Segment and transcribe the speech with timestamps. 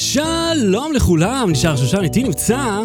[0.00, 2.80] שלום לכולם, נשאר שושן, איתי נמצא,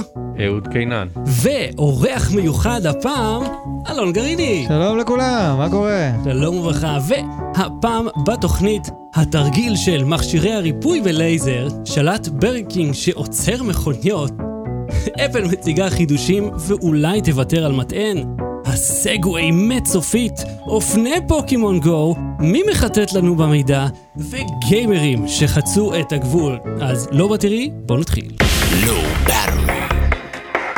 [0.45, 1.07] אהוד קינן.
[1.25, 3.43] ואורח מיוחד הפעם,
[3.89, 4.65] אלון גריני.
[4.67, 6.11] שלום לכולם, מה קורה?
[6.23, 14.31] שלום וברכה, והפעם בתוכנית, התרגיל של מכשירי הריפוי בלייזר, שלט ברקינג שעוצר מכוניות,
[15.25, 18.23] אפל מציגה חידושים ואולי תוותר על מטען,
[18.65, 20.33] הסגווי מת סופית,
[20.67, 23.87] אופני פוקימון גו, מי מחטט לנו במידע,
[24.17, 26.59] וגיימרים שחצו את הגבול.
[26.81, 28.31] אז לא בטרי, בואו נתחיל.
[28.85, 29.77] לא ברור.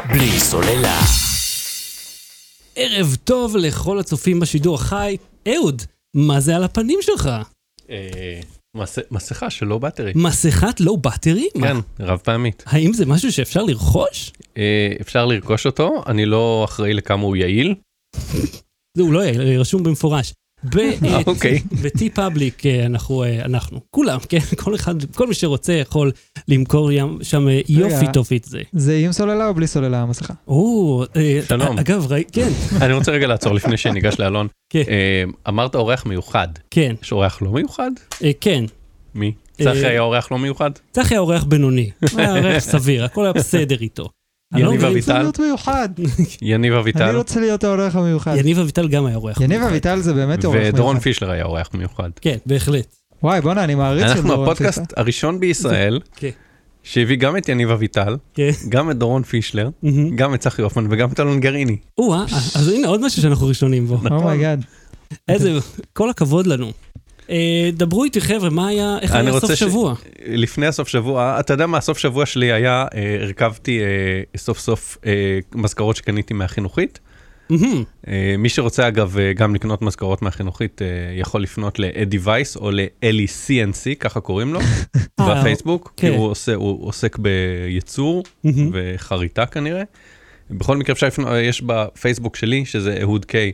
[0.09, 0.99] בלי סוללה.
[2.75, 5.17] ערב טוב לכל הצופים בשידור החי.
[5.47, 5.81] אהוד,
[6.13, 7.29] מה זה על הפנים שלך?
[8.75, 10.11] מס- מסכה של לא בטרי.
[10.15, 11.47] מסכת לואו בטרי?
[11.61, 12.63] כן, רב פעמית.
[12.67, 14.31] האם זה משהו שאפשר לרכוש?
[14.57, 17.75] אה, אפשר לרכוש אותו, אני לא אחראי לכמה הוא יעיל.
[18.97, 20.33] זה הוא לא יהיה, רשום במפורש.
[20.75, 21.59] ב- אה, אוקיי.
[21.81, 26.11] ב-T פאבליק אנחנו, אה, אנחנו, כולם, כן, כל אחד, כל מי שרוצה יכול
[26.47, 28.05] למכור ים- שם אה, יופי.
[28.13, 28.61] טופית זה.
[28.73, 30.33] זה עם סוללה או בלי סוללה המסכה?
[30.47, 31.79] או, אה, שלום.
[31.79, 32.49] אגב, ראי, כן,
[32.81, 34.47] אני רוצה רגע לעצור לפני שניגש לאלון.
[34.69, 34.83] כן.
[34.87, 36.47] אה, אמרת אורח מיוחד.
[36.71, 37.91] כן, יש אורח לא מיוחד?
[38.23, 38.63] אה, כן.
[39.15, 39.31] מי?
[39.61, 40.71] אה, צחי היה אורח לא מיוחד?
[40.91, 44.09] צחי היה אורח בינוני, היה אורח סביר, הכל היה בסדר איתו.
[44.53, 45.11] יניב אלון גרין- אביטל?
[45.11, 45.89] רוצה להיות מיוחד.
[46.41, 48.35] יניב אני אביטל רוצה להיות האורח המיוחד.
[48.37, 49.41] יניב אביטל גם היה אורח.
[49.41, 50.73] יניב אביטל זה באמת אורח מיוחד.
[50.73, 52.09] ודורון פישלר היה אורח מיוחד.
[52.21, 52.95] כן, בהחלט.
[53.23, 54.81] וואי, בואנה, אני מעריץ של אנחנו הפודקאסט.
[54.97, 56.29] הראשון בישראל כן.
[56.83, 58.49] שהביא גם את יניב אביטל, כן.
[58.69, 59.69] גם את דורון פישלר.
[60.15, 61.77] גם את צחי הופמן וגם את אלון גרעיני.
[61.97, 62.23] או-אה,
[62.55, 63.97] אז הנה עוד משהו שאנחנו ראשונים בו.
[64.11, 64.63] Oh my god.
[65.27, 65.51] איזה,
[65.93, 66.71] כל הכבוד לנו.
[67.29, 67.35] אה,
[67.73, 69.93] דברו איתי חבר'ה, מה היה, איך היה סוף ש- שבוע?
[70.27, 73.85] לפני הסוף שבוע, אתה יודע מה הסוף שבוע שלי היה, אה, הרכבתי אה,
[74.37, 75.11] סוף סוף אה,
[75.55, 76.99] מזכרות שקניתי מהחינוכית.
[77.51, 77.55] אה,
[78.37, 80.81] מי שרוצה אגב אה, גם לקנות מזכרות מהחינוכית
[81.19, 84.59] יכול לפנות לאדי וייס או לאלי CNC, ככה קוראים לו,
[85.21, 86.13] בפייסבוק, כי כן.
[86.17, 88.69] הוא עושה- הוא עוסק בייצור מהמם.
[88.73, 89.83] וחריטה כנראה.
[90.51, 93.51] בכל מקרה אפשר לפנות, יש בפייסבוק שלי, שזה אהוד קיי,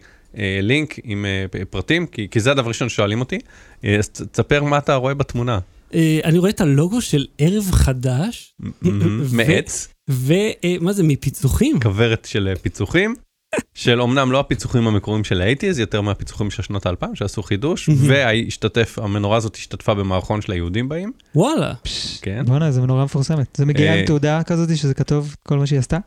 [0.61, 3.39] לינק עם אה, פרטים, כי, כי זה הדבר ראשון ששואלים אותי.
[3.85, 5.59] אה, אז תספר מה אתה רואה בתמונה.
[5.93, 8.55] אה, אני רואה את הלוגו של ערב חדש,
[9.33, 9.87] מעץ.
[10.09, 11.79] ומה זה, מפיצוחים?
[11.79, 13.15] כוורת של אה, פיצוחים,
[13.73, 18.99] של אומנם לא הפיצוחים המקוריים של האייטיז, יותר מהפיצוחים של שנות האלפיים שעשו חידוש, והשתתף,
[19.01, 21.73] המנורה הזאת השתתפה במערכון של היהודים באים, וואלה.
[22.21, 22.43] כן.
[22.45, 23.55] בואנה, זה מנורה מפורסמת.
[23.57, 25.97] זה מגיע אה, עם תעודה כזאת שזה כתוב כל מה שהיא עשתה?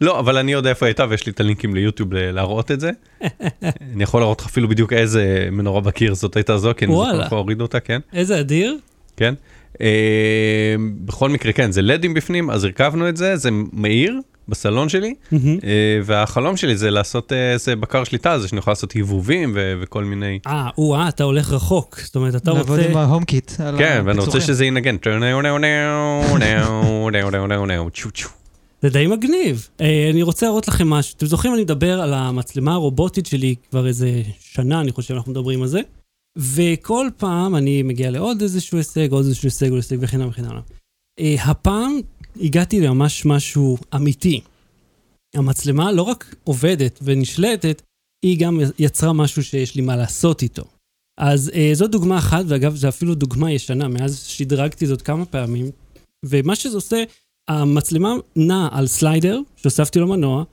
[0.00, 2.90] לא, אבל אני יודע איפה הייתה ויש לי את הלינקים ליוטיוב להראות את זה.
[3.94, 7.24] אני יכול להראות לך אפילו בדיוק איזה מנורה בקיר זאת הייתה זו, כי אני זוכר.
[7.24, 8.00] איפה הורידו אותה, כן.
[8.12, 8.78] איזה אדיר.
[9.16, 9.34] כן.
[9.80, 10.74] אה,
[11.04, 15.58] בכל מקרה, כן, זה לדים בפנים, אז הרכבנו את זה, זה מאיר בסלון שלי, מהמם.
[15.64, 19.74] אה, והחלום שלי זה לעשות אה, איזה בקר שליטה הזה, שאני יכול לעשות היבובים ו-
[19.80, 20.38] וכל מיני...
[20.46, 22.00] אה, או-אה, אתה הולך רחוק.
[22.00, 22.90] זאת אומרת, אתה לעבוד רוצה...
[22.90, 23.50] עם ההום קיט.
[23.78, 24.40] כן, ואני רוצה.
[24.40, 24.96] שזה ינגן.
[28.82, 29.68] זה די מגניב.
[29.80, 31.14] אה, אני רוצה להראות לכם משהו.
[31.16, 35.62] אתם זוכרים, אני מדבר על המצלמה הרובוטית שלי כבר איזה שנה, אני חושב, אנחנו מדברים
[35.62, 35.80] על זה.
[36.38, 40.44] וכל פעם אני מגיע לעוד איזשהו הישג, עוד איזשהו הישג, עוד הישג וכן הלאה וכן
[40.44, 40.60] הלאה.
[41.20, 42.00] אה, הפעם
[42.40, 44.40] הגעתי לממש משהו אמיתי.
[45.34, 47.82] המצלמה לא רק עובדת ונשלטת,
[48.24, 50.64] היא גם יצרה משהו שיש לי מה לעשות איתו.
[51.20, 55.70] אז אה, זו דוגמה אחת, ואגב, זו אפילו דוגמה ישנה, מאז שדרגתי זאת כמה פעמים.
[56.24, 57.04] ומה שזה עושה,
[57.48, 60.44] המצלמה נעה על slider, שהוספתי לו מנוע,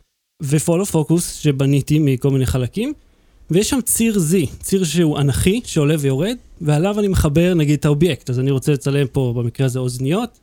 [0.44, 2.94] ו follow focus שבניתי מכל מיני חלקים,
[3.52, 8.30] ויש שם ציר Z, ציר שהוא אנכי, שעולה ויורד, ועליו אני מחבר נגיד את האובייקט.
[8.30, 10.40] אז אני רוצה לצלם פה במקרה הזה אוזניות,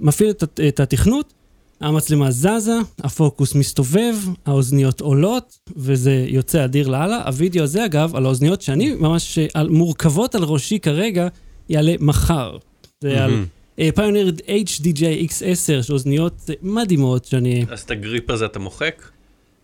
[0.00, 1.32] מפעיל את, את התכנות,
[1.80, 4.14] המצלמה זזה, הפוקוס מסתובב,
[4.46, 7.22] האוזניות עולות, וזה יוצא אדיר לאללה.
[7.26, 11.28] הוידאו הזה, אגב, על האוזניות שאני ממש, על, מורכבות על ראשי כרגע,
[11.68, 12.56] יעלה מחר.
[13.00, 13.46] זה על מהמם.
[13.94, 14.30] Pioneer
[14.64, 17.64] HDJ X10, שאוזניות מדהימות שאני...
[17.70, 19.10] אז את ה grip הזה אתה מוחק?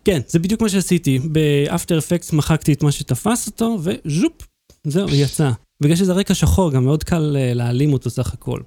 [0.05, 1.19] כן, זה בדיוק מה שעשיתי.
[1.19, 4.33] ב After Effects מחקתי את מה שתפס אותו, וז'ופ,
[4.85, 5.51] זהו, יצא.
[5.81, 8.61] בגלל שזה רקע שחור, גם מאוד קל אה, להעלים אותו סך הכל.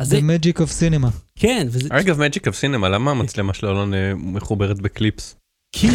[0.00, 1.10] אז זה, The Magic of Cinema.
[1.38, 5.36] כן, וזה, אגב, Magic of Cinema, למה המצלמה של אלון אה, מחוברת בקליפס?
[5.72, 5.88] כי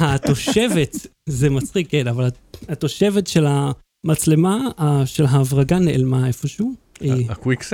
[0.00, 2.28] התושבת, זה מצחיק, כן, אבל
[2.68, 4.58] התושבת של המצלמה,
[5.04, 6.74] של ההברגה נעלמה איפשהו.
[7.02, 7.72] אה, הקוויקסט?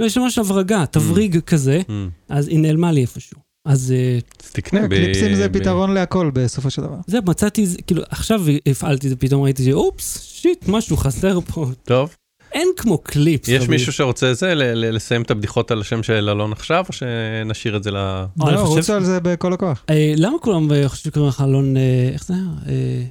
[0.00, 1.80] לא, יש ממש הברגה, תבריג כזה,
[2.28, 3.40] אז היא נעלמה לי איפשהו.
[3.66, 4.88] אז אה, אז תקנה ב...
[4.88, 6.96] קליפסים זה פתרון להכל בסופו של דבר.
[7.06, 11.66] זה, מצאתי, כאילו, עכשיו הפעלתי את זה, פתאום ראיתי שאופס, שיט, משהו חסר פה.
[11.84, 12.16] טוב,
[12.52, 13.48] אין כמו קליפס.
[13.48, 16.92] יש מישהו שרוצה זה, ל- ל- לסיים את הבדיחות על השם של אלון עכשיו, או
[16.92, 17.96] שנשאיר את זה ל...
[17.96, 19.84] אני לא, חושב- רוצו על זה בכל הכוח.
[19.90, 22.42] אה, למה כולם אה, חושבים שקוראים לך אלון, אה, איך זה היה?
[22.74, 23.02] אה,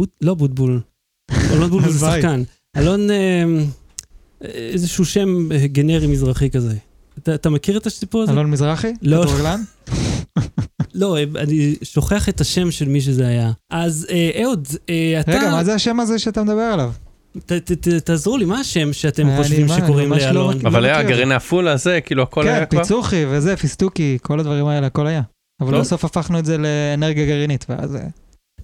[0.00, 0.80] בוט- לא בוטבול.
[1.52, 1.98] אלון בוטבול זה.
[2.06, 2.42] שחקן.
[2.76, 3.44] אלון, אה,
[4.44, 6.74] איזשהו שם אה, גנרי מזרחי כזה.
[7.18, 8.32] אתה, אתה מכיר את הסיפור הזה?
[8.32, 8.92] אלון מזרחי?
[9.02, 9.22] לא.
[9.24, 9.60] כדורגלן?
[10.94, 13.50] לא, אני שוכח את השם של מי שזה היה.
[13.70, 15.30] אז אה, אהוד, אה, אתה...
[15.32, 16.90] רגע, מה זה השם הזה שאתה מדבר עליו?
[17.38, 20.56] ת, ת, ת, תעזרו לי, מה השם שאתם חושבים שקוראים לא לאלון?
[20.56, 20.68] מכיר.
[20.68, 21.10] אבל היה מכיר.
[21.10, 22.82] גרעיני עפולה זה, כאילו הכל כן, היה כבר.
[22.82, 25.22] פיצוחי וזה, פיסטוקי, כל הדברים האלה, הכל היה.
[25.60, 25.80] אבל טוב.
[25.80, 27.98] בסוף הפכנו את זה לאנרגיה גרעינית, ואז...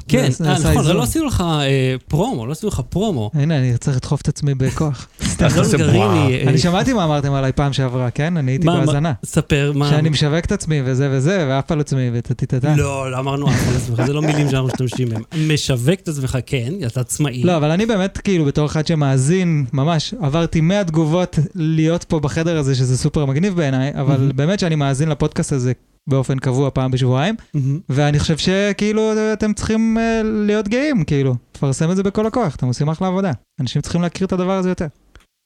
[0.08, 0.96] כן, זה- זה אה, נכון, איזון.
[0.96, 3.30] לא עשינו לך אה, פרומו, לא עשינו לך פרומו.
[3.34, 5.08] הנה, אני צריך לדחוף את עצמי בכוח.
[5.42, 8.36] אה, אני שמעתי מה אמרתם עליי פעם שעברה, כן?
[8.36, 9.12] אני הייתי בהאזנה.
[9.24, 9.90] ספר מה...
[9.90, 12.74] שאני משווק את עצמי וזה וזה, ואף על עצמי וטטטטה.
[12.76, 15.22] לא, לא אמרנו אף על עצמך, זה לא מילים שאנחנו משתמשים בהן.
[15.52, 17.42] משווק את עצמך, כן, אתה עצמאי.
[17.44, 22.58] לא, אבל אני באמת, כאילו, בתור אחד שמאזין, ממש, עברתי 100 תגובות להיות פה בחדר
[22.58, 24.32] הזה, שזה סופר מגניב בעיניי, אבל.
[24.34, 25.72] באמת שאני מאזין לפודקאסט הזה
[26.06, 27.80] באופן קבוע פעם בשבועיים, מהמם.
[27.88, 32.66] ואני חושב שכאילו אתם צריכים אה, להיות גאים, כאילו, תפרסם את זה בכל הכוח, אתם
[32.66, 33.32] עושים אחלה עבודה.
[33.60, 34.86] אנשים צריכים להכיר את הדבר הזה יותר.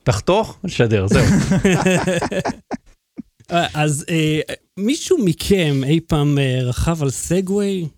[0.03, 1.25] תחתוך, נשדר, זהו.
[3.53, 4.41] אה, אז אה,
[4.79, 7.89] מישהו מכם אי פעם אה, רכב על סגווי?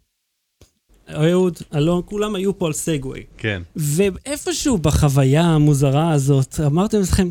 [1.14, 3.22] אהוד, אלון, כולם היו פה על סגווי.
[3.38, 3.62] כן.
[3.76, 7.28] ואיפשהו בחוויה המוזרה הזאת, אמרתם לעצמכם,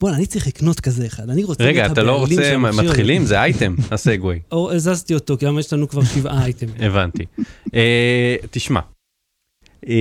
[0.00, 1.64] בואנה, אני צריך לקנות כזה אחד, אני רוצה...
[1.64, 3.24] רגע, אתה לא רוצה, של המכשיר הזה." מתחילים?
[3.24, 4.40] זה אייטם, הסגווי.
[4.52, 6.74] או הזזתי אותו, כי היום יש לנו כבר שבעה אייטמים.
[6.78, 7.24] הבנתי.
[7.74, 8.80] אה, תשמע.
[9.88, 9.94] אה,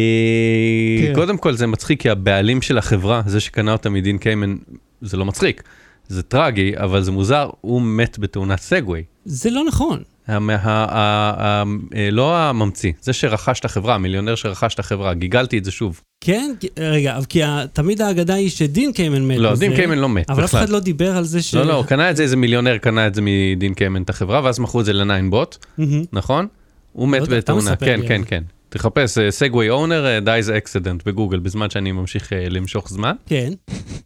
[1.01, 1.16] תראה.
[1.16, 4.56] קודם כל זה מצחיק כי הבעלים של החברה, זה שקנה אותה מדין קיימן,
[5.01, 5.63] זה לא מצחיק.
[6.07, 9.04] זה טרגי, אבל זה מוזר, הוא מת בתאונת סגווי.
[9.25, 10.04] זה לא נכון.
[10.30, 11.64] המ- ה- ה- ה-
[11.96, 16.02] אה, לא הממציא, זה שרכש את החברה, המיליונר שרכש את החברה, גיגלתי את זה שוב.
[16.24, 16.52] כן?
[16.80, 17.42] רגע, אבל כי
[17.74, 19.38] תמיד האגדה היא שדין קיימן מת.
[19.38, 20.64] לא, דין קיימן לא מת אבל אף בכלל.
[20.64, 21.54] אחד לא דיבר על זה ש...
[21.56, 24.42] לא, לא, הוא קנה את זה, איזה מיליונר קנה את זה מדין קיימן את החברה,
[24.44, 25.66] ואז מכרו את זה ל Ninebot.
[26.14, 26.48] נכון?
[26.94, 28.22] הוא מת לא יודע, אתה בתאונה, כן, כן.
[28.28, 28.44] כן.
[28.70, 33.16] תחפש Segway owner, dies accident בגוגל, בזמן שאני ממשיך אה, למשוך זמן.
[33.26, 33.54] כן.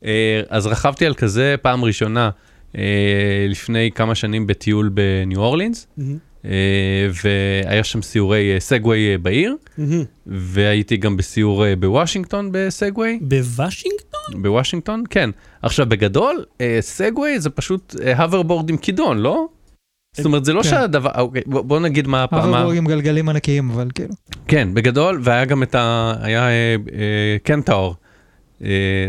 [0.05, 2.29] אה, אז רכבתי על כזה פעם ראשונה
[3.49, 5.87] לפני כמה שנים בטיול בניו אורלינס.
[6.45, 10.03] אה, והיה שם סיורי אה, סגווי אה, בעיר, מהמם.
[10.27, 13.19] והייתי גם בסיור אה, בוושינגטון בסגווי.
[13.21, 14.41] בוושינגטון?
[14.41, 15.29] בוושינגטון, כן.
[15.61, 19.47] עכשיו, בגדול, אה, סגווי זה פשוט הוברבורד עם כידון, לא?
[20.15, 20.69] זאת אומרת, זה לא כן.
[20.69, 24.13] שהדבר, אוקיי, בוא בוא נגיד מה הפעם, הוברבורד עם גלגלים ענקיים, אבל כאילו.
[24.47, 26.13] כן, בגדול, והיה גם את ה...
[26.21, 28.02] היה אה, אה, קנטאור, אה,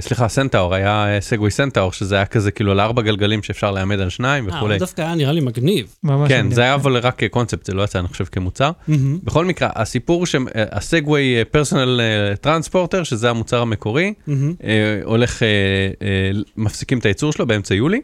[0.01, 4.01] סליחה, Centaur, היה אה, סגווי Centaur, שזה היה כזה כאילו על ארבע גלגלים שאפשר לעמוד
[4.01, 4.75] על שניים אה, וכולי.
[4.75, 5.95] אבל דווקא היה נראה לי מגניב.
[6.29, 6.51] כן.
[6.51, 8.71] זה היה אבל רק קונספט, זה לא יצא, אני חושב, כמוצר.
[9.25, 12.01] בכל מקרה, הסיפור שה Segway Personal
[12.41, 14.15] Transporter, שזה המוצר המקורי.
[14.65, 15.49] אה, הולך, אה,
[16.03, 18.01] אה, מפסיקים את הייצור שלו באמצע יולי.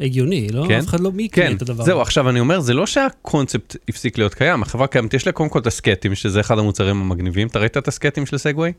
[0.00, 0.64] הגיוני, לא?
[0.68, 0.78] כן.
[0.78, 1.84] אף אחד לא מי יקנה כן, את הדבר.
[1.84, 5.48] זהו, עכשיו אני אומר, זה לא שהקונספט הפסיק להיות קיים, החברה קיימת, יש לה קודם
[5.48, 7.48] כל את הסקטים, שזה אחד המוצרים המגניבים.
[7.48, 8.72] אתה ראית את הסקטים של סגווי?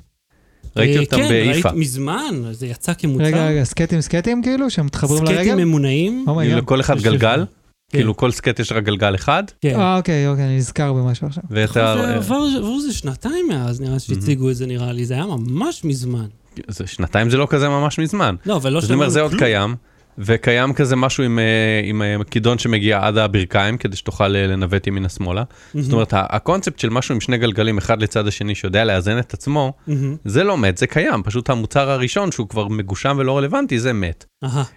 [0.77, 1.69] ראיתי אה, אותם כן, באיפה.
[1.69, 3.23] ראיתי מזמן, זה יצא כמוצר.
[3.23, 5.55] רגע, רגע, סקטים סקטים כאילו, שמתחברים סקטים לרגל?
[5.63, 6.25] ממונעים.
[6.27, 6.43] Oh God.
[6.43, 7.45] לכל אחד גלגל.
[7.89, 9.79] כאילו כל סקט יש רק גלגל אחד, כן.
[9.79, 11.43] אה, אוקיי, אוקיי, אני נזכר במשהו עכשיו.
[11.49, 12.15] ואת זה ה...
[12.15, 15.05] עבר עברו איזה שנתיים מאז, נראה שהציגו את זה, נראה לי.
[15.05, 16.25] זה היה ממש מזמן.
[16.67, 18.35] זה- שנתיים זה לא כזה ממש מזמן.
[18.45, 19.33] לא, אבל לא אז אני אומר, שמענו זה עוד.
[19.39, 19.75] קיים,
[20.19, 21.43] וקיים כזה משהו עם, אה,
[21.83, 25.43] עם אה, כידון שמגיע עד הברכיים, כדי שתוכל אה, לנווט ימינה שמאלה.
[25.73, 29.73] זאת אומרת, הקונספט של משהו עם שני גלגלים אחד לצד השני, שיודע לאזן את עצמו,
[29.87, 30.15] מהמם.
[30.25, 34.25] זה לא מת, זה קיים, פשוט המוצר הראשון שהוא כבר מגושם ולא רלוונטי, זה מת.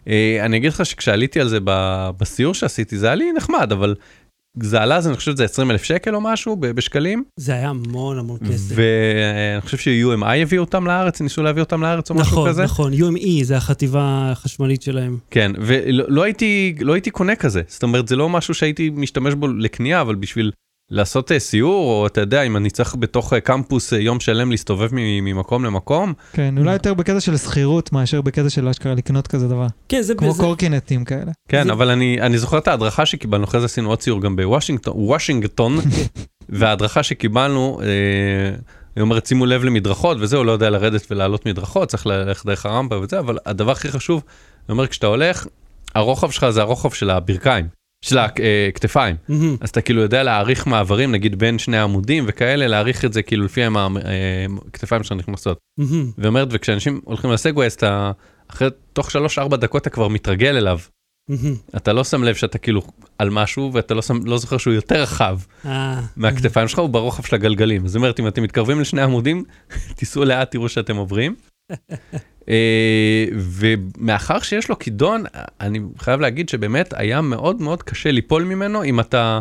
[0.08, 3.94] אה, אני אגיד לך שכשעליתי על זה ב- בסיור שעשיתי, זה היה לי נחמד, אבל
[4.60, 8.38] זה עלה, אני חושב שזה 20 אלף שקל או משהו בשקלים, זה היה המון המון
[8.38, 8.74] כסף.
[8.74, 12.64] ואני חושב ש-UMI הביאו אותם לארץ, ניסו להביא אותם לארץ או משהו נכון, כזה.
[12.64, 15.18] נכון, UME זה החטיבה החשמלית שלהם.
[15.30, 19.34] כן, ולא לא הייתי, לא הייתי קונה כזה, זאת אומרת, זה לא משהו שהייתי משתמש
[19.34, 20.52] בו לקנייה, אבל בשביל
[20.92, 24.50] לעשות אה, סיור, או אתה יודע, אם אני צריך בתוך אה, קמפוס אה, יום שלם
[24.50, 29.26] להסתובב מ- ממקום למקום, כן, אולי יותר בקטע של שכירות מאשר בקטע של אשכרה לקנות
[29.26, 29.66] כזה דבר.
[29.88, 30.14] כן, זה...
[30.14, 31.32] כמו זה- קורקינטים כאלה.
[31.48, 34.36] כן, זה- אבל אני, אני זוכר את ההדרכה שקיבלנו, אחרי זה עשינו עוד סיור גם
[34.36, 35.78] בוושינגטון, וושינגטון,
[36.48, 37.86] וההדרכה שקיבלנו, אה,
[38.96, 42.66] היא אומרת, שימו לב למדרכות וזה, הוא לא יודע לרדת ולעלות מדרכות, צריך ללכת דרך
[42.66, 44.22] הרמפה וזה, אבל הדבר הכי חשוב,
[44.68, 45.46] היא אומרת, כשאתה הולך,
[45.94, 47.66] הרוחב שלך זה הרוחב של הברכיים,
[48.02, 49.16] של הכתפיים.
[49.28, 49.56] מהמם.
[49.60, 53.44] אז אתה כאילו יודע להעריך מעברים, נגיד בין שני עמודים וכאלה, להעריך את זה כאילו
[53.44, 54.02] לפי המ- אה,
[54.68, 55.58] הכתפיים שלך נכנסות.
[55.78, 56.10] מהמם.
[56.18, 58.12] ואומרת, וכשאנשים הולכים לסגווי, אז אתה,
[58.48, 60.78] אחרי, תוך 3-4 דקות אתה כבר מתרגל אליו.
[61.28, 61.54] מהמם.
[61.76, 62.82] אתה לא שם לב שאתה כאילו
[63.18, 67.22] על משהו, ואתה לא, שם, לא זוכר שהוא יותר רחב אה, מהכתפיים שלך, הוא ברוחב
[67.22, 67.86] של הגלגלים.
[67.88, 69.44] זאת אומרת, אם אתם מתקרבים לשני עמודים,
[69.96, 71.34] תיסעו לאט, תראו שאתם עוברים.
[72.48, 75.24] אה, ומאחר שיש לו כידון,
[75.60, 79.40] אני חייב להגיד שבאמת היה מאוד מאוד קשה ליפול ממנו, אם אתה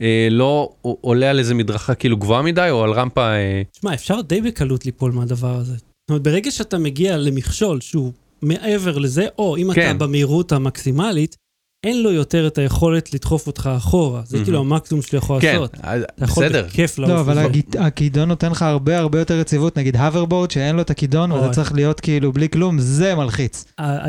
[0.00, 3.32] אה, לא עולה על איזה מדרכה כאילו גבוהה מדי, או על רמפה...
[3.32, 5.72] אה, תשמע, אפשר די בקלות ליפול מהדבר הזה.
[5.72, 9.96] זאת אומרת, ברגע שאתה מגיע למכשול שהוא מעבר לזה, או אם כן.
[9.96, 11.36] אתה במהירות המקסימלית,
[11.84, 14.22] אין לו יותר את היכולת לדחוף אותך אחורה.
[14.26, 14.44] זה.
[14.44, 15.74] כאילו המקסימום שאתה יכול כן, לעשות.
[15.82, 16.64] אז- אתה יכול בסדר.
[16.66, 17.10] בכיף לעוף.
[17.12, 17.38] לא, אבל
[17.78, 21.50] הכידון נותן לך הרבה הרבה יותר יציבות, נגיד הוברבורד שאין לו את הכידון ואתה.
[21.50, 23.64] צריך להיות כאילו בלי כלום, זה מלחיץ.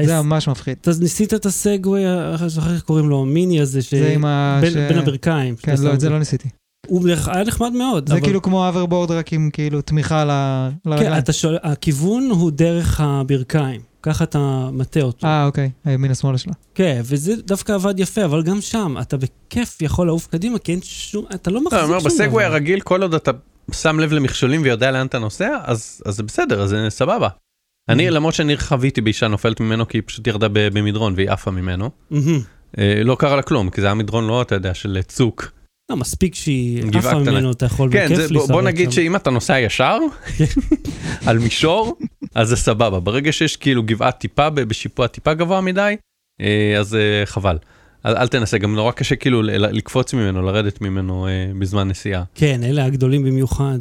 [0.06, 0.78] זה ממש מפחיד.
[0.82, 2.02] אתה ניסית את הסגווי,
[2.40, 3.80] אני זוכר איך קוראים לו, המיני הזה.
[4.62, 5.56] בין הברכיים.
[5.56, 6.10] כן, לא, את זה.
[6.10, 6.50] לא ניסיתי.
[6.88, 8.10] הוא היה נחמד מאוד.
[8.10, 11.18] זה אבל- כאילו כמו הוברבורד רק עם כאילו תמיכה ל- כן, לרגליים.
[11.24, 13.82] אתה שואל, הכיוון הוא דרך הברכיים.
[14.04, 15.28] ככה אתה מטה אותו.
[15.28, 16.54] אה, אוקיי, הימין השמאלה שלה.
[16.76, 20.80] כן, וזה דווקא עבד יפה, אבל גם שם, אתה בכיף יכול לעוף קדימה, כי אין
[20.84, 22.08] שום, אתה לא מחזיק לא, שום דבר.
[22.10, 23.32] בסגווי הרגיל, כל עוד אתה
[23.72, 27.28] שם לב למכשולים ויודע לאן אתה נוסע, אז אז זה בסדר, אז זה סבבה.
[27.90, 28.12] אני, Mhm.
[28.12, 31.90] למרות שאני חוויתי באישה נופלת ממנו, כי היא פשוט ירדה ב- במדרון והיא עפה ממנו.
[32.12, 32.40] מהמם.
[32.78, 35.52] אה, לא קרה לה כלום, כי זה היה מדרון לא, אתה יודע, של צוק.
[35.90, 37.20] לא, מספיק שהיא עפה.
[37.20, 38.96] ממנו, אתה יכול כן, בכיף בוא- להישרד בוא נגיד שם.
[38.96, 39.98] שאם אתה נוסע ישר,
[41.28, 41.98] על מישור,
[42.36, 43.00] אז זה סבבה.
[43.00, 45.96] ברגע שיש כאילו גבעה טיפה, בשיפוע טיפה גבוה מדי,
[46.42, 47.58] אה, אז אה, חבל.
[48.06, 52.24] אל אל תנסה, גם נורא קשה כאילו לקפוץ ממנו, לרדת ממנו אה, בזמן נסיעה.
[52.36, 53.78] כן, אלה הגדולים במיוחד.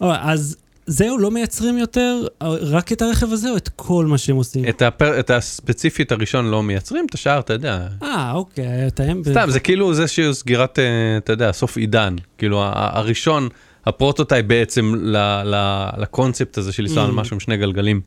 [0.00, 4.36] או, אז זהו, לא מייצרים יותר רק את הרכב הזה, או את כל מה שהם
[4.36, 4.68] עושים?
[4.68, 7.88] את הפר- את הספציפית הראשון לא מייצרים, את השאר אתה יודע.
[8.02, 8.66] אה, אוקיי,
[8.98, 9.22] הם...
[9.30, 10.84] סתם, זה כאילו זה שהוא סגירת, אה,
[11.16, 12.16] אתה יודע, סוף עידן.
[12.38, 13.48] כאילו הראשון,
[13.86, 17.14] ה prototype בעצם ל- ל- לקונספט הזה של לנסוע על Mm.
[17.14, 18.00] משהו עם שני גלגלים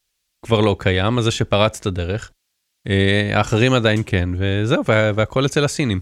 [0.45, 2.31] כבר לא קיים, אז זה שפרץ את הדרך.
[2.89, 6.00] אה, האחרים עדיין כן, וזהו, וה- והכל אצל הסינים.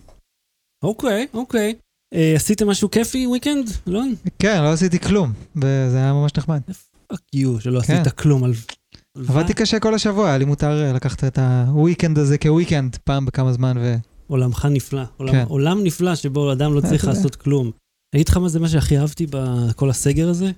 [0.84, 1.74] אוקיי, אוקיי.
[2.14, 3.70] אה, עשיתם משהו כיפי weekend?
[3.88, 4.02] לא?
[4.40, 6.62] כן, לא עשיתי כלום, וזה היה ממש נחמד.
[7.08, 7.94] Fuck you, שלא כן.
[7.94, 8.54] עשית כלום על...
[9.18, 9.54] עבדתי?
[9.54, 13.26] קשה כל השבוע, היה לי מותר אה, לקחת את ה weekend הזה כ weekend פעם
[13.26, 13.96] בכמה זמן, ו...
[14.28, 15.02] עולמך נפלא.
[15.18, 15.44] עולם, כן.
[15.48, 17.06] עולם נפלא שבו אדם לא צריך.
[17.08, 17.72] לעשות כלום.
[18.14, 20.52] אני אגיד לך מה זה מה שהכי אהבתי בכל הסגר הזה?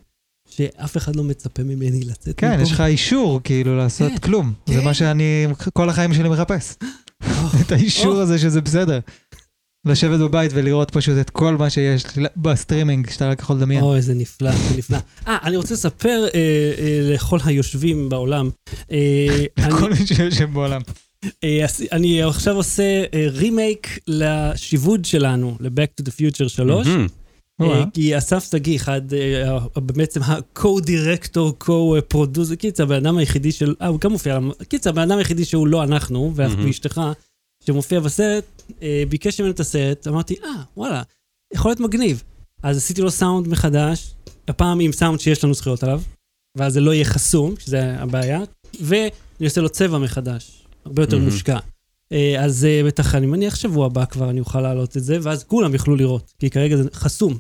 [0.50, 2.62] שאף אחד לא מצפה ממני לצאת כן, מפה.
[2.62, 4.54] יש לך אישור כאילו לעשות כן, כלום.
[4.66, 4.86] זה כן.
[4.86, 6.76] מה שאני כל החיים שלי מחפש.
[7.62, 8.20] את האישור.
[8.20, 9.00] הזה שזה בסדר.
[9.86, 12.04] לשבת בבית ולראות פשוט את כל מה שיש
[12.38, 13.82] בסטרימינג שאתה רק יכול לדמיין.
[13.84, 14.98] אוי, איזה נפלא, זה נפלא.
[15.28, 16.40] אה, אני רוצה לספר אה,
[16.80, 18.50] אה, לכל היושבים בעולם.
[18.92, 18.98] אה,
[19.58, 20.82] אני- כל מי שיושב בעולם.
[21.44, 26.88] אה, אני עכשיו עושה רימייק לשיווד שלנו, ל-Back to the Future 3.
[26.88, 27.08] מהמם.
[27.60, 27.80] או-אה.
[27.80, 33.88] אה, כי אסף שגיא, אחד, אה, בעצם ה-co-director, co-producer, קיצר, הבן אדם היחידי של, אה,
[33.88, 36.66] הוא גם מופיע, קיצר, הבן אדם היחידי שהוא לא אנחנו, מהמם.
[36.66, 37.02] ואשתך,
[37.70, 38.44] שמופיע בסרט,
[38.82, 41.02] אה, ביקש ממנו את הסרט, אמרתי, אה, וואלה,
[41.54, 42.24] יכול להיות מגניב.
[42.64, 44.14] אז עשיתי לו סאונד מחדש,
[44.48, 46.02] הפעם עם סאונד שיש לנו זכויות עליו,
[46.58, 48.42] ואז זה לא יהיה חסום, שזה הבעיה,
[48.82, 49.10] ואני
[49.46, 51.30] עושה לו צבע מחדש, הרבה יותר מהמם.
[51.30, 51.60] מושקע.
[52.12, 55.44] אה, אז אה, בטח, אני מניח שבוע הבא כבר אני אוכל להעלות את זה, ואז
[55.44, 57.38] כולם יוכלו לראות, כי כרגע זה חסום.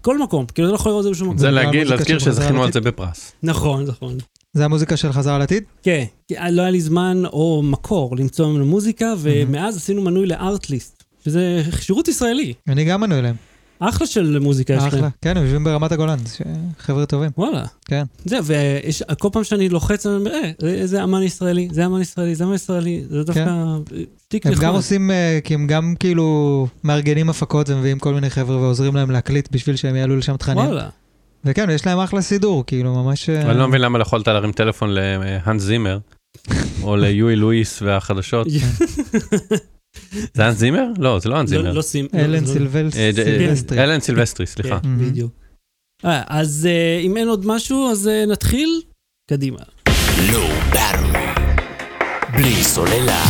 [0.00, 1.38] כל מקום, כאילו אתה לא יכול לראות את זה בשום מקום.
[1.38, 3.32] זה להגיד, להזכיר שזכינו על זה בפרס.
[3.42, 4.18] נכון, נכון.
[4.52, 5.64] זה המוזיקה של חזר על עתיד?
[5.82, 6.04] כן,
[6.50, 12.08] לא היה לי זמן או מקור למצוא ממנו מוזיקה, ומאז עשינו מנוי לארטליסט, שזה שירות
[12.08, 12.54] ישראלי.
[12.68, 13.34] אני גם מנוי להם.
[13.80, 14.88] אחלה של מוזיקה יש להם.
[14.88, 15.08] אחלה.
[15.22, 16.18] כן, הם יושבים ברמת הגולן,
[16.78, 17.30] חבר'ה טובים.
[17.38, 17.64] וואלה.
[17.84, 18.02] כן.
[18.24, 20.30] זהו, וכל פעם שאני לוחץ, אני אומר,
[20.62, 23.54] אה, זה אמן ישראלי, זה אמן ישראלי, זה אמן ישראלי, זה דווקא
[24.24, 24.48] שטיק כן.
[24.48, 24.66] הם נחמד.
[24.66, 29.10] גם עושים, אה, כי הם גם כאילו מארגנים הפקות ומביאים כל מיני חבר'ה ועוזרים להם
[29.10, 30.58] להקליט בשביל שהם יעלו לשם תכנים.
[30.58, 30.88] וואלה.
[31.44, 33.30] וכן, יש להם אחלה סידור, כאילו ממש...
[33.30, 35.98] אה, אני לא מבין למה לא יכולת להרים טלפון להאנס זימר,
[36.82, 38.46] או להיואי לואיס והחדשות.
[40.34, 40.84] זה האנס זימר?
[40.98, 42.08] לא, זה לא האנס לא זימר.
[42.18, 42.20] לא.
[42.20, 43.84] אלן לא- סילבל- אה, סילבסטרי.
[43.84, 44.80] אלן סילבסטרי, סליחה.
[44.80, 45.08] כן, מהמם.
[45.10, 45.32] בדיוק.
[46.04, 46.68] אה, אז
[47.02, 48.80] אם אין עוד משהו, אז נתחיל.
[49.30, 49.58] קדימה.
[52.36, 53.24] בלי סוללה.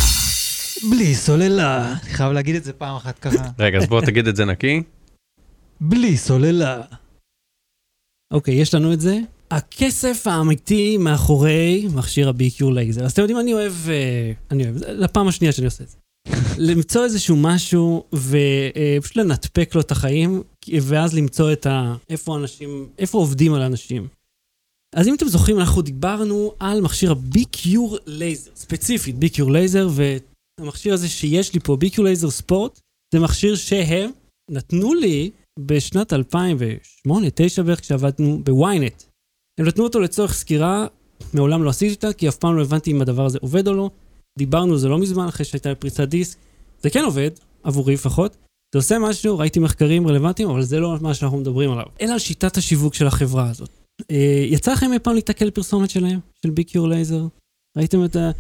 [0.91, 1.93] בלי סוללה.
[2.03, 3.45] אני חייב להגיד את זה פעם אחת ככה.
[3.59, 4.83] רגע, אז בוא תגיד את זה נקי.
[5.81, 6.81] בלי סוללה.
[8.33, 9.19] אוקיי, יש לנו את זה.
[9.51, 13.05] הכסף האמיתי מאחורי מכשיר ה-B-Cure לייזר.
[13.05, 15.97] אז אתם יודעים, אני אוהב, אה, אני אוהב, לפעם השנייה שאני עושה את זה.
[16.59, 20.43] למצוא איזשהו משהו ופשוט לנטפק לו את החיים,
[20.83, 21.95] ואז למצוא את ה...
[22.11, 24.09] איפה אנשים, איפה עובדים על אנשים.
[24.95, 29.89] אז אם אתם זוכרים, אנחנו דיברנו על מכשיר ה-B-Cure לייזר, ספציפית B-Cure לייזר,
[30.61, 32.81] והמכשיר הזה שיש לי פה, B-Cure לייזר ספורט,
[33.15, 34.11] זה מכשיר שהם
[34.51, 36.19] נתנו לי בשנת 2008-2009
[37.65, 39.03] בערך, כשעבדנו בוויינט.
[39.61, 40.87] הם נתנו אותו לצורך סקירה,
[41.35, 43.91] מעולם לא עשיתי אותה, כי אף פעם לא הבנתי אם הדבר הזה עובד או לא.
[44.39, 46.39] דיברנו על זה לא מזמן, אחרי שהייתה פריצת דיסק.
[46.83, 47.31] זה כן עובד,
[47.63, 48.37] עבורי לפחות.
[48.75, 51.87] זה עושה משהו, ראיתי מחקרים רלוונטיים, אבל זה לא מה שאנחנו מדברים עליו.
[52.01, 53.71] אלא על שיטת השיווק של החברה הזאת.
[54.11, 57.27] אה, יצא לכם אי פעם להתקל פרסומת שלהם, של ביקור לייזר?
[57.79, 58.31] ראיתם את ה...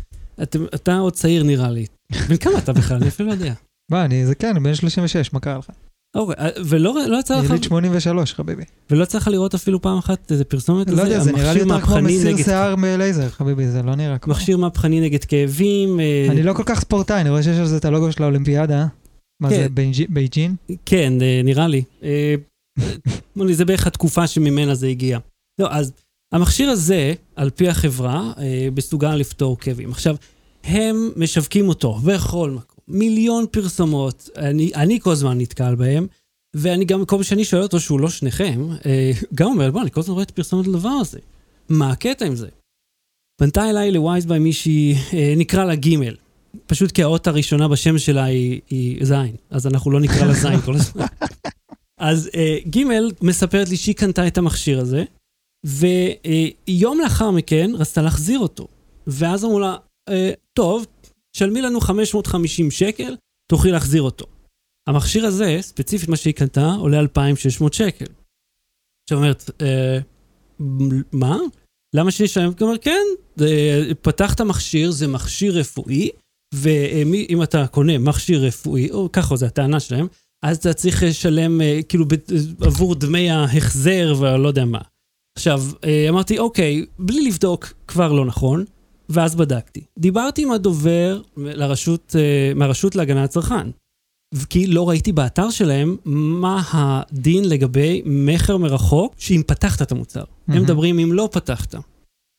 [0.43, 1.87] אתם, אתה עוד צעיר נראה לי.
[2.29, 2.97] בן כמה אתה בכלל?
[2.97, 3.55] אני אפילו לא יודע.
[3.93, 5.71] מה, אני, זה כן, בן 36, מה קרה לך?
[6.17, 8.63] אוקיי, אה, ולא לא יצא לך, יליד 83, חביבי.
[8.91, 11.03] ולא יצא לך לראות אפילו פעם אחת איזה פרסומת לא?
[11.03, 14.33] יודע, זה נראה לי יותר כמו מסיר שיער מלייזר, חביבי, זה לא נראה כמו.
[14.35, 16.01] מכשיר מהפכני נגד כאבים.
[16.01, 18.87] אה, אני לא כל כך ספורטאי, אני רואה שיש על זה את הלוגו של האולימפיאדה.
[19.43, 19.57] מה כן.
[19.57, 20.55] זה, בייג'י- בייג'ין?
[20.87, 21.83] כן, אה, נראה לי.
[23.53, 25.19] זה בערך התקופה שממנה זה הגיע.
[25.61, 25.93] לא, אז
[26.33, 28.33] המכשיר הזה, על פי החברה,
[28.77, 29.91] מסוגל לפתור כאבים.
[29.91, 30.17] עכשיו,
[30.65, 32.68] הם משווקים אותו בכל מקום.
[32.89, 36.07] מיליון פרסומות, אני, אני כל הזמן נתקל בהם,
[36.57, 39.91] ואני גם, כל פעם שאני שואל אותו שהוא לא שניכם, אה, גם אומר, בוא, אני
[39.91, 41.19] כל הזמן רואה את פרסומת לדבר הזה.
[41.69, 42.49] מה הקטע עם זה?
[43.41, 45.89] פנתה אליי לווייזביי מישהי, אה, נקרא לה ג'
[46.67, 50.61] פשוט כי האות הראשונה בשם שלה היא, היא זין, אז אנחנו לא נקרא לה זין
[50.61, 51.07] כל הזמן.
[51.99, 52.83] אז אה, ג'
[53.23, 55.05] מספרת לי שהיא קנתה את המכשיר הזה,
[55.67, 58.69] ויום לאחר מכן רצתה להחזיר אותו.
[59.07, 59.77] ואז אמרו לה,
[60.09, 60.87] אה, טוב,
[61.39, 63.17] שלמי לנו 550 שקל,
[63.51, 64.27] תוכלי להחזיר אותו.
[64.89, 68.05] המכשיר הזה, ספציפית מה שהיא קנתה, עולה 2,600 שקל.
[69.05, 69.99] עכשיו אומרת, אה,
[71.13, 71.39] מה?
[71.95, 72.43] למה שאני אשלם?
[72.43, 73.05] היא אומרת, כן,
[73.37, 73.49] זה,
[74.03, 76.11] פתחת מכשיר, זה מכשיר רפואי,
[76.55, 80.07] ואם אתה קונה מכשיר רפואי, או ככה זו הטענה שלהם,
[80.43, 82.05] אז אתה צריך לשלם אה, כאילו
[82.61, 84.81] עבור דמי ההחזר ולא יודע מה.
[85.37, 88.65] עכשיו, אה, אמרתי, אוקיי, בלי לבדוק כבר לא נכון,
[89.09, 89.81] ואז בדקתי.
[89.99, 93.71] דיברתי עם הדובר לרשות, אה, מהרשות להגנת הצרכן,
[94.51, 100.21] כי לא ראיתי באתר שלהם מה הדין לגבי מכר מרחוק, שאם פתחת את המוצר.
[100.21, 100.63] הם מהמם.
[100.63, 101.75] מדברים אם לא פתחת.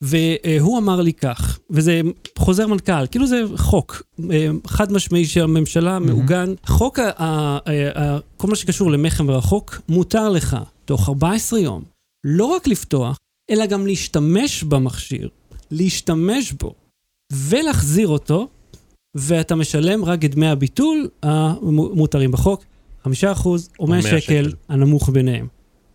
[0.04, 2.02] והוא אמר לי כך, וזה
[2.38, 6.54] חוזר מנכ"ל, כאילו זה חוק אה, חד משמעי של הממשלה, מעוגן.
[6.66, 7.60] חוק, ה- ה-
[8.00, 11.84] ה- כל מה שקשור למכר מרחוק, מותר לך תוך 14 יום
[12.26, 13.18] לא רק לפתוח,
[13.52, 15.30] אלא גם להשתמש במכשיר,
[15.72, 16.74] להשתמש בו,
[17.34, 18.48] ולהחזיר אותו,
[19.16, 22.64] ואתה משלם רק את דמי הביטול המותרים בחוק,
[23.06, 23.08] 5%
[23.80, 24.52] או 100 100 שקל, שקל.
[24.70, 25.48] הנמוך ביניהם.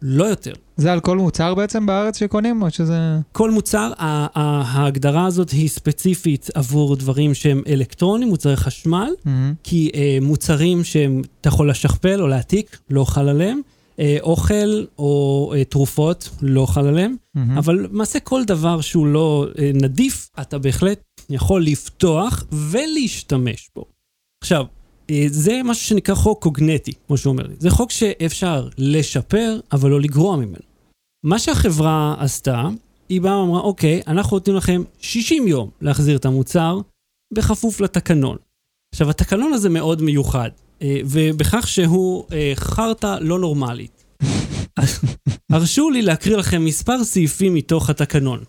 [0.07, 0.53] לא יותר.
[0.77, 3.19] זה על כל מוצר בעצם בארץ שקונים, או שזה...
[3.33, 3.93] כל מוצר,
[4.35, 9.55] ההגדרה הזאת היא ספציפית עבור דברים שהם אלקטרונים, מוצרי חשמל, מהמם.
[9.63, 13.61] כי אה, מוצרים שאתה יכול לשכפל או להעתיק, לא חל עליהם.
[13.99, 17.17] אה, אוכל או אה, תרופות, לא חל עליהם.
[17.35, 17.59] מהמם.
[17.59, 23.85] אבל למעשה כל דבר שהוא לא אה, נדיף, אתה בהחלט יכול לפתוח ולהשתמש בו.
[24.43, 24.65] עכשיו,
[25.27, 27.55] זה משהו שנקרא חוק קוגנטי, כמו שהוא אומר לי.
[27.59, 30.65] זה חוק שאפשר לשפר, אבל לא לגרוע ממנו.
[31.25, 32.69] מה שהחברה עשתה,
[33.09, 36.79] היא באה ואמרה, אוקיי, אנחנו נותנים לכם 60 יום להחזיר את המוצר,
[37.35, 38.37] בכפוף לתקנון.
[38.95, 40.51] עכשיו, התקנון הזה מאוד מיוחד,
[40.83, 44.05] ובכך שהוא אה, חרטא לא נורמלית.
[45.53, 48.45] הרשו לי להקריא לכם מספר סעיפים מתוך התקנון.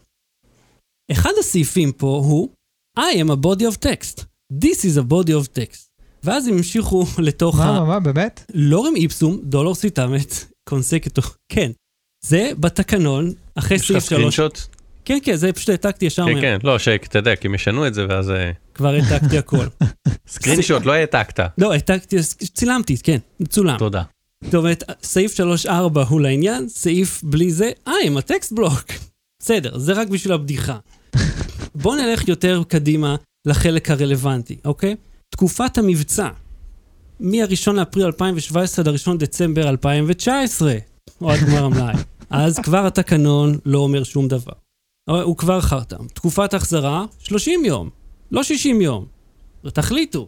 [1.12, 2.50] אחד הסעיפים פה הוא
[3.00, 4.24] I am a body of text.
[4.54, 5.96] This is a body of text.
[6.24, 7.80] ואז הם המשיכו לתוך מה, ה...
[7.80, 8.52] מה, מה, באמת?
[8.54, 10.34] לורם איפסום, דולר סיטאמט,
[10.70, 11.22] קונסקטו.
[11.52, 11.72] כן.
[12.26, 14.36] זה בתקנון, אחרי יש לך סעיף 3.
[14.36, 14.75] סקרינשוט?
[15.06, 16.42] כן, כן, זה פשוט העתקתי ישר כן.
[16.42, 18.32] כן, לא, שאתה יודע, כי הם ישנו את זה ואז...
[18.32, 19.66] אה, כבר העתקתי הכל.
[20.28, 21.40] סקרינשוט, לא העתקת.
[21.58, 22.18] לא, העתקתי,
[22.54, 23.18] צילמתי, כן,
[23.50, 23.78] צולם.
[23.78, 24.04] תודה.
[24.44, 25.70] זאת אומרת, סעיף 3-4
[26.10, 28.84] הוא לעניין, סעיף בלי זה, אה, עם הטקסט בלוק.
[29.40, 30.78] בסדר, זה רק בשביל הבדיחה.
[31.76, 33.16] בואו נלך יותר קדימה
[33.46, 34.96] לחלק הרלוונטי, אוקיי?
[35.30, 36.30] תקופת המבצע,
[37.20, 40.76] מ-1 לאפריל 2017 עד 1 דצמבר 2019,
[41.22, 41.96] או עד גמר המלאי.
[42.30, 44.54] אז כבר התקנון לא אומר שום דבר.
[45.10, 45.96] הוא כבר חרטא.
[46.14, 47.90] תקופת החזרה, 30 יום,
[48.32, 49.06] לא 60 יום.
[49.74, 50.28] תחליטו.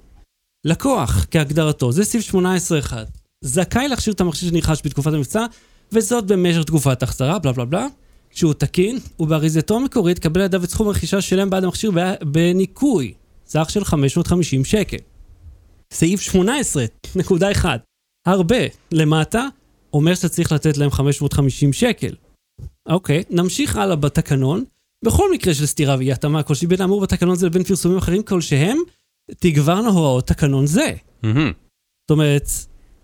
[0.65, 2.93] לקוח, כהגדרתו, זה סעיף 18.1.
[3.41, 5.45] זכאי להכשיר את המכשיר שנרכש בתקופת המבצע,
[5.91, 7.87] וזאת במשך תקופת החזרה, בלה בלה בלה.
[8.29, 13.13] כשהוא תקין, ובאריזתו המקורית קבל לידיו את סכום הרכישה שלהם בעד המכשיר בניכוי,
[13.47, 14.97] סך של 550 שקל.
[15.93, 17.65] סעיף 18.1
[18.27, 18.57] הרבה
[18.91, 19.47] למטה,
[19.93, 22.15] אומר שאתה צריך לתת להם 550 שקל.
[22.87, 24.63] אוקיי, נמשיך הלאה בתקנון.
[25.05, 28.77] בכל מקרה של סתירה ואי התאמה כלשהי בין האמור בתקנון זה לבין פרסומים אחרים כלשהם,
[29.39, 30.93] תגברנה הוראות תקנון זה.
[31.23, 31.51] מהמם.
[32.01, 32.49] זאת אומרת,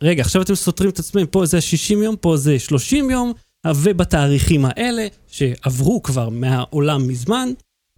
[0.02, 3.34] רגע, עכשיו אתם סותרים את עצמם, פה זה 60 יום, פה זה 30 יום,
[3.76, 7.50] ובתאריכים האלה, שעברו כבר מהעולם מזמן,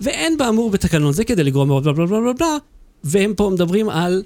[0.01, 2.57] ואין באמור בתקנון זה כדי לגרום בלה בלה בלה בלה בלה,
[3.03, 4.23] והם פה מדברים על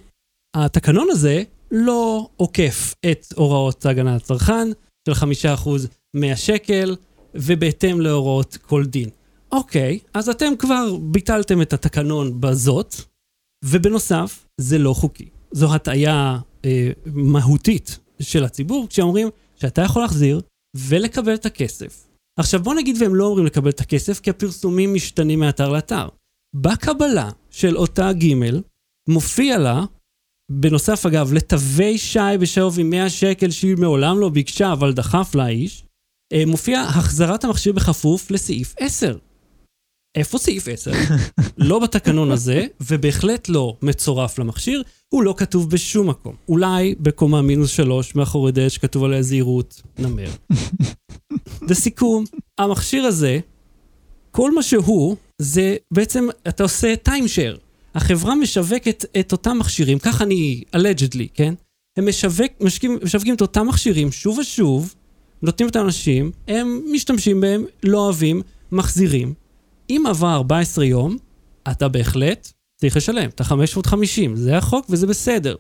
[0.56, 4.68] התקנון הזה לא עוקף את הוראות הגנת הצרכן
[5.08, 5.14] של
[5.66, 5.70] 5%
[6.14, 6.96] מהשקל,
[7.36, 9.10] ובהתאם להוראות כל דין.
[9.52, 12.96] אוקיי, אז אתם כבר ביטלתם את התקנון בזאת,
[13.66, 15.30] ובנוסף, זה לא חוקי.
[15.52, 20.42] זו הטעיה אה, מהותית של הציבור, כשאומרים שאתה יכול להחזיר
[20.76, 22.08] ולקבל את הכסף.
[22.40, 26.08] עכשיו בוא נגיד והם לא אומרים לקבל את הכסף, כי הפרסומים משתנים מאתר לאתר.
[26.56, 28.36] בקבלה של אותה ג'
[29.10, 29.84] מופיע לה
[30.52, 35.89] בנוסף, אגב, לתווי שי בשווי 100 שקל שהיא מעולם לא ביקשה, אבל דחף לאיש, אה,
[36.48, 39.18] מופיע החזרת המכשיר בכפוף לסעיף 10.
[40.16, 40.92] איפה סעיף 10?
[41.58, 46.36] לא בתקנון הזה, ובהחלט לא מצורף למכשיר, הוא לא כתוב בשום מקום.
[46.50, 50.30] אולי בקומה מינוס 3 מאחורי דלת שכתוב עליה זהירות, נמר.
[51.70, 52.24] לסיכום,
[52.58, 53.40] המכשיר הזה,
[54.32, 57.58] כל מה שהוא, זה בעצם, אתה עושה timeshare.
[57.96, 61.54] החברה משווקת את אותם מכשירים, כך אני, allegedly, כן?
[61.98, 64.96] הם משווק, משקים, משווקים את אותם מכשירים שוב ושוב,
[65.42, 69.34] נותנים אותם לאנשים, הם משתמשים בהם, לא אוהבים, מחזירים.
[69.90, 71.18] אם עבר 14 יום,
[71.72, 75.56] אתה בהחלט צריך לשלם את ה-550, זה החוק וזה בסדר.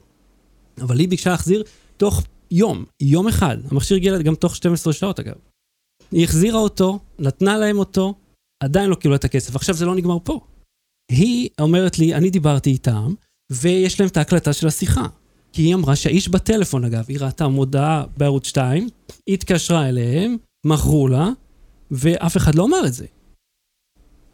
[0.81, 1.63] אבל היא ביקשה להחזיר
[1.97, 3.57] תוך יום, יום אחד.
[3.71, 5.35] המכשיר הגיע גם תוך 12 שעות אגב.
[6.11, 8.13] היא החזירה אותו, נתנה להם אותו,
[8.63, 9.55] עדיין לא קיבלה את הכסף.
[9.55, 10.39] עכשיו זה לא נגמר פה.
[11.11, 13.13] היא אומרת לי, אני דיברתי איתם,
[13.51, 15.05] ויש להם את ההקלטה של השיחה.
[15.53, 18.89] כי היא אמרה שהאיש בטלפון, אגב, היא ראתה מודעה בערוץ 2,
[19.27, 21.29] היא התקשרה אליהם, מכרו לה,
[21.91, 23.05] ואף אחד לא אמר את זה.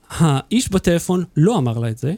[0.10, 2.14] האיש בטלפון לא אמר לה את זה,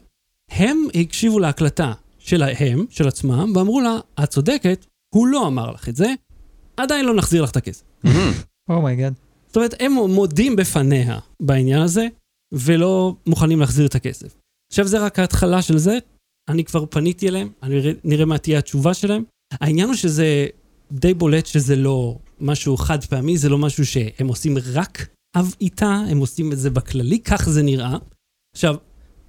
[0.52, 5.96] הם הקשיבו להקלטה שלהם, של עצמם, ואמרו לה, את צודקת, הוא לא אמר לך את
[5.96, 6.14] זה,
[6.78, 7.84] עדיין לא נחזיר לך את הכסף.
[8.70, 9.14] oh my god.
[9.48, 12.08] זאת אומרת, הם מודים בפניה בעניין הזה,
[12.52, 14.38] ולא מוכנים להחזיר את הכסף.
[14.72, 15.98] עכשיו זה רק ההתחלה של זה,
[16.50, 19.24] אני כבר פניתי אליהם, אני נראה, מה תהיה התשובה שלהם.
[19.52, 20.48] העניין הוא שזה
[20.92, 26.04] די בולט שזה לא משהו חד פעמי, זה לא משהו שהם עושים רק אב איתה,
[26.10, 27.98] הם עושים את זה בכללי, כך זה נראה.
[28.56, 28.76] עכשיו,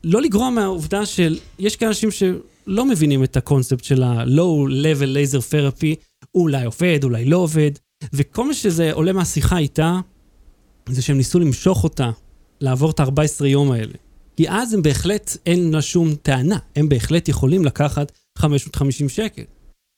[0.05, 5.41] לא לגרוע מהעובדה של, יש כאלה אנשים שלא מבינים את הקונספט של ה-low level laser
[5.53, 5.95] therapy,
[6.35, 7.71] אולי עובד, אולי לא עובד,
[8.13, 10.01] וכל מה שזה עולה מהשיחה איתה,
[10.89, 12.11] זה שהם ניסו למשוך אותה
[12.61, 13.95] לעבור את ה-14 יום האלה.
[14.39, 19.43] כי אז הם בהחלט, אין לה שום טענה, הם בהחלט יכולים לקחת 550 שקל.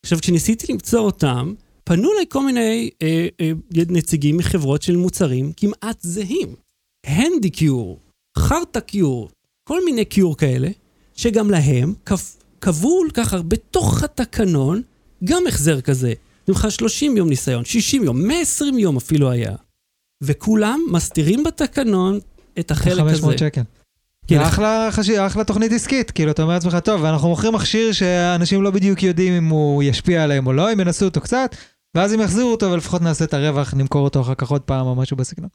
[0.05, 3.53] עכשיו, כשניסיתי למצוא אותם, פנו אליי כל מיני אה, אה,
[3.89, 6.55] נציגים מחברות של מוצרים כמעט זהים.
[7.07, 7.99] הנדי קיור,
[8.39, 9.31] חרטה קיור,
[9.69, 10.69] כל מיני קיור כאלה,
[11.15, 11.95] שגם להם
[12.59, 14.83] קבעו ככה בתוך התקנון
[15.25, 16.13] גם החזר כזה.
[16.49, 19.57] לך 30 יום ניסיון, 60 יום, 120 יום אפילו היה.
[20.23, 22.19] וכולם מסתירים בתקנון
[22.59, 23.15] את החלק הזה.
[23.15, 23.63] 500 שקל.
[24.31, 25.11] לך- אחלה, חש...
[25.11, 29.33] אחלה תוכנית עסקית, כאילו, אתה אומר לעצמך, טוב, אנחנו מוכרים מכשיר שאנשים לא בדיוק יודעים
[29.33, 31.57] אם הוא ישפיע עליהם או לא, אם ינסו אותו קצת,
[31.97, 34.95] ואז אם יחזירו אותו, ולפחות נעשה את הרווח, נמכור אותו אחר כך עוד פעם או
[34.95, 35.49] משהו בסגנון.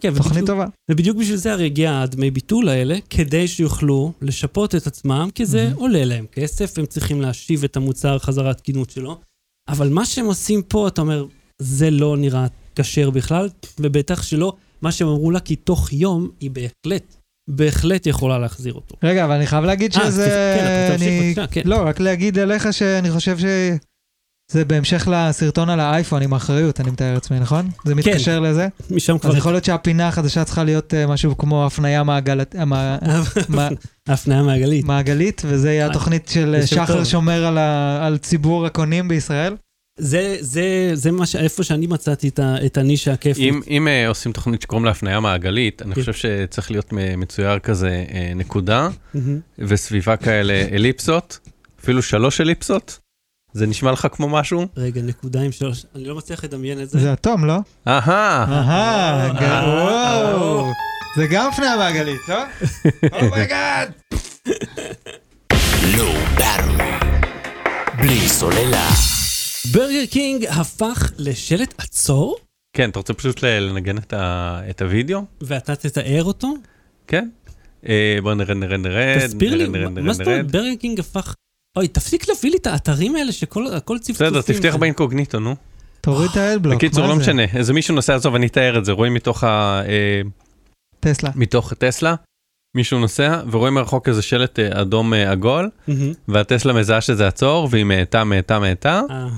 [0.00, 0.66] כן, תוכנית ובדיוק- טובה.
[0.90, 5.70] ובדיוק בשביל זה הרי הגיע הדמי ביטול האלה, כדי שיוכלו לשפות את עצמם, כי זה.
[5.74, 9.18] עולה להם כסף, הם צריכים להשיב את המוצר חזרה תקינות שלו.
[9.68, 11.24] אבל מה שהם עושים פה, אתה אומר,
[11.58, 13.48] זה לא נראה כשר בכלל,
[13.80, 14.52] ובטח שלא,
[14.82, 17.16] מה שהם אמרו לה, כי תוך יום היא בהחלט,
[17.48, 18.96] בהחלט יכולה להחזיר אותו.
[19.02, 20.56] רגע, אבל אני חייב להגיד אה, שזה...
[20.58, 21.34] כן, אני...
[21.50, 21.60] כן.
[21.64, 23.44] לא, רק להגיד אליך שאני חושב ש...
[24.52, 27.68] זה בהמשך לסרטון על האייפון עם האחריות, אני מתאר לעצמי, נכון?
[27.84, 28.68] זה מתקשר לזה?
[28.90, 29.30] משם כבר...
[29.30, 31.64] אז יכול להיות שהפינה החדשה צריכה להיות אה, משהו כמו
[32.64, 32.98] מה-
[33.48, 33.68] מה-
[34.08, 34.84] ההפניה המעגלית.
[34.84, 37.04] מעגלית, וזה יהיה התוכנית של אה, זה שם שחר טוב.
[37.04, 39.56] שומר על ה- על ציבור הקונים בישראל.
[39.96, 41.36] זה, זה, זה מה ש...
[41.36, 42.66] איפה שאני מצאתי את, ה...
[42.66, 43.54] את הנישה הכיפית.
[43.54, 46.00] אם, אם אה, עושים תוכנית שקוראים לה הפניה מעגלית, אני כן.
[46.00, 48.88] חושב שצריך להיות מצויר כזה אה, נקודה.
[49.58, 51.38] וסביבה כאלה אליפסות,
[51.80, 52.98] אפילו שלוש אליפסות.
[53.52, 54.66] זה נשמע לך כמו משהו?
[54.76, 55.86] רגע, נקודה עם שלוש...
[55.94, 56.98] אני לא מצליח לדמיין את זה.
[56.98, 57.56] זה אטום, לא?
[57.88, 60.72] אהה, אהה, אה, וואו.
[61.16, 62.42] זה גם הפניה מעגלית, לא?
[63.22, 63.90] oh my god!
[66.36, 67.16] Battery.
[67.98, 69.15] בלי סוללה.
[69.72, 72.36] ברגר קינג הפך לשלט עצור,
[72.76, 75.20] כן, אתה רוצה פשוט ל- לנגן את, ה, את הוידאו?
[75.40, 76.54] ואתה תתאר אותו?
[77.06, 77.28] כן.
[77.88, 80.52] אה, בוא נרד, נרד, נרד, תסביר לי, נרד, נרד, מה נרד, זאת אומרת נרד.
[80.52, 81.34] ברגר קינג הפך...
[81.76, 83.64] אוי, תפסיק להביא לי את האתרים האלה שכל
[84.00, 84.26] צפצופים.
[84.26, 85.54] בסדר, תפתח באינקוגניטו, נו.
[86.00, 87.20] תוריד את ה adblock, בקיצור, מה לא זה?
[87.20, 89.82] משנה, איזה מישהו נוסע, עזוב, אני אתאר את זה, רואים מתוך ה...
[89.88, 90.20] אה,
[91.00, 91.30] טסלה.
[91.34, 92.14] מתוך טסלה,
[92.76, 95.70] מישהו נוסע, ורואים מרחוק איזה שלט אה, אדום אה, עגול.
[96.28, 99.28] והטסלה מזהה שזה עצור, והיא מאטה, מאטה, מאטה, אה,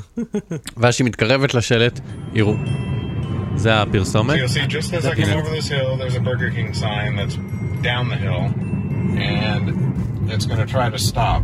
[0.77, 2.01] ואז כשהיא מתקרבת לשלט,
[2.35, 2.55] יראו.
[3.57, 4.37] זה הפרסומת.
[4.37, 7.11] So you'll see just as I come over this hill, there's a Burger King sign
[7.19, 7.37] that's
[7.83, 8.45] down the hill,
[9.35, 9.65] and
[10.33, 11.43] it's going to try to stop.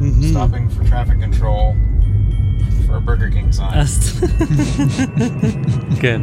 [0.00, 0.30] מהמם.
[0.34, 1.64] Stopping for traffic control
[2.86, 3.74] for a Burger King sign.
[3.74, 4.20] אז...
[6.02, 6.20] כן.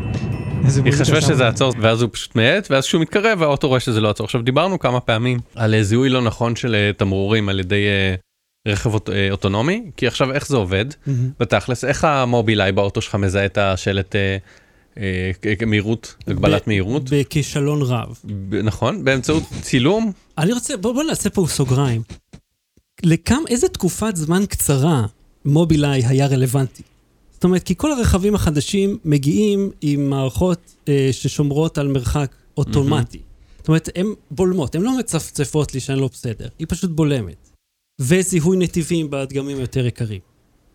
[0.86, 1.21] היא חשבה.
[1.21, 4.25] שזה עצור, ואז הוא פשוט מאט, ואז כשהוא מתקרב, האוטו רואה שזה לא עצור.
[4.25, 8.15] עכשיו, דיברנו כמה פעמים על אה, זיהוי לא נכון של אה, תמרורים על ידי אה,
[8.71, 10.86] רכב אוט- אוטונומי, כי עכשיו איך זה עובד?
[11.08, 11.30] מהמם.
[11.39, 14.38] בתכלס, איך המובילאיי באוטו שלך מזהה את השלט אה,
[14.97, 15.32] אה,
[15.67, 17.04] מהירות, הגבלת מהירות?
[17.12, 18.19] בכישלון רב.
[18.25, 20.12] ב- נכון, באמצעות צילום.
[20.38, 22.01] אני רוצה, בוא, בוא נעשה פה סוגריים.
[23.04, 25.06] לכמה, איזה תקופת זמן קצרה
[25.45, 26.84] מובילאיי היה רלוונטי.
[27.36, 33.19] זאת אומרת, כי כל הרכבים החדשים מגיעים עם מערכות אה, ששומרות על מרחק אוטומטי.
[33.58, 37.50] זאת אומרת, הן בולמות, הן לא מצפצפות לי שאני לא בסדר, היא פשוט בולמת.
[38.02, 40.19] וזיהוי נתיבים בדגמים היותר יקרים.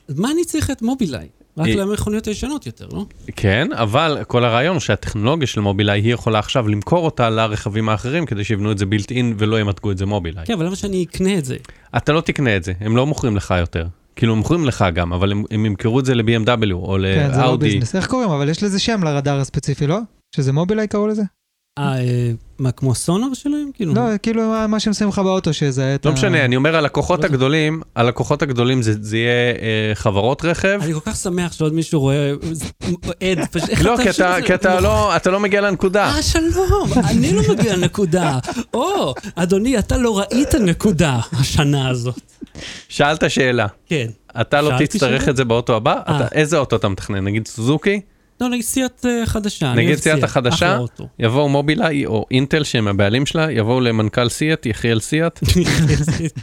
[0.08, 1.28] מה אני צריך את מובילאיי?
[1.56, 3.04] רק אה, למכוניות הישנות יותר, לא?
[3.36, 8.44] כן, אבל כל הרעיון שהטכנולוגיה של מובילאיי, היא יכולה עכשיו למכור אותה לרכבים האחרים כדי
[8.44, 10.46] שיבנו את זה בילט אין ולא ימתגו את זה מובילאיי.
[10.46, 11.56] כן, אבל למה שאני אקנה את זה?
[11.96, 13.86] אתה לא תקנה את זה, הם לא מוכרים לך יותר.
[14.20, 17.38] כאילו, הם מוכרים לך גם, אבל הם, הם ימכרו את זה ל-BMW או כן, זה
[17.38, 17.68] לא לאאודי.
[17.68, 17.96] ביזנס.
[17.96, 18.30] איך קוראים?
[18.30, 19.98] אבל יש לזה שם לרדאר הספציפי, לא?
[20.36, 21.22] שזה מובילאיי קראו לזה?
[21.78, 23.70] אה, אה, מה, כמו סונאר שלהם?
[23.74, 23.94] כאילו...
[23.94, 26.12] לא, כאילו מה- מה שהם שמים לך באוטו שיזהה את לא.
[26.12, 27.24] משנה, אני אומר, הלקוחות לא.
[27.24, 30.78] הגדולים, הלקוחות הגדולים זה, זה יהיה אה, חברות רכב.
[30.82, 32.32] אני כל כך שמח שעוד מישהו רואה
[33.20, 33.38] עד,
[33.84, 36.04] לא, אתה כי אתה, אתה לא, אתה לא מגיע לנקודה.
[36.08, 38.38] אה, שלום, אני לא מגיע לנקודה.
[38.74, 42.20] או, אדוני, אתה לא ראית נקודה השנה הזאת.
[42.88, 44.06] שאלת שאלה, כן.
[44.40, 45.28] אתה לא תצטרך?
[45.28, 45.92] את זה באוטו הבא?
[46.08, 46.16] אה.
[46.16, 47.24] אתה, איזה אוטו אתה מתכנן?
[47.24, 48.00] נגיד סוזוקי?
[48.40, 49.72] לא, נגיד סיאט אה, חדשה.
[49.74, 50.78] נגיד סיאט החדשה?
[51.18, 55.40] יבואו מובילאיי או אינטל שהם הבעלים שלה, יבואו למנכ"ל סיאט, יחיאל סיאט,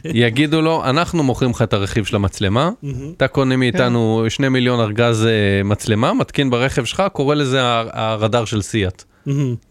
[0.05, 2.69] יגידו לו, אנחנו מוכרים לך את הרכיב של המצלמה.
[3.17, 7.59] אתה קונה מאיתנו שני מיליון ארגז אה, מצלמה, מתקין ברכב שלך, קורא לזה
[7.93, 9.03] הרדאר של סיאט.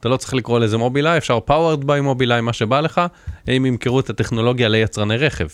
[0.00, 3.00] אתה לא צריך לקרוא לזה מובילאיי, אפשר powered by מובילאיי, מה שבא לך,
[3.46, 5.46] הם ימכרו את הטכנולוגיה ליצרני רכב.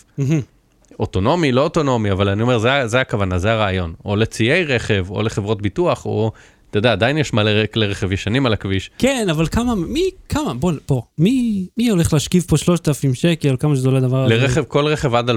[1.01, 3.95] אוטונומי, לא אוטונומי, אבל אני אומר, זה, זה הכוונה, זה הרעיון.
[4.05, 6.33] או לציי רכב, או לחברות ביטוח, או,
[6.73, 8.91] אתה יודע, עדיין יש מלא כלי רכב ישנים על הכביש.
[8.99, 13.77] כן, אבל כמה, מי, כמה, בוא, בוא, מי, מי הולך להשכיב פה 3,000 שקל, כמה
[13.77, 14.35] שזה עולה הזה?
[14.35, 15.35] לרכב, כל רכב עד 2015-2016,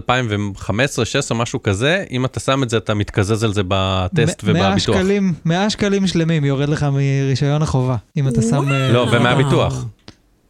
[1.35, 4.95] משהו כזה, אם אתה שם את זה, אתה מתקזז על זה בטסט מ- 100 ובביטוח.
[4.95, 8.71] שקלים, 100 שקלים שלמים יורד לך מרישיון החובה, אם אתה שם...
[8.71, 9.85] אה, לא, ומהביטוח.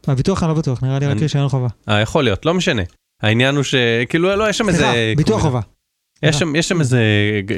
[0.08, 1.68] מהביטוח אני לא בטוח, נראה לי רק רישיון חובה.
[1.90, 2.82] אה, יכול להיות, לא משנה.
[3.22, 5.14] העניין הוא שכאילו, לא, יש שם סליחה, איזה...
[5.18, 5.62] ביטוח קומבינה.
[5.62, 5.75] חובה.
[6.26, 7.00] יש שם, יש שם איזה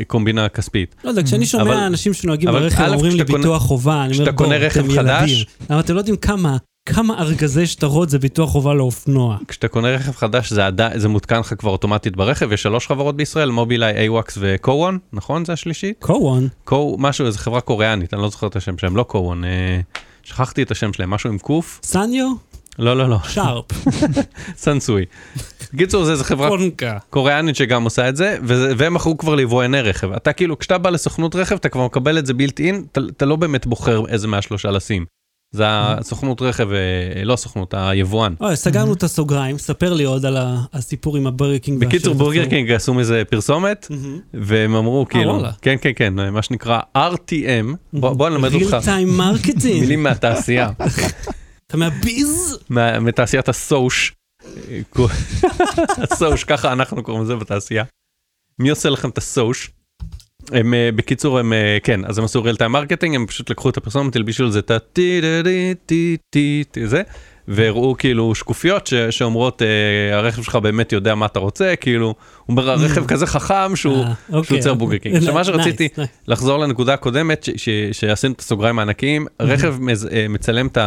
[0.07, 0.95] קומבינה כספית.
[1.03, 4.03] לא יודע, כשאני אבל- שומע אנשים שנוהגים אבל ברכב אומרים לי קונה- ביטוח חובה, אני
[4.03, 5.05] אומר, כשאתה בוא, קונה רכב אתם ילדים.
[5.07, 6.57] חדש- אבל אתם לא יודעים כמה,
[6.89, 9.37] כמה ארגזי שטרות זה ביטוח חובה לאופנוע.
[9.47, 13.15] כשאתה קונה רכב חדש, זה, עדיין, זה מותקן לך כבר אוטומטית ברכב, יש שלוש חברות
[13.17, 15.45] בישראל, מובילאיי, AWAX ו-Co-One, נכון?
[15.45, 15.95] זה השלישית?
[15.99, 19.79] קוואן, Co, משהו, איזה חברה קוריאנית, אני לא זוכר את השם שלהם, לא Co-One, אה,
[20.23, 21.79] שכחתי את השם שלהם, משהו עם קוף?
[21.83, 22.27] סניו,
[22.79, 23.65] לא, לא, לא, שרפ,
[24.57, 25.05] סנסוי.
[25.73, 26.97] בקיצור, זה איזה חברה קונקה.
[27.09, 30.11] קוריאנית שגם עושה את זה, וזה- והם מכרו כבר ליבואני רכב.
[30.11, 33.25] אתה כאילו, כשאתה בא לסוכנות רכב, אתה כבר מקבל את זה built in, אתה, אתה
[33.25, 35.05] לא באמת בוחר איזה מהשלושה לשים.
[35.51, 36.77] זה הסוכנות רכב, אה,
[37.23, 38.33] לא הסוכנות, היבואן.
[38.41, 40.37] אוי, סגרנו את הסוגריים, ספר לי עוד על
[40.73, 41.27] הסיפור עם
[41.61, 41.79] קינג.
[41.79, 42.45] בקיצור, בורגר.
[42.49, 43.87] קינג עשו מזה פרסומת.
[44.33, 45.51] והם אמרו כאילו, וואלה.
[45.61, 49.79] כן כן כן, מה שנקרא RTM, בוא בוא נלמד אותך real time marketing.
[49.81, 50.69] מילים מהתעשייה,
[51.67, 52.57] אתה מהביז?
[52.69, 54.13] מה- מתעשיית הסוש,
[55.97, 57.83] הסוש, ככה אנחנו קוראים לזה בתעשייה.
[58.59, 59.71] מי עושה לכם את הסוש?
[60.51, 63.69] הם אה, בקיצור הם אה, כן אז הם עשו real time marketing הם פשוט לקחו
[63.69, 67.01] את הפרסומת הלבישו על זה את הטי טי טי טי טי טי זה
[67.47, 69.67] והראו כאילו שקופיות ש, שאומרות אה,
[70.17, 72.15] הרכב שלך באמת יודע מה אתה רוצה כאילו הוא
[72.49, 74.57] אומר הרכב כזה חכם שהוא אה, אוקיי.
[74.57, 75.15] יוצר בורגר קינג.
[75.15, 75.89] עכשיו מה שרציתי.
[76.27, 77.47] לחזור לנקודה הקודמת
[77.91, 80.77] שעשינו את הסוגריים הענקיים רכב מז- אה, מצלם את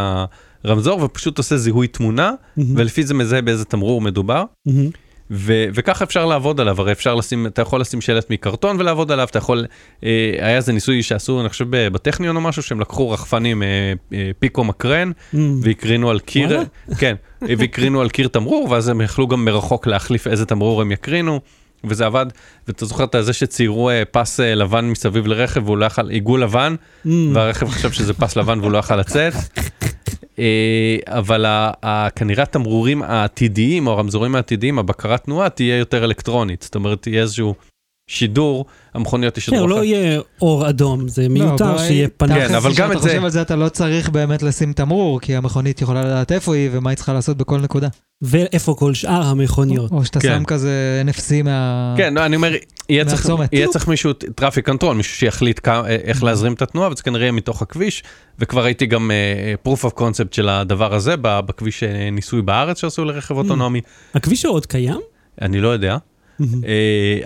[0.65, 2.75] הרמזור ופשוט עושה זיהוי תמונה מהמם.
[2.77, 4.45] ולפי זה מזהה באיזה תמרור מדובר.
[4.67, 4.91] מהמם.
[5.33, 9.27] ו- וככה אפשר לעבוד עליו, הרי אפשר לשים, אתה יכול לשים שלט מקרטון ולעבוד עליו,
[9.31, 9.67] אתה יכול,
[10.05, 14.31] אה, היה איזה ניסוי שעשו, אני חושב בטכניון או משהו, שהם לקחו רחפנים אה, אה,
[14.39, 15.61] פיקו מקרן מהמם.
[15.63, 16.61] והקרינו על קיר?
[16.99, 21.41] כן, והקרינו על קיר תמרור, ואז הם יכלו גם מרחוק להחליף איזה תמרור הם יקרינו.
[21.85, 22.27] וזה עבד,
[22.69, 26.43] ואתה זוכר את זה שציירו אה, פס אה, לבן מסביב לרכב והוא לא יכל, עיגול
[26.43, 27.37] לבן, מהמם.
[27.37, 29.33] והרכב חשב שזה פס לבן והוא לא יכל לצאת.
[30.41, 31.47] אה, אבל
[32.17, 36.63] כנראה התמרורים העתידיים או הרמזורים העתידיים, הבקרת תנועה תהיה יותר אלקטרונית.
[36.63, 37.55] זאת אומרת, תהיה איזשהו
[38.11, 39.67] שידור, המכוניות כן, ישדרו.
[39.69, 42.37] לא אחר- יהיה אור אדום, זה מיותר בואי, שיהיה פנים.
[42.49, 45.37] כן, אבל גם את זה- חושב על זה אתה לא צריך באמת לשים תמרור, כי
[45.37, 47.89] המכונית יכולה לדעת איפה היא ומה היא צריכה לעשות בכל נקודה.
[48.23, 49.91] ואיפה כל שאר המכוניות.
[49.93, 50.29] או שאתה כן.
[50.39, 51.95] שם כזה NFC מה...
[51.97, 52.53] כן, לא, אני אומר,
[52.89, 53.29] יהיה צריך.
[53.53, 57.33] יהיה צריך מישהו, traffic control, מישהו שיחליט כמה- איך להזרים את התנועה, וזה כנראה יהיה
[57.33, 58.03] מתוך הכביש,
[58.39, 59.11] וכבר ראיתי גם
[59.65, 63.81] uh, proof of concept של הדבר הזה בכביש אה, ניסוי בארץ שעשו לרכב אוטונומי,
[64.15, 65.01] הכביש עוד קיים?
[65.43, 65.97] אני לא יודע.
[66.41, 66.47] אה,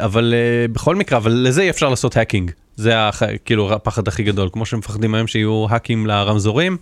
[0.04, 4.22] אבל אה, בכל מקרה, אבל לזה אי אפשר לעשות hacking, זה הח- כאילו הפחד הכי
[4.22, 6.76] גדול, כמו שמפחדים היום שיהיו האקים לרמזורים,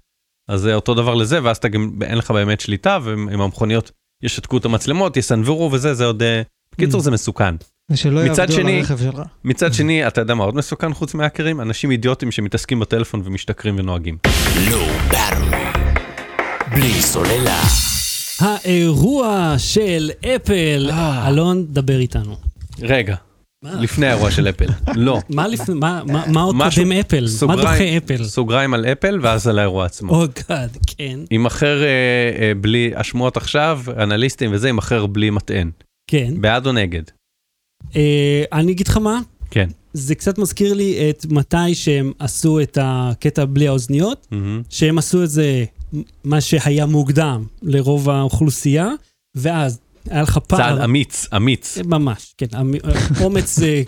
[0.48, 3.90] אז זה אותו דבר לזה, ואז אתה גם, אין לך באמת שליטה, ועם המכוניות
[4.22, 6.22] ישתקו את המצלמות, יסנוורו וזה, זה עוד...
[6.22, 6.42] אה,
[6.74, 7.04] בקיצור Mm.
[7.04, 7.54] זה מסוכן.
[7.90, 9.22] ושלא יעבדו על שני- הרכב שלך.
[9.44, 11.60] מצד שני, אתה יודע מה עוד מסוכן חוץ מהאקרים?
[11.60, 14.18] אנשים אידיוטים שמתעסקים בטלפון ומשתכרים ונוהגים.
[14.54, 15.78] Low Battery.
[16.74, 17.60] בלי סוללה.
[18.40, 20.90] האירוע של אפל.
[20.92, 21.28] אה.
[21.28, 22.36] אלון, דבר איתנו.
[22.82, 23.16] רגע,
[23.62, 24.66] לפני האירוע של אפל.
[24.96, 25.20] לא.
[25.28, 27.26] מה לפני, מה- מה מה עוד קודם אפל?
[27.46, 28.24] מה דוחה אפל?
[28.24, 30.14] סוגריים על אפל ואז על האירוע עצמו.
[30.14, 31.88] או גאד, כן, יימכר אה,
[32.40, 35.70] אה, בלי, השמועות עכשיו, אנליסטים וזה, יימכר בלי מטען.
[36.10, 36.34] כן.
[36.40, 37.02] בעד או נגד?
[37.96, 39.20] אה, אני אגיד לך מה,
[39.50, 39.68] כן.
[39.92, 44.26] זה קצת מזכיר לי את מתי שהם עשו את הקטע בלי האוזניות.
[44.70, 45.64] שהם עשו את זה,
[46.24, 48.88] מה שהיה מוקדם לרוב האוכלוסייה,
[49.36, 50.58] ואז היה לך פער.
[50.58, 51.78] צעד אמיץ, אמיץ.
[51.84, 52.74] ממש, כן, המ-
[53.20, 53.82] אומץ אה,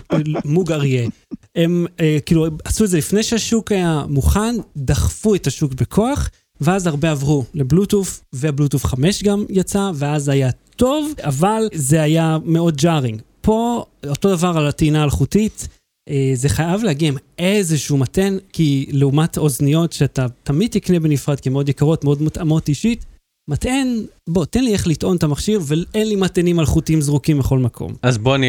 [0.44, 1.08] מוג אריה.
[1.56, 6.86] הם אה, כאילו עשו את זה לפני שהשוק היה מוכן, דחפו את השוק בכוח, ואז
[6.86, 13.20] הרבה עברו לבלוטוף, והבלוטוף 5 גם יצא, ואז היה טוב, אבל זה היה מאוד ג'ארינג.
[13.40, 15.68] פה, אותו דבר על הטעינה האלחוטית,
[16.10, 21.48] אה, זה חייב להגיע עם איזשהו מתן, כי לעומת אוזניות שאתה תמיד תקנה בנפרד, כי
[21.48, 23.04] הן מאוד יקרות, מאוד מותאמות אישית,
[23.48, 27.92] מטען, בוא, תן לי איך לטעון את המכשיר, ואין לי מטענים אלחוטיים זרוקים בכל מקום.
[28.02, 28.46] אז בוא אני...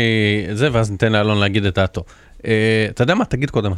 [0.53, 2.03] זה, ואז ניתן לאלון להגיד את דעתו.
[2.45, 3.25] אה, אתה יודע מה?
[3.25, 3.71] תגיד קודם.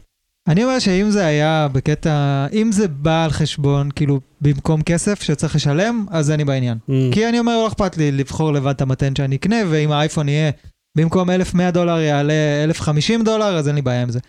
[0.47, 5.56] אני אומר שאם זה היה בקטע, אם זה בא על חשבון, כאילו, במקום כסף שצריך
[5.56, 6.77] לשלם, אז אני בעניין.
[6.89, 6.93] Mm.
[7.12, 10.51] כי אני אומר, לא אכפת לי לבחור לבד את המטען שאני אקנה, ואם האייפון יהיה
[10.97, 14.19] במקום 1,100 דולר יעלה 1,050 דולר, אז אין לי בעיה עם זה.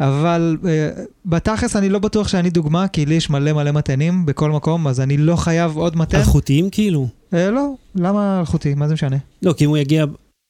[0.00, 0.90] אבל אה,
[1.26, 5.00] בתכלס אני לא בטוח שאני דוגמה, כי לי יש מלא מלא מטענים בכל מקום, אז
[5.00, 6.18] אני לא חייב עוד מטען.
[6.18, 7.08] אלחוטיים כאילו?
[7.34, 8.74] אה, לא, למה אלחוטי?
[8.74, 9.16] מה זה משנה?
[9.42, 10.04] לא, כי אם הוא יגיע...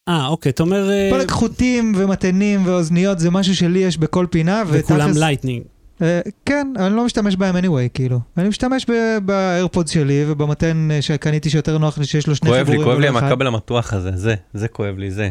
[0.09, 0.91] אה, אוקיי, אתה אומר...
[0.91, 5.63] אה, פלג חוטים ומטענים ואוזניות זה משהו שלי יש בכל פינה, וכולם ותכלס- Lightning.
[6.03, 8.21] אה, כן, אני לא משתמש בהם anyway, כאילו.
[8.37, 8.87] אני משתמש
[9.25, 12.85] באיירפודס שלי ובמתן שקניתי שיותר נוח לי שיש לו שני כואב לי, חיבורים.
[12.85, 13.27] כואב לי אחד.
[13.27, 15.31] הכבל המתוח הזה, זה, זה כואב לי, זה.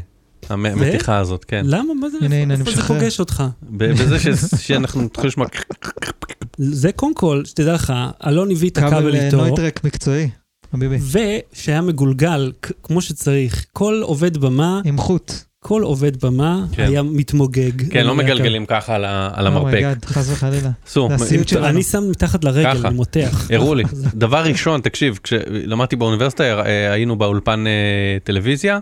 [0.49, 1.61] המ- המתיחה הזאת, כן.
[1.65, 1.93] למה?
[1.93, 2.17] מה זה?
[2.21, 2.99] הנה, הנה, אני איפה זה משחרר.
[2.99, 3.43] פוגש אותך?
[3.69, 4.27] ב- בזה ש-
[4.67, 5.47] שאנחנו נתחיל לשמוע...
[6.57, 7.93] זה קודם כל, שתדע לך,
[8.27, 10.29] אלון הביא את כבל הכבל אה, איתו, נויטרק מקצועי,
[10.71, 10.97] חביבי.
[11.53, 12.51] ושהיה מגולגל
[12.83, 13.65] כמו שצריך.
[13.73, 15.31] כל עובד במה, עם חוט.
[15.59, 16.83] כל עובד במה כן.
[16.83, 17.91] היה מתמוגג.
[17.91, 19.81] כן, לא מגלגלים ככה על Oh המרפק.
[20.03, 20.69] God, חס וחלילה.
[20.87, 21.09] אסור.
[21.63, 22.87] אני שם מתחת לרגל, ככה.
[22.87, 23.47] אני מותח.
[23.53, 23.83] הראו לי.
[24.13, 27.71] דבר ראשון, תקשיב, כשלמדתי באוניברסיטה, אה, היינו באולפן אה,
[28.23, 28.79] טלוויזיה,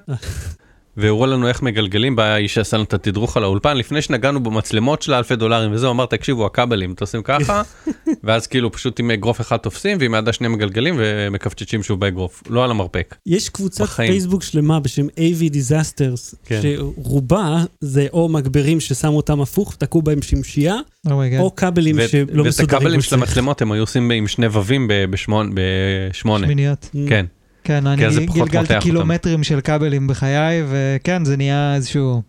[0.98, 5.02] והראו לנו איך מגלגלים, בא האיש שעשה לנו את התדרוך על האולפן, לפני שנגענו במצלמות
[5.02, 7.62] של האלפי דולרים וזה, הוא אמר, תקשיבו, הכבלים, אתם עושים ככה,
[8.24, 12.64] ואז כאילו פשוט עם אגרוף אחד תופסים, ועם היד השנייה מגלגלים ומקפצ'צ'ים שוב באגרוף, לא
[12.64, 13.16] על המרפק.
[13.26, 14.12] יש קבוצת בחיים.
[14.12, 16.60] פייסבוק שלמה בשם AV Disasters, כן.
[16.62, 20.76] שרובה זה או מגברים ששמו אותם הפוך, תקעו בהם שמשייה,
[21.12, 21.40] oh my god.
[21.42, 22.78] או כבלים ואת- שלא ואת מסודרים.
[22.78, 23.16] הכבלים כמו של.
[23.16, 24.88] המצלמות הם היו עושים עם שני ווים.
[25.10, 26.46] בשמונה.
[26.48, 26.90] שמיניות.
[26.96, 26.98] Mm.
[27.10, 27.26] כן.
[27.64, 28.02] כן, אני
[28.34, 28.80] גלגלתי אותם.
[28.80, 32.22] קילומטרים של כבלים בחיי, וכן, זה נהיה איזשהו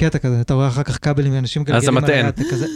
[0.00, 0.40] קטע כזה.
[0.40, 2.04] אתה רואה אחר כך כבלים ואנשים מגלגלים על.
[2.10, 2.66] היד, אתה כזה,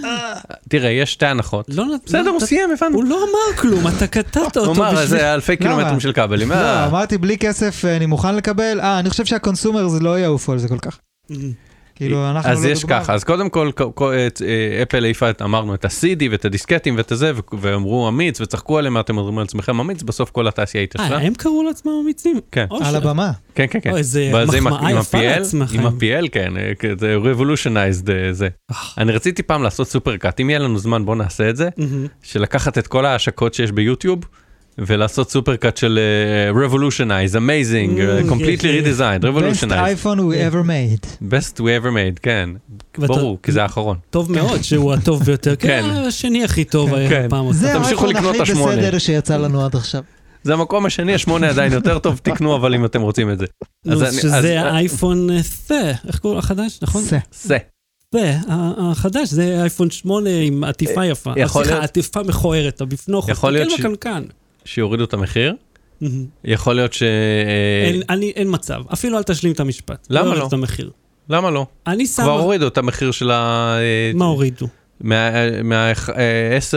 [0.69, 1.67] תראה, יש שתי הנחות.
[1.69, 2.97] לא נת- בסדר, לא הוא סיים, הבנו.
[2.97, 5.07] הוא לא אמר כלום, אתה קטעת אותו הוא אמר, בשביל...
[5.07, 6.51] זה אלפי קילומטרים של כבלים.
[6.51, 6.87] לא, אה.
[6.87, 10.59] אמרתי בלי כסף אה, אני מוכן לקבל, אה, אני חושב שה consumers לא יעופו על
[10.59, 10.99] זה כל כך.
[12.03, 13.01] כאילו, אנחנו לא אז יש דוגמה.
[13.01, 13.71] ככה, אז קודם כל,
[14.03, 14.29] אה,
[14.83, 18.95] אפל העיפה, את- אמרנו, את ה-CD ואת הדיסקטים ואת הזה, ו- ואמרו אמיץ, וצחקו עליהם,
[18.95, 21.17] מה אתם אומרים על עצמכם אמיץ, בסוף כל התעשייה התעשרה.
[21.19, 22.41] אה, הם קראו לעצמם אמיצים?
[22.53, 22.67] כן.
[22.71, 23.31] או על הבמה.
[23.55, 23.91] כן, כן, כן.
[23.91, 25.79] אוי, איזה זה מחמאה יפה לעצמכם.
[25.81, 28.49] עם ה-PL, כן, אה, זה revolutionized זה.
[28.99, 32.07] אני רציתי פעם לעשות סופר קאט, אם יהיה לנו זמן בוא נעשה את זה, מהמם.
[32.23, 34.19] של לקחת את כל ההשקות שיש ביוטיוב,
[34.79, 38.85] ולעשות סופר קאט של אה, revolutionize, amazing, אה, Mm, completely כן, כן.
[38.85, 40.05] redesigned, best revolutionize.
[40.05, 41.07] iPhone we ever made.
[41.31, 42.51] best we ever made, כן.
[42.99, 43.97] ברור, כי זה האחרון.
[44.11, 45.69] טוב מאוד שהוא הטוב ביותר, כן.
[45.83, 47.27] כן, השני הכי טוב היה כן.
[47.31, 47.53] פעם.
[47.53, 48.53] זה תמשיכו האייפון הכי.
[48.81, 50.03] בסדר שיצא לנו עד עכשיו.
[50.45, 53.47] זה המקום השני, השמונה עדיין יותר טוב, תקנו אבל אם אתם רוצים את זה.
[53.87, 55.29] נו, שזה האייפון
[55.67, 55.75] תה,
[56.09, 57.03] איך קוראים החדש, נכון?
[57.03, 57.19] זה.
[57.43, 57.59] זה.
[58.15, 58.35] זה,
[58.79, 61.31] החדש, זה אייפון 8 עם עטיפה יפה.
[61.31, 63.31] אה, יכול סליחה, להיות- עטיפה מכוערת, הבפנוכו.
[63.31, 64.23] יכול להיות ש- בקנקן.
[64.65, 65.55] שיורידו את המחיר.
[66.45, 67.03] יכול להיות ש...
[67.87, 70.07] אין- אני- אין מצב, אפילו אל תשלים את המשפט.
[70.11, 70.47] למה יוריד לא?
[70.49, 70.91] את המחיר.
[71.29, 71.67] למה לא?
[71.87, 72.23] אני שם...
[72.23, 73.77] כבר הורידו את המחיר של ה...
[74.15, 74.67] מה הורידו?
[75.01, 76.15] מה-10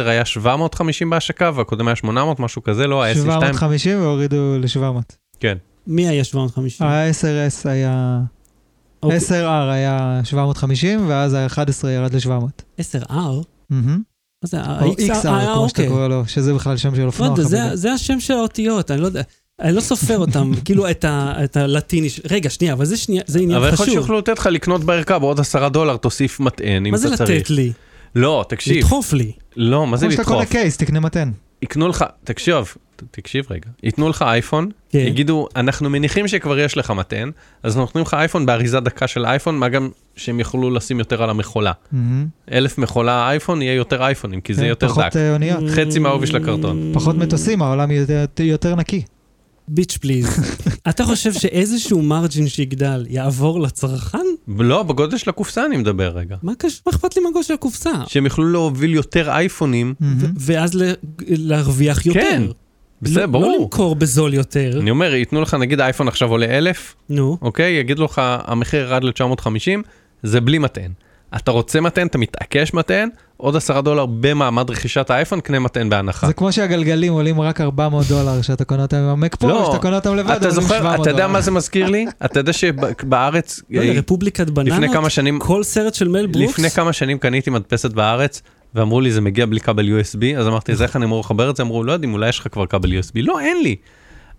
[0.05, 3.03] היה 750 בהשקה והקודם היה 800, משהו כזה, לא?
[3.03, 3.15] ה-S2?
[3.15, 5.15] 750 והורידו ל-700.
[5.39, 5.57] כן.
[5.87, 6.87] מי היה 750?
[6.87, 8.19] ה-10S היה...
[9.03, 9.17] אוקיי.
[9.19, 9.31] 10R
[9.71, 12.81] היה 750, ואז ה-11 ירד ל-700.
[12.81, 13.13] 10R?
[14.45, 14.59] מה זה?
[14.61, 15.25] ה-XR?
[15.25, 15.87] XR, אה, כמו שאתה אוקיי.
[15.87, 17.35] קורא לו, שזה בכלל שם של לא אופנוע.
[17.43, 17.77] זה- חביבי.
[17.77, 19.21] זה השם של האותיות, אני לא יודע.
[19.61, 22.07] אני לא סופר אותם, כאילו את ה- את הלטיני.
[22.31, 23.93] רגע, שנייה, אבל זה שנייה, זה עניין אבל יכול להיות חשוב.
[23.95, 27.29] שיוכלו לתת לך לקנות בערכה בעוד 10 דולר, תוסיף מטען אם מה זה אתה צריך.
[27.29, 27.71] לתת לי?
[28.15, 28.77] לא, תקשיב.
[28.77, 29.31] לדחוף לי.
[29.57, 30.51] לא, מה זה כמו שאתה קונה לדחוף?
[30.51, 31.31] קייס, תקנה מתן.
[31.61, 32.55] יקנו לך, תקשיב,
[33.11, 34.99] תקשיב רגע, ייתנו לך אייפון, כן.
[34.99, 37.29] יגידו, אנחנו מניחים שכבר יש לך מתן,
[37.63, 41.29] אז נותנים לך אייפון באריזה דקה של אייפון, מה גם שהם יוכלו לשים יותר על
[41.29, 41.71] המכולה.
[41.91, 42.27] מהמם.
[42.51, 45.15] אלף מכולה אייפון יהיה יותר אייפונים, כי זה כן, יותר פחות דק.
[45.15, 45.63] אה, אוניות.
[45.69, 46.91] חצי מהעובי של הקרטון.
[46.93, 49.03] פחות מטוסים, העולם יותר- יותר נקי.
[49.67, 50.27] ביץ' פליז.
[50.89, 54.17] אתה חושב שאיזשהו מרג'ין שיגדל יעבור לצרכן?
[54.47, 56.35] לא, בגודל של הקופסה אני מדבר רגע.
[56.43, 57.91] מה קש- מה אכפת לי מהגודל של הקופסה?
[58.07, 59.93] שהם יוכלו להוביל יותר אייפונים.
[59.99, 60.33] מהמם.
[60.39, 60.93] ואז ל-
[61.27, 62.19] להרוויח יותר.
[62.21, 62.43] כן,
[63.01, 63.45] בסדר, לא- ברור.
[63.51, 64.79] לא למכור בזול יותר.
[64.81, 67.37] אני אומר, ייתנו לך נגיד אייפון עכשיו עולה 1,000, נו.
[67.41, 67.73] אוקיי?
[67.73, 69.81] יגידו לך, המחיר ירד ל-950,
[70.23, 70.91] זה בלי מתן.
[71.35, 73.07] אתה רוצה מתן, אתה מתעקש מתן,
[73.37, 76.27] עוד 10 דולר במעמד רכישת האייפון, קנה מתן בהנחה.
[76.27, 79.77] זה כמו שהגלגלים עולים רק 400 דולר שאתה קונה אותם עם המק פרו, לא, שאתה
[79.81, 80.91] קונה אותם לבד, אתה עולים 700 דולר.
[80.91, 82.05] זוכר, אתה יודע מה זה מזכיר לי?
[82.25, 84.73] אתה יודע שבארץ, לא יודע, רפובליקת בננות?
[84.73, 86.53] לפני כמה שנים, כל סרט של מל ברוקס?
[86.53, 88.41] לפני כמה שנים קניתי מדפסת בארץ,
[88.75, 91.55] ואמרו לי זה מגיע בלי כבל USB, אז אמרתי, אז איך אני אמור לחבר את
[91.55, 91.63] זה?
[91.63, 93.13] אמרו, לא יודעים, אולי יש לך כבר כבל USB.
[93.15, 93.75] לא, אין לי.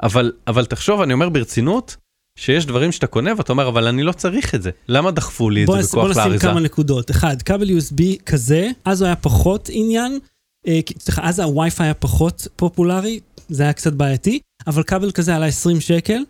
[0.03, 1.97] אבל, אבל תחשוב, אני אומר ברצינות,
[2.37, 4.71] שיש דברים שאתה קונה ואתה אומר, אבל אני לא צריך את זה.
[4.89, 6.47] למה דחפו לי את בוא זה נס- בוא בכוח נשים לאריזה?
[6.47, 7.11] כמה נקודות.
[7.11, 10.19] אחד, כבל USB כזה, אז הוא היה פחות עניין,
[10.67, 15.47] אה, סליחה, אז הווי-פיי היה פחות פופולרי, זה היה קצת בעייתי, אבל כבל כזה עלה
[15.47, 16.23] 20 שקל.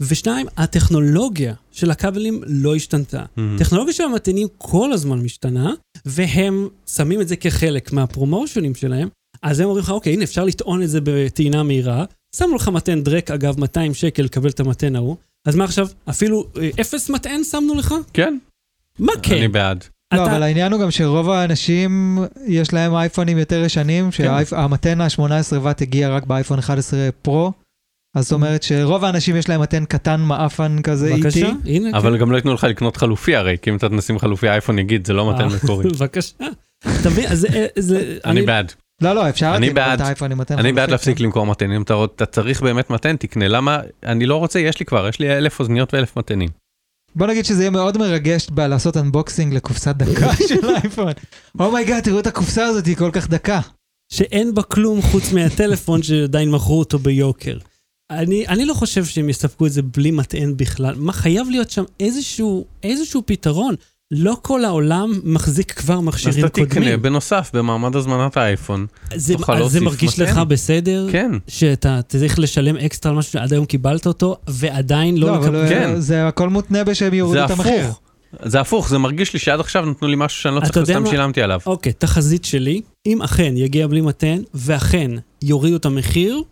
[0.00, 3.22] ושניים, הטכנולוגיה של הכבלים לא השתנתה.
[3.22, 3.40] Mhm.
[3.54, 5.72] הטכנולוגיה של המתנים כל הזמן משתנה,
[6.06, 9.08] והם שמים את זה כחלק מהפרומושנים שלהם,
[9.42, 12.04] אז הם אומרים לך, אוקיי, הנה, אפשר לטעון את זה בטעינה מהירה,
[12.36, 16.44] שמו לך מתן דרק, אגב, 200 שקל, קבל את המתן ההוא, אז מה עכשיו, אפילו
[16.60, 17.94] אה, אפס מטען שמנו לך?
[18.12, 18.38] כן,
[18.98, 19.34] מה כן?
[19.36, 19.84] אני בעד.
[20.14, 24.44] לא, אתה- אבל העניין הוא גם שרוב האנשים, יש להם אייפונים יותר ישנים, כן.
[24.44, 25.22] שהמתן ה-18
[25.62, 27.52] ואט הגיע רק באייפון 11 פרו,
[28.16, 31.20] אז זאת אומרת שרוב האנשים יש להם מתן קטן מעפן כזה איטי.
[31.20, 31.98] בבקשה, הנה.
[31.98, 32.18] אבל כן.
[32.20, 35.12] גם לא ייתנו לך לקנות חלופי הרי, כי אם אתה תשים חלופי האייפון יגיד, זה
[35.12, 35.84] לא מתן אה, מקורי.
[35.92, 36.32] בבקשה.
[37.00, 38.18] אתה מבין, אז זה- זה...
[38.24, 38.72] אני בעד.
[39.00, 40.00] לא, לא, אפשר אני בעד.
[40.00, 41.24] את האייפון עם מתן אני בעד להפסיק כן.
[41.24, 43.48] למכור מטענים, אתה אתה צריך באמת מטען, תקנה.
[43.48, 43.80] למה?
[44.02, 46.48] אני לא רוצה, יש לי כבר, יש לי אלף אוזניות ואלף מטענים.
[47.16, 51.12] בוא נגיד שזה יהיה מאוד מרגש ב- לעשות unboxing לקופסת דקה של אייפון.
[51.60, 53.60] oh my god, תראו את הקופסה הזאת, היא כל כך דקה.
[54.12, 57.58] שאין בה כלום חוץ מהטלפון שעדיין מכרו אותו ביוקר.
[58.10, 60.94] אני, אני לא חושב שהם יספקו את זה בלי מטען בכלל.
[60.96, 63.74] מה, חייב להיות שם איזשהו, איזשהו פתרון.
[64.16, 67.02] לא כל העולם מחזיק כבר אז מכשירים אתה תקנה קודמים.
[67.02, 68.86] בנוסף במעמד הזמנת האייפון.
[69.14, 70.18] זה, תוכל אז זה מרגיש.
[70.18, 71.06] לך בסדר?
[71.12, 71.30] כן.
[71.48, 75.68] שאתה צריך לשלם אקסטרה על משהו שעד היום קיבלת אותו, ועדיין לא, לא, אבל לקבל...
[75.68, 76.00] כן.
[76.00, 77.84] זה הכל מותנה בשהם יורידו את המחיר.
[77.84, 78.00] הפוך.
[78.42, 81.02] זה הפוך, זה מרגיש לי שעד עכשיו נתנו לי משהו שאני לא צריך, יודע סתם
[81.02, 81.10] מה?
[81.10, 81.60] שילמתי עליו.
[81.66, 85.10] אוקיי, תחזית שלי, אם אכן יגיע בלי מתן, ואכן
[85.42, 86.42] יורידו את המחיר,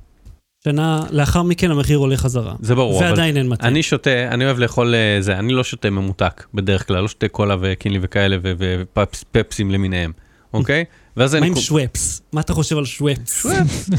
[0.64, 2.54] שנה לאחר מכן המחיר עולה חזרה.
[2.60, 3.66] זה ברור, ועדיין אין מתן.
[3.66, 7.28] אני שותה, אני אוהב לאכול אה, זה, אני לא שותה ממותק בדרך כלל, לא שותה
[7.28, 10.12] קולה וקינלי וכאלה ופפסים למיניהם,
[10.52, 10.84] אוקיי?
[11.16, 12.22] ואז מה אני עם קו- שוואפס?
[12.32, 13.46] מה אתה חושב על שוואפס?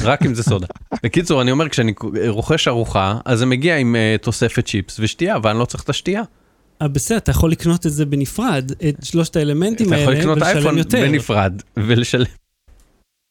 [0.04, 0.68] רק אם זה סודה.
[1.04, 1.94] בקיצור, אני אומר, כשאני
[2.28, 6.22] רוכש ארוחה, אז זה מגיע עם אה, תוספת צ'יפס ושתייה, ואני לא צריך את השתייה.
[6.82, 10.38] אה, בסדר, אתה יכול לקנות את זה בנפרד, את שלושת האלמנטים אתה האלה, יכול לקנות
[10.38, 11.02] ולשלם אייפון יותר.
[11.02, 12.26] בנפרד ולשלם.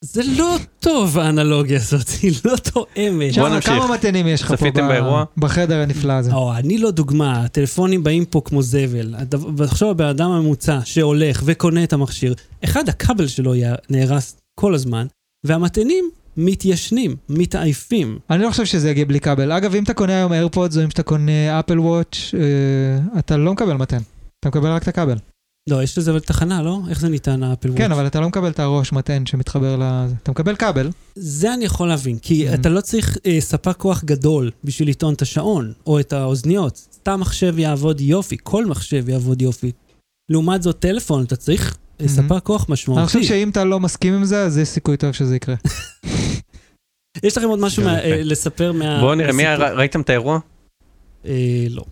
[0.05, 3.35] זה לא טוב האנלוגיה הזאת, היא לא תואמת.
[3.37, 3.71] בוא נמשיך.
[3.73, 5.23] כמה מתנים יש לך פה ב- באירוע?
[5.37, 6.33] בחדר הנפלא הזה?
[6.33, 9.15] או, אני לא דוגמה, הטלפונים באים פה כמו זבל.
[9.57, 12.33] ותחשוב, הבן אדם הממוצע שהולך וקונה את המכשיר,
[12.63, 15.05] אחד, הכבל שלו היה- נהרס כל הזמן,
[15.45, 18.19] והמתנים מתיישנים, מתעייפים.
[18.29, 19.51] אני לא חושב שזה יגיע בלי כבל.
[19.51, 23.53] אגב, אם אתה קונה היום איירפודס או אם אתה קונה אפל וואץ', אה, אתה לא
[23.53, 24.01] מקבל מתן.
[24.39, 25.15] אתה מקבל רק את הכבל.
[25.69, 26.79] לא, יש לזה אבל תחנה, לא?
[26.89, 27.77] איך זה ניתן, האפל וואץ'?
[27.77, 30.13] כן, אבל אתה לא מקבל את הראש מתן שמתחבר לזה.
[30.23, 30.89] אתה מקבל כבל.
[31.15, 32.53] זה אני יכול להבין, כי Mhm.
[32.53, 36.77] אתה לא צריך אה, ספק כוח גדול בשביל לטעון את השעון, או את האוזניות.
[36.77, 39.71] סתם מחשב יעבוד יופי, כל מחשב יעבוד יופי.
[40.31, 42.09] לעומת זאת, טלפון, אתה צריך אה, Mhm.
[42.09, 43.05] ספק כוח אני משמעותי.
[43.05, 45.55] חושב שאם אתה לא מסכים עם זה, אז יש סיכוי טוב שזה יקרה.
[47.23, 48.07] יש לכם עוד משהו כן, מה- יפה.
[48.07, 48.99] אה, לספר מה...
[49.01, 49.43] בואו נראה, מי
[49.75, 50.39] ראיתם את האירוע?
[51.25, 51.83] אה, לא.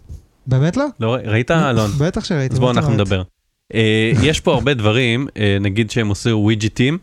[0.48, 0.86] באמת לא?
[1.00, 1.92] לא, ראית, אלון?
[2.00, 2.54] בטח שראיתי.
[2.54, 2.94] אז בואו אנחנו?
[2.94, 3.22] נדבר.
[3.74, 6.98] אה, יש פה הרבה דברים, אה, נגיד שהם עושים ווידג'יטים,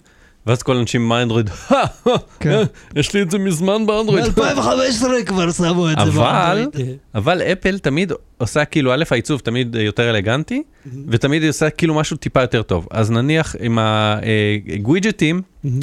[0.46, 1.50] ואז כל האנשים באנדרואיד,
[2.40, 2.62] כן.
[2.96, 4.24] יש לי את זה מזמן באנדרואיד.
[4.24, 6.02] ב-2015 כבר שמו את זה.
[6.02, 6.88] אבל, באנדרואיד.
[6.88, 10.88] אה, אבל אפל תמיד עושה כאילו, א', העיצוב תמיד אה, יותר אלגנטי, Mhm.
[11.08, 12.86] ותמיד היא עושה כאילו משהו טיפה יותר טוב.
[12.90, 13.78] אז נניח עם
[14.84, 15.80] הווידג'יטים, מהמם.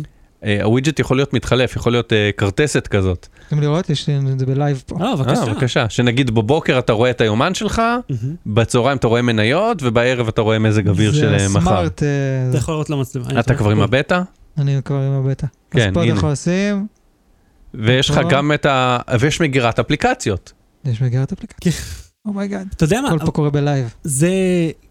[0.63, 3.27] הווידג'ט יכול להיות מתחלף, יכול להיות אה, כרטסת כזאת.
[3.43, 3.89] רוצים לראות?
[3.89, 4.97] יש לי את זה ב live פה.
[5.01, 5.45] אה, אה, בבקשה.
[5.45, 5.89] בבקשה.
[5.89, 7.81] שנגיד בבוקר אתה רואה את היומן שלך.
[8.45, 11.69] בצהריים אתה רואה מניות, ובערב אתה רואה מזג אוויר של אה, זה מחר.
[11.69, 12.03] smart.
[12.03, 12.07] אה,
[12.49, 13.39] אתה יכול לראות למצלמה.
[13.39, 13.81] אתה כבר עם.
[13.81, 14.21] הבטא?
[14.57, 15.47] אני כבר עם הבטא.
[15.71, 16.11] כן, אז פה הנה.
[16.11, 16.87] אתה יכול לשים,
[17.73, 18.19] ויש לך.
[18.29, 18.97] גם את ה...
[19.19, 20.53] ויש מגירת אפליקציות.
[20.85, 21.71] יש מגירת אפליקציה.
[21.71, 21.77] כן.
[22.25, 22.67] oh my god.
[22.75, 23.07] אתה יודע מה?
[23.07, 23.93] הכל פה קורה ב live.
[24.03, 24.29] זה,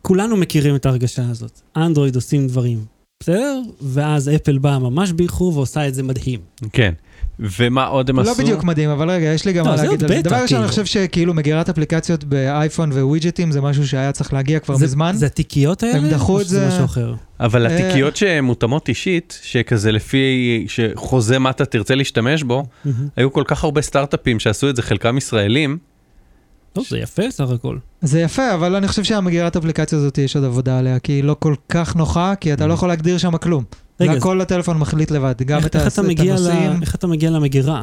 [0.02, 1.60] כולנו מכירים את ההרגשה הזאת.
[1.76, 2.84] אנדרואיד עושים דברים,
[3.24, 3.60] בסדר?
[3.82, 6.40] ואז אפל באה ממש באיחור ועושה את זה מדהים.
[6.72, 6.92] כן.
[7.58, 8.30] ומה עוד הם הוא עשו?
[8.30, 10.20] לא בדיוק מדהים, אבל רגע, יש לי גם לא, מה זה להגיד עוד על זה.
[10.22, 10.84] בטא, דבר ראשון, אני כאילו.
[10.84, 15.12] חושב שכאילו מגירת אפליקציות באייפון ווידג'טים זה משהו שהיה צריך להגיע כבר זה- מזמן.
[15.16, 15.96] זה התיקיות האלה?
[15.98, 17.14] הם דחו את זה- משהו אחר.
[17.40, 17.74] אבל אה.
[17.76, 22.64] התיקיות שמותאמות אישית, שכזה לפי, שחוזה מה אתה תרצה להשתמש בו.
[23.16, 25.78] היו כל כך הרבה סטארט-אפים שעשו את זה, חלקם ישראלים.
[26.74, 27.78] טוב, זה יפה סך הכל.
[28.02, 31.36] זה יפה, אבל אני חושב שהמגירת אפליקציה הזאת יש עוד עבודה עליה, כי היא לא
[31.38, 33.64] כל כך נוחה, כי אתה לא יכול להגדיר שם כלום.
[34.00, 36.82] רגע, הכל הטלפון מחליט לבד, גם איך- את איך הנושאים.
[36.82, 37.82] איך אתה מגיע למגירה?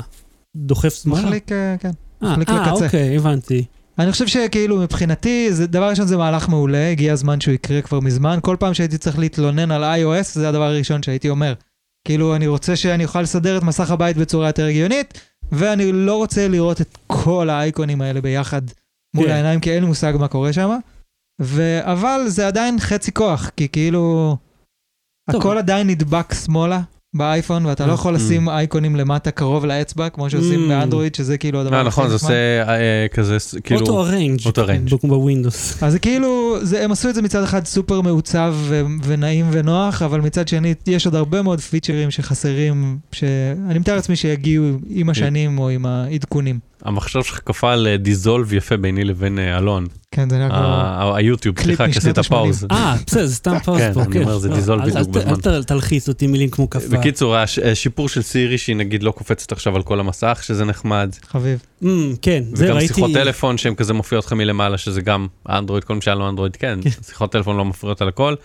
[0.55, 1.21] דוחף שמאלה?
[1.21, 1.91] מחליק, אה, כן.
[2.23, 2.85] אה, מחליק אה, לקצה.
[2.85, 3.65] אוקיי, הבנתי.
[3.99, 7.99] אני חושב שכאילו מבחינתי, זה, דבר ראשון זה מהלך מעולה, הגיע הזמן שהוא יקרה כבר
[7.99, 8.39] מזמן.
[8.41, 11.53] כל פעם שהייתי צריך להתלונן על iOS, זה הדבר הראשון שהייתי אומר.
[12.07, 15.21] כאילו, אני רוצה שאני אוכל לסדר את מסך הבית בצורה יותר הגיונית,
[15.51, 18.61] ואני לא רוצה לראות את כל האייקונים האלה ביחד
[19.15, 19.31] מול כן.
[19.31, 20.69] העיניים, כי אין לי מושג מה קורה שם.
[21.41, 21.79] ו...
[21.83, 24.37] אבל זה עדיין חצי כוח, כי כאילו,
[25.31, 25.41] טוב.
[25.41, 26.81] הכל עדיין נדבק שמאלה.
[27.13, 28.17] באייפון, ואתה לא יכול Mm.
[28.17, 30.69] לשים אייקונים למטה קרוב לאצבע, כמו שעושים Mm.
[30.69, 32.13] באנדרואיד, שזה כאילו הדבר אה, הכי נכון, זה.
[32.13, 32.33] עושה
[32.67, 34.39] אה, כזה, ס- כאילו, auto arrange.
[34.45, 34.89] auto arrange.
[35.03, 35.83] בווינדוס.
[35.83, 40.01] אז זה כאילו, זה, הם עשו את זה מצד אחד סופר מעוצב ו- ונעים ונוח,
[40.01, 45.59] אבל מצד שני יש עוד הרבה מאוד פיצ'רים שחסרים, שאני מתאר לעצמי שיגיעו עם השנים
[45.59, 46.59] או עם העדכונים.
[46.85, 49.87] המחשב שלך קפא על דיזולב יפה ביני לבין אה, אלון.
[50.11, 51.15] כן, זה נראה כמו...
[51.15, 52.53] היוטיוב, סליחה, כי משנות עשית ה-שמונים.
[52.53, 52.67] פאוז.
[52.71, 55.53] אה, בסדר, זה סתם כן, פה, אני אומר, זה לא, דיזולב אל- בדיוק בזמן.
[55.53, 56.87] אל תלחיץ אותי מילים כמו כפה.
[56.97, 61.15] בקיצור, הש- השיפור של סירי שהיא נגיד לא קופצת עכשיו על כל המסך, שזה נחמד.
[61.27, 61.59] חביב.
[61.83, 61.85] Mm,
[62.21, 62.93] כן, זה וגם ראיתי.
[62.93, 66.55] שיחות טלפון שהן כזה מופיעות לך מלמעלה, שזה גם אנדרואיד, כל מי שהיה לו אנדרואיד
[66.55, 68.35] כן, שיחות טלפון לא מפריעות על הכל.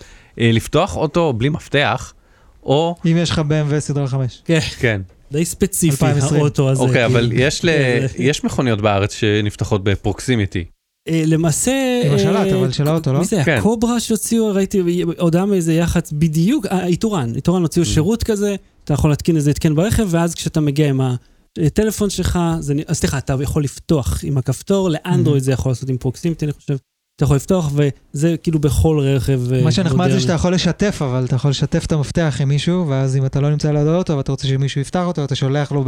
[0.41, 2.13] אה, לפתוח אוטו בלי מפתח,
[2.63, 4.43] או, אם יש לך BMW סדרה 5.
[4.45, 5.01] כן, כן,
[5.33, 6.41] די ספציפי 2020.
[6.41, 6.83] האוטו הזה.
[6.83, 7.51] אוקיי, אבל כאילו.
[7.63, 10.65] כן, יש מכוניות בארץ שנפתחות ב proximity.
[11.09, 12.01] אה, למעשה...
[12.05, 13.19] עם השלט, אה, אבל של האוטו, לא?
[13.19, 13.51] מי זה כן.
[13.53, 13.63] היה?
[13.63, 17.89] קוברה שהוציאו, ראיתי הודעה מאיזה יח"צ בדיוק, אה, איתורן, איתורן הוציאו Mm.
[17.89, 18.55] שירות כזה,
[18.85, 21.01] אתה יכול להתקין איזה התקן ברכב, ואז כשאתה מגיע עם
[21.59, 22.39] הטלפון שלך,
[22.93, 25.45] סליחה, אתה יכול לפתוח עם הכפתור, לאנדרואיד Mm-hmm.
[25.45, 26.77] זה יכול לעשות עם proximity, אני חושב.
[27.17, 27.73] אתה יכול לפתוח,
[28.15, 30.21] וזה כאילו בכל רכב אה, מה שנחמד זה מודרני.
[30.21, 33.51] שאתה יכול לשתף, אבל אתה יכול לשתף את המפתח עם מישהו, ואז אם אתה לא
[33.51, 35.85] נמצא ליד האוטו ואתה רוצה שמישהו יפתח אותו, אתה שולח לו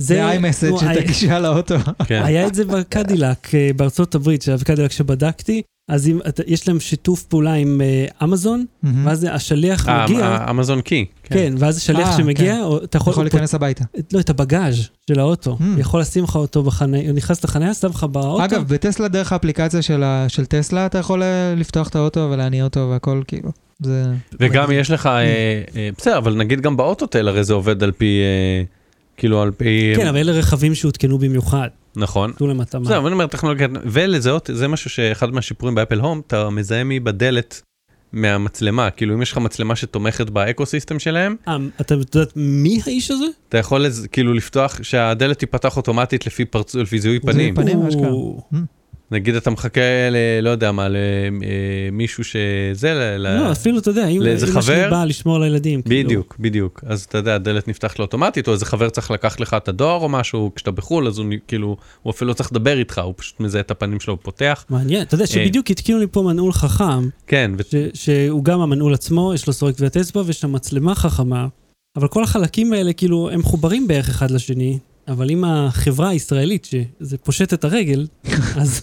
[0.00, 1.74] זה- ב-iMessage את היה- הגישה לאוטו.
[2.06, 2.22] כן.
[2.24, 6.80] היה את זה בקדילק אה, בארצות הברית, של הקדילק שבדקתי, אז אם, אתה, יש להם
[6.80, 9.06] שיתוף פעולה עם אה, אמזון, מהמם.
[9.06, 11.04] ואז השליח אה, מגיע, אה, אמזון קי.
[11.22, 12.60] כן, ואז השליח אה, שמגיע, כן.
[12.62, 13.84] או- אתה אתה יכול, יכול להיכנס הביתה.
[14.12, 15.56] לא, את הבגאז' של האוטו.
[15.60, 15.64] Hmm.
[15.80, 18.44] יכול לשים לך אותו בחניה, הוא נכנס לחניה, שם לך באוטו.
[18.44, 21.22] אגב, בטסלה דרך האפליקציה של ה- של טסלה, אתה יכול
[21.56, 23.50] לפתוח את האוטו ולהניע אותו והכל, כאילו.
[23.82, 24.04] זה...
[24.40, 25.22] וגם יש לך, אה,
[25.76, 28.64] אה, בסדר, אבל נגיד גם באוטוטל הרי זה עובד על פי, אה,
[29.16, 32.32] כאילו על פי, כן, אבל אלה רכבים שהותקנו במיוחד, נכון.
[32.32, 32.96] תנו להם התאמה.
[32.96, 37.00] אבל אני אומר טכנולוגיה, ולזהות, זה משהו שאחד מהשיפורים ב Apple Home, אתה מזהה מי
[37.00, 37.62] בדלת
[38.12, 43.10] מהמצלמה, כאילו אם יש לך מצלמה שתומכת ב eco-system שלהם, אה, אתה יודעת מי האיש
[43.10, 43.24] הזה?
[43.48, 47.54] אתה יכול כאילו לפתוח, שהדלת תיפתח אוטומטית לפי פרצוף, לפי זיהוי זיהוי פנים.
[47.54, 48.60] פנים, הוא- אשכרה.
[49.12, 50.16] נגיד אתה מחכה ל...
[50.42, 53.38] לא יודע מה, למישהו שזה, ל...
[53.38, 54.90] לא, אפילו, אתה יודע, אם לאיזה אמא שלי?
[54.90, 55.82] באה לשמור על הילדים.
[55.82, 56.04] כאילו.
[56.08, 56.84] בדיוק, בדיוק.
[56.86, 60.00] אז אתה יודע, הדלת נפתחת לו אוטומטית, או איזה חבר צריך לקחת לך את הדואר
[60.00, 63.40] או משהו, כשאתה בחו"ל, אז הוא כאילו, הוא אפילו לא צריך לדבר איתך, הוא פשוט
[63.40, 64.64] מזהה את הפנים שלו ופותח.
[64.70, 65.30] מעניין, אתה יודע אה.
[65.30, 67.62] שבדיוק התקינו לי פה מנעול חכם, כן, ו...
[67.94, 71.46] ש- שהוא גם המנעול עצמו, יש לו סורק טביעת אצבע ויש שם מצלמה חכמה,
[71.96, 74.78] אבל כל החלקים האלה כאילו הם מחוברים בערך אחד לשני,
[75.08, 78.06] אבל עם החברה הישראלית שזה פושט את הרגל,
[78.56, 78.82] אז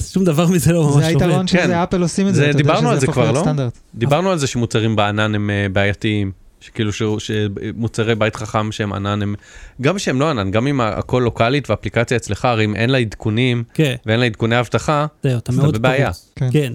[0.00, 1.22] אז שום דבר מזה לא ממש זה עובד.
[1.22, 1.64] היתרון כן.
[1.64, 3.36] שזה אפל עושים את זה- זה, אתה יודע דיברנו על שזה זה הפוך כבר, להיות
[3.36, 3.40] לא?
[3.42, 3.78] סטנדרט.
[3.94, 6.32] דיברנו על זה שמוצרים בענן הם אה, בעייתיים.
[6.60, 9.34] שכאילו ש- שמוצרי בית חכם שהם ענן הם
[9.80, 13.64] גם שהם לא ענן גם אם הכל לוקאלית ואפליקציה אצלך הרי אם אין לה עדכונים
[13.74, 16.10] כן, ואין לה עדכוני אבטחה זהו, אתה אז אתה מאוד בבעיה.
[16.36, 16.48] כן.
[16.52, 16.72] כן.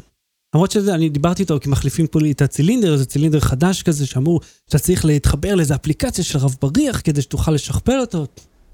[0.55, 4.05] למרות שזה, אני דיברתי איתו כי מחליפים פה לי את הצילינדר, זה צילינדר חדש כזה
[4.05, 8.25] שאמור, שאתה צריך להתחבר לאיזה אפליקציה של רב בריח כדי שתוכל לשכפל אותו.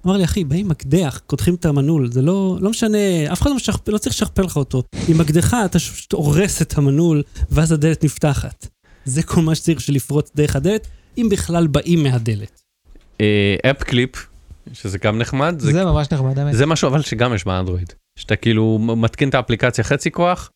[0.06, 2.98] אמר לי, אחי, באים מקדח, קודחים את המנעול, זה לא, לא משנה,
[3.32, 4.84] אף אחד לא, משכפל, לא צריך לשכפל לך אותו.
[5.08, 8.68] עם מקדחה אתה פשוט הורס את המנעול, ואז הדלת נפתחת.
[9.06, 10.88] זה כל מה שצריך בשביל לפרוץ דרך הדלת,
[11.18, 12.62] אם בכלל באים מהדלת.
[13.66, 14.12] אפ קליפ
[14.74, 16.54] שזה גם נחמד זה, זה ממש נחמד, האמת.
[16.56, 20.50] זה משהו אבל שגם יש באנדרואיד שאתה כאילו מתקין את האפליקציה חצי כוח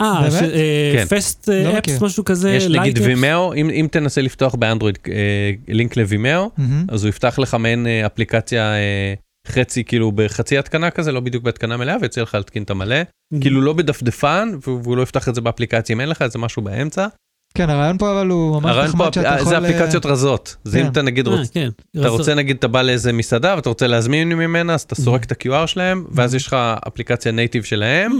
[0.00, 0.52] אה, באמת?
[0.94, 1.04] כן.
[1.16, 1.98] פסט לא אפס, מכיר.
[2.04, 2.98] משהו כזה, יש נגיד.
[2.98, 6.86] וימאו אם, אם תנסה לפתוח באנדרואיד אה, לינק לוימאו מהמם.
[6.88, 9.14] אז הוא יפתח לך מעין אה, אפליקציה אה,
[9.48, 12.96] חצי כאילו בחצי התקנה כזה לא בדיוק בהתקנה מלאה ויציע לך להתקין את המלא
[13.34, 13.40] Mm-hmm.
[13.40, 17.06] כאילו לא בדפדפן והוא לא יפתח את זה באפליקציה אם אין לך איזה משהו באמצע
[17.54, 19.48] כן, הרעיון פה אבל הוא ממש נחמד שאתה יכול...
[19.48, 20.56] זה אה, אפליקציות רזות.
[20.64, 20.90] זה אם כן.
[20.90, 21.68] אתה נגיד אה, רוצה, כן.
[22.00, 25.32] אתה רוצה נגיד אתה בא לאיזה מסעדה ואתה רוצה להזמין ממנה, אז אתה סורק את
[25.32, 26.56] ה-QR שלהם, ואז יש לך
[26.88, 28.12] אפליקציה native שלהם,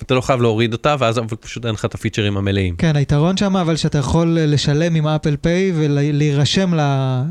[0.00, 2.76] ואתה לא חייב להוריד אותה, ואז פשוט אין לך את הפיצ'רים המלאים.
[2.76, 6.74] כן, היתרון שם אבל שאתה יכול לשלם עם Apple Pay ולהירשם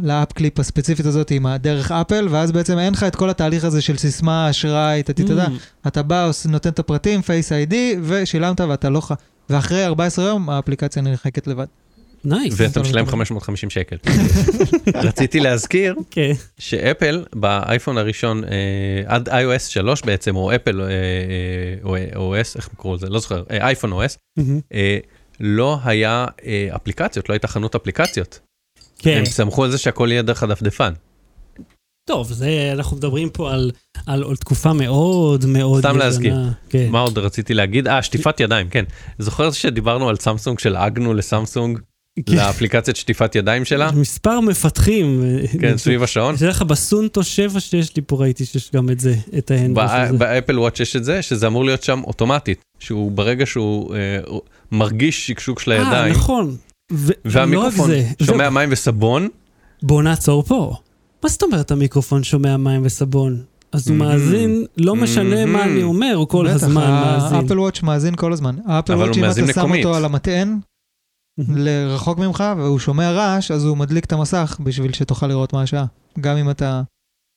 [0.03, 3.63] ל App Clip הספציפית הזאת עם הדרך אפל, ואז בעצם אין לך את כל התהליך
[3.63, 5.45] הזה של סיסמה, אשראי, אתה תדע,
[5.87, 9.11] אתה בא, נותן את הפרטים, Face ID, ושילמת ואתה לא ח...
[9.49, 11.65] ואחרי 14 יום האפליקציה נרחקת לבד.
[12.25, 12.53] Nice.
[12.57, 13.11] ואתה אתה משלם מקבל.
[13.11, 13.97] 550 שקל.
[15.07, 16.31] רציתי להזכיר כן.
[16.57, 18.49] שאפל באייפון הראשון אה,
[19.05, 23.43] עד iOS 3 בעצם או אפל אה, אה, או OS איך קראו לזה לא זוכר
[23.51, 24.41] אה, אייפון OS.
[24.73, 24.97] אה,
[25.39, 28.39] לא היה אה, אפליקציות לא הייתה חנות אפליקציות.
[28.99, 29.17] כן.
[29.17, 30.93] הם סמכו על זה שהכל יהיה דרך הדפדפן.
[32.07, 33.71] טוב, זה, אנחנו מדברים פה על,
[34.05, 35.97] על עוד תקופה מאוד מאוד סתם.
[35.97, 36.35] להזכיר.
[36.69, 36.87] כן.
[36.91, 38.85] מה עוד רציתי להגיד אה שטיפת ידיים כן
[39.19, 41.79] זוכר שדיברנו על סמסונג שלעגנו לסמסונג
[42.25, 42.35] כן.
[42.35, 45.23] לאפליקציית שטיפת ידיים שלה מספר מפתחים.
[45.61, 46.35] כן סביב השעון.
[46.35, 50.03] זה לך בסונטו 7 שיש לי פה, ראיתי שיש גם את זה, את ההנדס בא-
[50.03, 50.17] הזה.
[50.17, 54.19] באפל וואץ' יש את זה שזה אמור להיות שם אוטומטית שהוא ברגע שהוא אה,
[54.71, 56.55] מרגיש שקשוק של אה, הידיים נכון.
[56.91, 59.27] ו- והמיקרופון לא זה, שומע מים וסבון
[59.83, 60.75] בוא נעצור פה.
[61.23, 63.41] מה זאת אומרת המיקרופון שומע מים וסבון?
[63.71, 64.11] אז הוא מהמם.
[64.11, 65.63] מאזין, לא משנה מה.
[65.63, 67.37] אני אומר, הוא כל הזמן מאזין.
[67.37, 68.55] האפל וואץ' מאזין כל הזמן.
[68.65, 69.71] האפל אבל וואץ' אם מאזין אתה שם.
[69.71, 70.59] אותו על המטען,
[71.37, 75.85] לרחוק ממך, והוא שומע רעש, אז הוא מדליק את המסך בשביל שתוכל לראות מה השעה.
[76.19, 76.81] גם אם אתה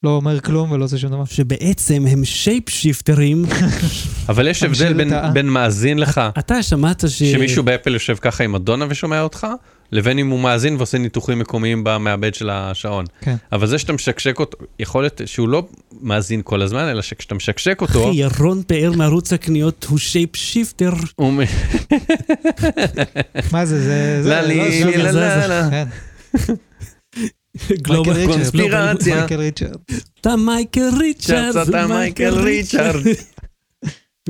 [0.05, 1.25] לא אומר כלום ולא עושה שום דבר.
[1.25, 3.45] שבעצם הם שייפ שיפטרים.
[4.29, 4.93] אבל יש הבדל
[5.33, 7.23] בין- מאזין לך אתה שמעת ש...
[7.23, 9.47] שמישהו באפל יושב ככה עם מדונה ושומע אותך
[9.93, 13.05] לבין אם הוא מאזין ועושה ניתוחים מקומיים במעבד של השעון.
[13.21, 13.37] כן.
[13.53, 15.69] אבל זה שאתה משקשק אותו יכול להיות שהוא לא
[16.01, 20.91] מאזין כל הזמן אלא שכשאתה משקשק אותו אחי, ירון פאר מערוץ הקניות הוא שייפ שיפטר.
[23.53, 24.23] מה זה, זה...
[24.25, 25.69] לא, זה- לה.
[25.71, 25.85] כן.
[27.73, 28.27] גלובל.
[28.27, 29.17] קונספירציה.
[29.17, 29.77] מייקל ריצ'רד.
[30.21, 31.57] אתה מייקל ריצ'רד.
[31.69, 33.03] אתה מייקל ריצ'רד.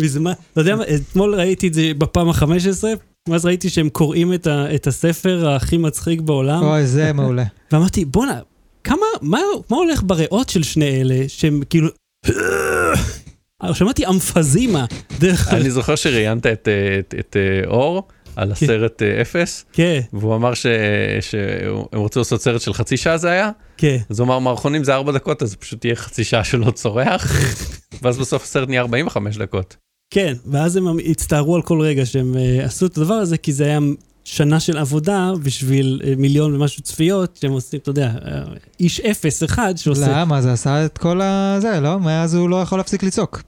[0.00, 2.84] מזמן, אתה יודע מה, אתמול ראיתי את זה בפעם ה-15,
[3.28, 7.44] ואז ראיתי שהם קוראים את, ה, את הספר הכי מצחיק בעולם, אוי, זה מעולה.
[7.72, 8.40] ואמרתי, בואנה,
[8.84, 9.38] כמה, מה,
[9.70, 11.88] מה הולך בריאות של שני אלה, שהם כאילו...
[13.72, 14.84] שמעתי אמפזימה
[15.18, 15.48] דרך...
[15.52, 20.34] אני זוכר שראיינת את, אה, את, את אה, אור על הסרט אה, אפס כן, והוא
[20.36, 20.66] אמר ש-
[21.20, 23.96] שהם רצו לעשות סרט של חצי שעה זה היה כן.
[24.10, 27.32] אז הוא אמר מערכונים זה ארבע דקות אז פשוט יהיה חצי שעה שלא צורח
[28.02, 29.76] ואז בסוף הסרט נהיה 45 דקות.
[30.10, 33.64] כן, ואז הם הצטערו על כל רגע שהם uh, עשו את הדבר הזה, כי זה
[33.64, 33.78] היה
[34.24, 38.26] שנה של עבודה בשביל uh, מיליון ומשהו צפיות, שהם עושים, אתה יודע, uh,
[38.80, 40.20] איש אפס אחד שעושה...
[40.20, 40.42] למה?
[40.42, 41.98] זה עשה את כל הזה, לא?
[41.98, 43.42] מאז הוא לא יכול להפסיק לצעוק.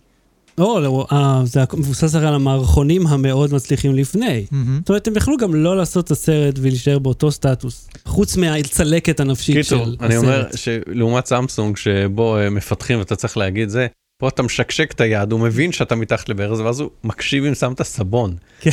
[0.59, 4.47] לא, לא, uh, זה מבוסס הרי על המערכונים המאוד מצליחים לפני.
[4.51, 4.79] מהמם.
[4.81, 9.57] זאת אומרת, הם יכלו גם לא לעשות את הסרט ולהישאר באותו סטטוס, חוץ מהצלקת הנפשית
[9.57, 10.59] קיצור של אני אומר הסרט.
[10.59, 13.87] שלעומת סמסונג שבו אה, מפתחים ואתה צריך להגיד זה
[14.21, 17.83] פה אתה משקשק את היד הוא מבין שאתה מתחת לברז ואז הוא מקשיב אם שמת
[17.83, 18.37] סבון.
[18.61, 18.71] כן.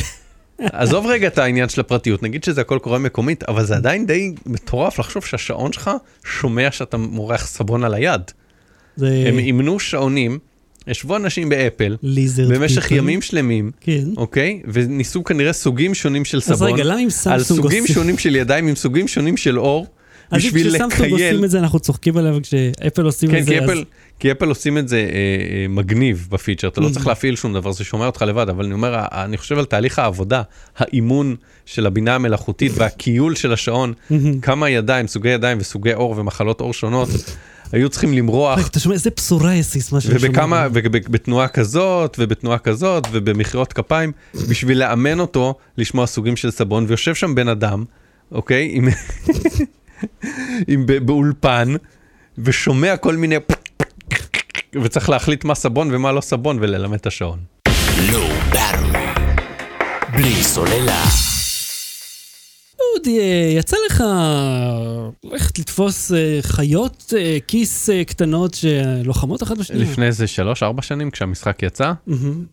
[0.58, 4.34] עזוב רגע את העניין של הפרטיות נגיד שזה הכל קורה מקומית אבל זה עדיין די
[4.46, 5.90] מטורף לחשוב שהשעון שלך
[6.24, 8.20] שומע שאתה מורח סבון על היד.
[8.96, 10.38] זה הם אימנו שעונים,
[10.86, 12.94] ישבו אנשים באפל ליזרד במשך פיפל.
[12.94, 14.04] ימים שלמים, כן.
[14.16, 14.62] אוקיי?
[14.72, 17.94] וניסו כנראה סוגים שונים של אז סבון, רגע, למה אם על סמסונג סוגים עושים...
[17.94, 19.86] שונים של ידיים עם סוגים שונים של אור,
[20.30, 21.44] אז אם בשביל כשסמסונג עושים לקייל.
[21.44, 23.64] את זה, אנחנו צוחקים עליהם, וכשאפל עושים כן, את זה, כי אז...
[23.64, 23.84] אפל,
[24.18, 26.92] כי אפל עושים את זה אה, אה, מגניב בפיצ'ר, אתה לא Mhm.
[26.92, 29.98] צריך להפעיל שום דבר, זה שומע אותך לבד, אבל אני אומר, אני חושב על תהליך
[29.98, 30.42] העבודה,
[30.76, 34.40] האימון של הבינה המלאכותית והכיול של השעון, מהמם.
[34.40, 37.08] כמה ידיים, סוגי ידיים וסוגי עור ומחלות עור שונות,
[37.72, 40.28] היו צריכים למרוח אתה שומע, איזה פסורייסיס מה שאני שומע.
[40.30, 44.12] ובכמה, ובתנועה כזאת, ובתנועה כזאת, ובמחיאות כפיים,
[44.48, 47.84] בשביל לאמן אותו לשמוע סוגים של סבון, ויושב שם בן אדם,
[48.32, 48.80] אוקיי?
[50.68, 51.74] עם, באולפן,
[52.38, 53.36] ושומע כל מיני...
[54.82, 57.38] וצריך להחליט מה סבון ומה לא סבון, וללמד את השעון.
[60.12, 61.27] בלי סוללה.
[63.06, 64.04] אה, יצא לך
[65.24, 69.82] ללכת לתפוס אה, חיות אה, כיס אה, קטנות שלוחמות אחת בשנייה?
[69.82, 71.92] לפני איזה שלוש, ארבע שנים, כשהמשחק יצא.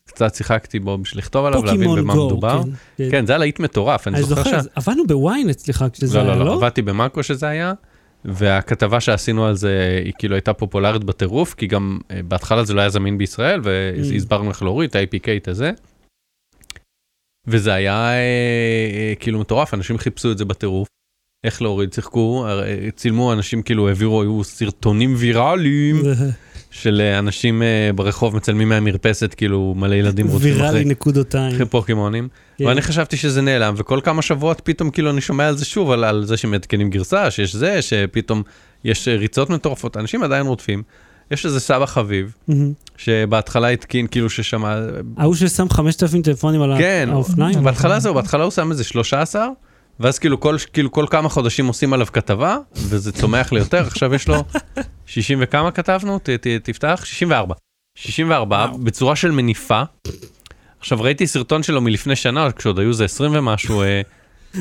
[0.06, 2.62] קצת שיחקתי בו בשביל לכתוב עליו, להבין במה מדובר.
[2.98, 3.08] כן.
[3.12, 4.66] כן, זה היה להיט מטורף, אני זוכר ש...
[4.76, 6.46] עבדנו בוויין אצלך כשזה לא, היה, לא, לא?
[6.46, 7.74] לא, עבדתי במאקו שזה היה,
[8.26, 12.90] והכתבה שעשינו על זה היא כאילו הייתה פופולרית בטירוף, כי גם בהתחלה זה לא היה
[12.90, 13.60] זמין בישראל.
[13.64, 15.72] והסברנו איך להוריד את ה-APK את הזה.
[17.48, 20.88] וזה היה אה, אה, כאילו מטורף, אנשים חיפשו את זה בטירוף.
[21.44, 26.02] איך להוריד, שיחקו, הרי, צילמו אנשים כאילו העבירו, היו סרטונים ויראליים
[26.82, 31.56] של אה, אנשים אה, ברחוב מצלמים מהמרפסת, כאילו מלא ילדים רוצים ויראלי אחרי נקודותיים.
[31.56, 32.28] אחרי פוקימונים.
[32.58, 32.66] כן.
[32.66, 36.04] ואני חשבתי שזה נעלם, וכל כמה שבועות פתאום כאילו אני שומע על זה שוב, על,
[36.04, 38.44] על זה שמעדכנים גרסה, שיש זה, שפתאום
[38.84, 40.84] יש אה, ריצות מטורפות, אנשים עדיין רודפים.
[41.32, 42.36] יש איזה סבא חביב.
[42.98, 44.80] שבהתחלה התקין כאילו ששמע,
[45.18, 47.64] ההוא ששם 5,000 טלפונים על כן, האופניים?
[47.64, 49.48] בהתחלה זהו, בהתחלה הוא שם איזה 13,
[50.00, 54.28] ואז כאילו כל, כאילו כל כמה חודשים עושים עליו כתבה, וזה צומח ליותר, עכשיו יש
[54.28, 54.44] לו
[55.06, 56.20] 60 וכמה כתבנו?
[56.20, 57.02] ת, ת, תפתח?
[57.06, 57.56] 64.
[57.96, 58.78] 64, וואו.
[58.78, 59.82] בצורה של מניפה.
[60.80, 64.02] עכשיו ראיתי סרטון שלו מלפני שנה, כשעוד היו איזה 20 ומשהו אה,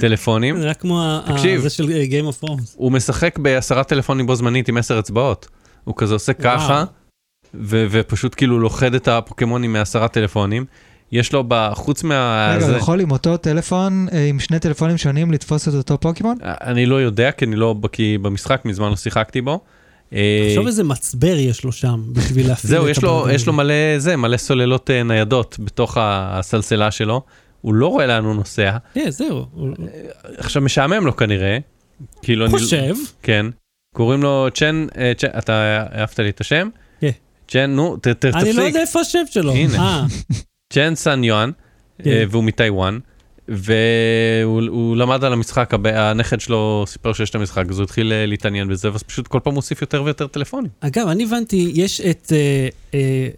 [0.01, 0.61] טלפונים.
[0.61, 1.61] זה רק כמו תקשיב.
[1.61, 2.75] זה של אה, Game of Thrones.
[2.77, 5.49] הוא משחק בעשרה טלפונים בו זמנית עם עשר אצבעות.
[5.85, 6.85] הוא כזה עושה ככה,
[7.55, 10.65] ו- ופשוט כאילו לוכד את הפוקימונים מעשרה טלפונים.
[11.13, 12.51] יש לו, ב- חוץ מה...
[12.57, 16.01] רגע, זה- הוא יכול עם אותו טלפון, אה, עם שני טלפונים שונים לתפוס את אותו
[16.01, 16.37] פוקימון?
[16.43, 19.61] אני לא יודע, כי אני לא בקיא במשחק, מזמן לא שיחקתי בו.
[20.13, 23.47] אה, תחשוב איזה מצבר יש לו שם בשביל להפעיל זהו, את יש לו, הבלגן יש
[23.47, 23.53] לו.
[23.53, 27.23] מלא זה, מלא סוללות אה, ניידות בתוך הסלסלה שלו.
[27.61, 28.77] הוא לא רואה לאן הוא נוסע.
[28.95, 29.47] כן, זהו.
[30.39, 31.59] עכשיו, משעמם לו כנראה.
[32.23, 32.53] כאילו, אני...
[32.53, 32.95] חושב.
[33.23, 33.47] כן.
[33.95, 36.69] קוראים לו צ'ן, אה, צ'ן, אתה אהבת לי את השם?
[37.01, 37.11] כן.
[37.49, 38.43] צ'ן, נו, ת, ת, תפסיק.
[38.43, 39.53] אני לא יודע איפה השם שלו.
[39.53, 39.79] הנה.
[39.79, 40.05] אה,
[40.73, 41.51] צ'ן סן יואן,
[42.03, 42.11] כן.
[42.11, 42.99] אה, והוא מטיוואן,
[43.49, 48.69] והוא הוא למד על המשחק, הנכד שלו סיפר שיש את המשחק, אז הוא התחיל להתעניין
[48.69, 50.71] בזה, ואז פשוט כל פעם מוסיף יותר ויותר טלפונים.
[50.81, 53.29] אגב, אני הבנתי, יש את אה, אה,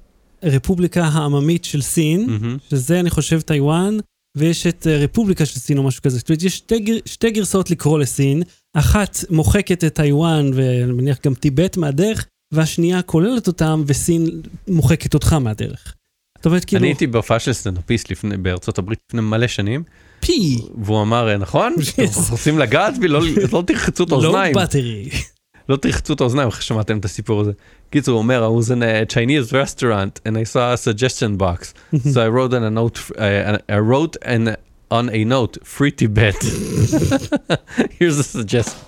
[0.43, 2.57] רפובליקה העממית של סין, מהמם.
[2.71, 3.97] שזה אני חושב טיוואן,
[4.37, 6.19] ויש את אה, רפובליקה של סין או משהו כזה.
[6.19, 8.43] זאת אומרת, יש שתי, שתי גרסאות לקרוא לסין,
[8.75, 14.27] אחת מוחקת את טיוואן ואני מניח גם טיבט מהדרך, והשנייה כוללת אותם וסין
[14.69, 15.95] מוחקת אותך מהדרך.
[16.39, 19.83] זאת אומרת, כאילו, אני הייתי בהופעה של סטנדאפיסט לפני- בארצות הברית לפני מלא שנים,
[20.21, 21.75] פי, והוא אמר, אה, נכון?
[21.95, 23.09] אתם רוצים לגעת בי?
[23.09, 23.21] לא
[23.53, 24.55] לא תרחצו את לא האוזניים.
[24.55, 25.09] בטרי.
[25.69, 27.53] לא תרחצו את האוזניים אחרי שמעתם את הסיפור הזה.
[27.91, 31.75] קיצור, הוא אומר, I was in a Chinese restaurant and I saw a suggestion box.
[32.13, 34.57] so I wrote on a note, uh, I wrote an,
[34.91, 36.39] on a note, free Tibet.
[37.99, 38.81] Here's a suggestion.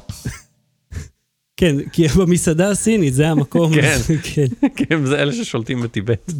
[1.57, 3.74] כן, כי במסעדה הסינית, זה המקום.
[3.74, 3.99] כן.
[4.22, 4.68] כן.
[4.76, 6.33] כן, זה אלה ששולטים בטיבט.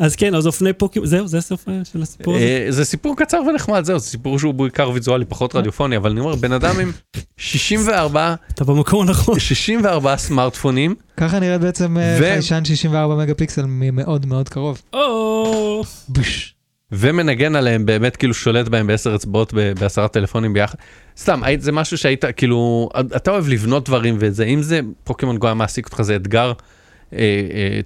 [0.00, 2.44] אז כן, אז אופני פוקימון, זהו, זה הסוף אה, של הסיפור הזה.
[2.44, 6.20] אה, זה סיפור קצר ונחמד, זהו, זה סיפור שהוא בעיקר ויזואלי, פחות רדיופוני, אבל אני
[6.20, 6.92] אומר, בן אדם עם
[7.36, 9.38] 64, אתה במקום הנכון.
[9.38, 14.82] 64 סמארטפונים, ככה נראית בעצם אה, חיישן 64 מגה פיקסל ממאוד מאוד קרוב.
[16.92, 20.78] ומנגן עליהם, באמת כאילו שולט בהם בעשר אצבעות בעשרה טלפונים ביחד.
[21.16, 25.54] סתם, זה משהו שהיית, כאילו, אתה אוהב לבנות דברים וזה, אם זה פוקימון גו היה
[25.54, 26.52] מעסיק אותך, זה אתגר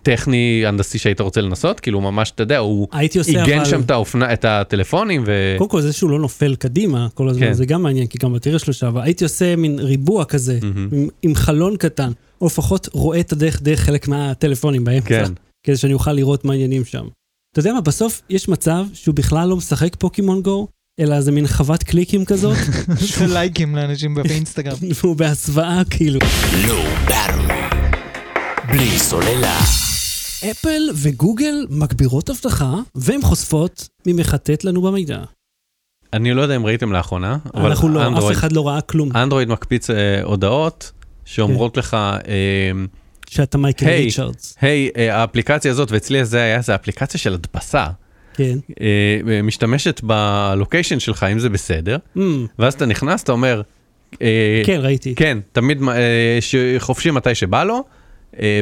[0.02, 2.88] טכני, הנדסי שהיית רוצה לנסות, כאילו ממש, אתה יודע, הוא
[3.26, 3.64] עיגן אבל...
[3.64, 5.54] שם את האופנה, את הטלפונים, ו...
[5.58, 7.52] קודם כל זה שהוא לא נופל קדימה כל הזמן, כן.
[7.52, 10.58] זה גם מעניין, כי גם בתראה שלושה, אבל הייתי עושה מין ריבוע כזה.
[10.92, 12.10] עם, עם חלון קטן,
[12.40, 15.32] או לפחות רואה את הדרך דרך חלק מהטלפונים באמצע, כן.
[15.66, 17.06] כדי שאני אוכל לראות מה העניינים שם.
[17.52, 20.68] אתה יודע מה, בסוף יש מצב שהוא בכלל לא משחק פוקימון גו,
[21.00, 22.56] אלא זה מין חוות קליקים כזאת,
[23.18, 24.76] זה לייקים לאנשים באינסטגרם.
[25.02, 26.20] והוא בהסוואה כאילו.
[28.68, 29.58] בלי סוללה.
[30.50, 35.18] אפל וגוגל מגבירות אבטחה, והן חושפות מי מחטט לנו במידע.
[36.12, 39.16] אני לא יודע אם ראיתם לאחרונה, אבל אנחנו לא, אף אנדרואיד, אחד לא ראה כלום,
[39.16, 40.92] אנדרואיד מקפיץ אה, הודעות
[41.24, 42.72] שאומרות לך, אה,
[43.28, 44.04] שאתה מייקל היי.
[44.04, 44.56] ריצ'רדס.
[44.60, 47.86] היי, אה, האפליקציה הזאת, ואצלי זה היה, זה אפליקציה של הדפסה,
[48.34, 48.58] כן.
[48.80, 52.20] אה, משתמשת בלוקיישן שלך, אם זה בסדר, Mm,
[52.58, 53.62] ואז אתה נכנס, אתה אומר,
[54.22, 55.14] אה, כן, ראיתי.
[55.14, 56.38] כן, תמיד אה,
[56.78, 57.80] חופשי מתי שבא לו, אה,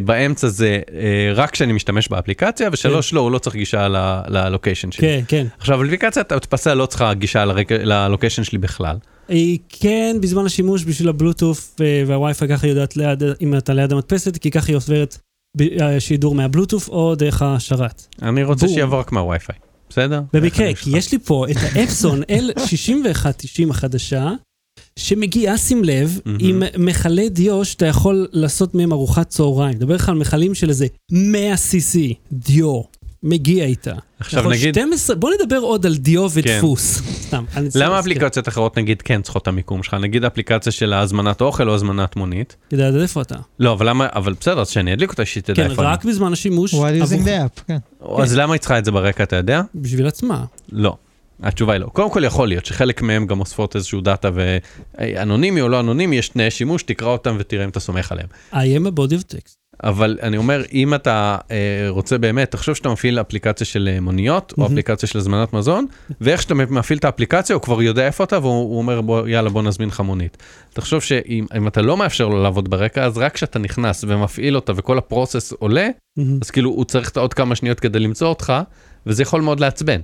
[0.05, 3.89] באמצע זה אה, רק כשאני משתמש באפליקציה, ושלוש לא, הוא לא צריך גישה
[4.29, 5.09] ללוקיישן שלי.
[5.09, 5.47] כן, כן.
[5.59, 8.97] עכשיו, אפליקציית ההדפסה לא צריכה גישה ללוקיישן שלי בכלל.
[9.29, 13.93] היא כן בזמן השימוש בשביל הבלוטוף אה, והווי-פיי ככה היא יודעת ליד, אם אתה ליד
[13.93, 15.19] המדפסת, כי ככה היא עוברת
[15.81, 18.07] השידור מהבלוטוף או דרך השרת.
[18.23, 18.75] אני רוצה בום.
[18.75, 19.57] שיעבור רק מהווי-פיי,
[19.89, 20.21] בסדר?
[20.33, 22.23] במקרה, כי יש לי פה את האפסון
[22.57, 24.31] L6190 החדשה,
[24.97, 26.39] שמגיעה, שים לב, מהמם.
[26.41, 29.75] עם מכלי דיו שאתה יכול לעשות מהם ארוחת צהריים.
[29.77, 31.99] מדבר לך על מכלים של איזה 100 cc
[32.33, 32.81] דיו.
[33.25, 33.93] מגיע איתה.
[34.21, 36.35] עכשיו נגיד, 12, בוא נדבר עוד על דיו כן.
[36.41, 37.03] ודפוס.
[37.57, 38.01] אני סתם למה.
[38.01, 39.95] אפליקציות אחרות נגיד כן צריכות את המיקום שלך?
[39.95, 42.57] נגיד אפליקציה של הזמנת אוכל או הזמנת מונית?
[42.71, 43.35] כדאי לדעת איפה אתה.
[43.59, 45.91] לא, אבל למה, אבל בסדר, אז שאני אדליק אותה שהיא תדע כן, איפה אני.
[45.93, 46.75] רק בזמן השימוש.
[46.75, 47.79] while using עבור- the app, כן.
[48.23, 49.63] אז למה היא צריכה את זה ברקע, אתה יודע?
[49.75, 50.45] בשביל עצמה.
[50.73, 50.97] לא.
[51.43, 51.87] התשובה היא לא.
[51.87, 56.29] קודם כל יכול להיות שחלק מהם גם אוספות איזשהו דאטה ואנונימי או לא אנונימי, יש
[56.29, 58.29] תנאי שימוש, תקרא אותם ותראה אם אתה סומך עליהם.
[58.53, 59.63] I am a body of text.
[59.85, 61.57] אבל אני אומר, אם אתה אה,
[61.89, 64.67] רוצה באמת, תחשוב שאתה מפעיל אפליקציה של אה, מוניות, או.
[64.67, 65.87] אפליקציה של הזמנת מזון,
[66.21, 69.51] ואיך שאתה מפעיל את האפליקציה, הוא כבר יודע איפה אתה, והוא הוא אומר, בוא, יאללה,
[69.51, 70.37] בוא נזמין לך מונית.
[70.73, 74.73] תחשוב שאם אם אתה לא מאפשר לו לעבוד ברקע, אז רק כשאתה נכנס ומפעיל אותה
[74.77, 75.89] וכל הפרוסס עולה.
[76.43, 78.53] אז כאילו הוא צריך עוד כמה שניות כדי למצוא אותך,
[79.07, 80.01] וזה יכול מאוד לעצבן.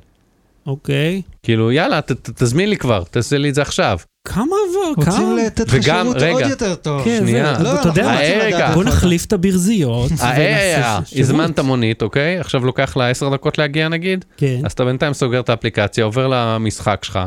[0.68, 1.22] אוקיי.
[1.42, 3.98] כאילו, יאללה, ת, ת, תזמין לי כבר, תעשה לי את זה עכשיו.
[4.24, 4.88] כמה עבר?
[4.96, 5.34] רוצים כמה?
[5.46, 6.32] לתת לך וגם- שירות רגע.
[6.32, 7.04] עוד יותר טוב.
[7.04, 7.58] כן, שנייה.
[7.62, 8.14] לא, אתה יודע מה?
[8.14, 10.10] רוצים בוא נחליף את הברזיות.
[10.20, 10.98] אה, אה, אה.
[11.16, 12.38] הזמנת מונית, אוקיי?
[12.38, 14.60] עכשיו לוקח לה 10 דקות להגיע נגיד, כן.
[14.64, 17.18] אז אתה בינתיים סוגר את האפליקציה, עובר למשחק שלך.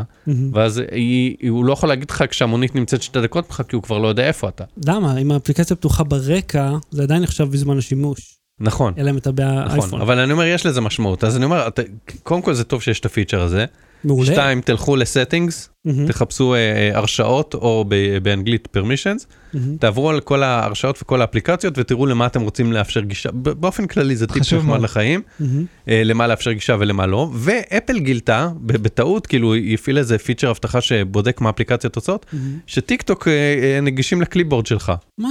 [0.53, 3.97] ואז היא, הוא לא יכול להגיד לך כשהמונית נמצאת שתי דקות ממך, כי הוא כבר
[3.97, 4.63] לא יודע איפה אתה.
[4.87, 5.17] למה?
[5.17, 8.40] אם האפליקציה פתוחה ברקע, זה עדיין נחשב בזמן השימוש.
[8.61, 8.93] נכון.
[8.97, 9.77] אלא אם אתה באייפון.
[9.77, 11.23] נכון, אבל אני אומר, יש לזה משמעות.
[11.23, 11.81] אז אני אומר, אתה,
[12.23, 13.65] קודם כל זה טוב שיש את הפיצ'ר הזה.
[14.03, 14.31] מעולה.
[14.31, 19.77] שתיים, תלכו ל settings, מהמם, תחפשו אה, אה, הרשאות, או ב- באנגלית permissions, מהמם.
[19.77, 23.31] תעברו על כל ההרשאות וכל האפליקציות ותראו למה אתם רוצים לאפשר גישה.
[23.33, 24.81] באופן כללי זה טיפ חשוב נחמד.
[24.81, 25.65] לחיים, מהמם.
[25.87, 27.29] אה, למה לאפשר גישה ולמה לא.
[27.35, 32.57] ואפל גילתה, בטעות, כאילו היא הפעילה איזה פיצ'ר אבטחה שבודק מה האפליקציות עושות, מהמם.
[32.67, 34.91] שטיק טוק אה, אה, נגישים ל clipboard שלך.
[35.17, 35.29] מה?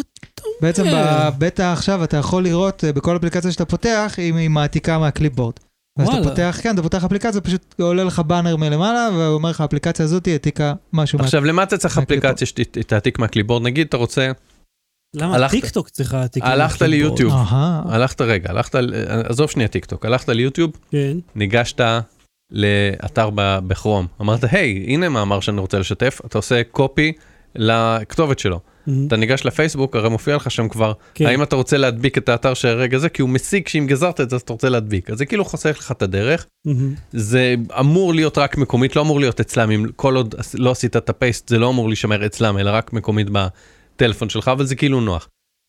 [0.61, 5.55] בעצם בבטא עכשיו אתה יכול לראות אה, בכל אפליקציה שאתה פותח אם היא מעתיקה מהקליפבורד.
[5.99, 6.28] ואז אתה.
[6.28, 10.26] פותח, כן, אתה פותח אפליקציה, פשוט עולה לך באנר מלמעלה, והוא אומר לך, האפליקציה הזאת
[10.28, 11.18] העתיקה משהו.
[11.18, 12.33] מה- עכשיו, למה אתה צריך מה clipboard.
[12.34, 13.62] אפליקציה שתעתיק מה clipboard?
[13.62, 14.32] נגיד אתה רוצה,
[15.16, 16.43] למה הלכת- טיק טוק צריכה להעתיק?
[16.45, 17.32] הלכת לנו ליוטיוב.
[17.88, 18.74] הלכת רגע, הלכת,
[19.24, 21.16] עזוב שנייה טיק טוק, הלכת ליוטיוב, כן.
[21.34, 21.80] ניגשת
[22.53, 27.12] לאתר בכרום, אמרת, היי, הנה מאמר שאני רוצה לשתף, אתה עושה copy
[27.57, 28.61] לכתובת שלו.
[28.87, 29.07] מהמם.
[29.07, 31.26] אתה ניגש לפייסבוק, הרי מופיע לך שם כבר, כן.
[31.26, 34.31] האם אתה רוצה להדביק את האתר של הרגע זה, כי הוא משיג שאם גזרת את
[34.31, 35.11] זה אז אתה רוצה להדביק.
[35.11, 36.95] אז זה כאילו חוסך לך את הדרך, מהמם.
[37.12, 41.09] זה אמור להיות רק מקומית, לא אמור להיות אצלם, אם כל עוד לא עשית את
[41.09, 45.01] ה paste, זה לא אמור להישמר אצלם, אלא רק מקומית בטלפון שלך, אבל זה כאילו
[45.01, 45.28] נוח.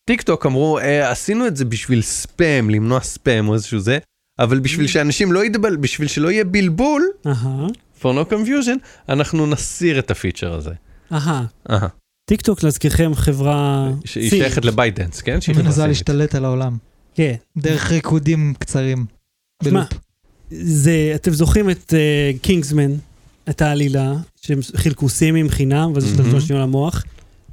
[0.09, 3.99] טיק טוק אמרו, אה, עשינו את זה בשביל ספאם, למנוע ספאם או איזשהו זה,
[4.39, 7.68] אבל בשביל שאנשים לא ידבל, בשביל שלא יהיה בלבול, אהה.
[8.01, 8.78] for no confusion,
[9.09, 10.74] אנחנו נסיר את הפיצ'ר הזה.
[11.12, 11.45] אהה.
[11.70, 11.88] אהה.
[12.32, 14.29] טיק טוק להזכירכם חברה שהיא.
[14.29, 15.41] שייכת ל ByteDance, כן?
[15.41, 15.88] שהיא מנסה.
[15.88, 16.77] להשתלט על העולם.
[17.15, 17.36] כן.
[17.57, 19.05] דרך ריקודים קצרים.
[19.63, 19.88] בלופ.
[20.51, 21.93] זה, אתם זוכרים את
[22.41, 22.91] קינגסמן,
[23.49, 26.05] את העלילה, שהם חילקו סימים חינם, ואז.
[26.05, 27.03] השתמשו על המוח.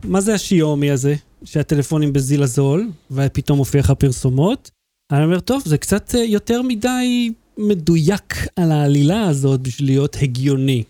[0.04, 1.14] מה זה השיומי הזה,
[1.44, 4.70] שהטלפונים בזיל הזול, ופתאום מופיע לך פרסומות?
[5.12, 10.82] אני אומר, טוב, זה קצת אה, יותר מדי מדויק על העלילה הזאת בשביל להיות הגיוני.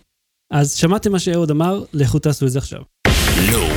[0.52, 2.82] אז שמעתם מה שאהוד אמר, לכו תעשו את זה עכשיו.
[3.08, 3.67] Battery.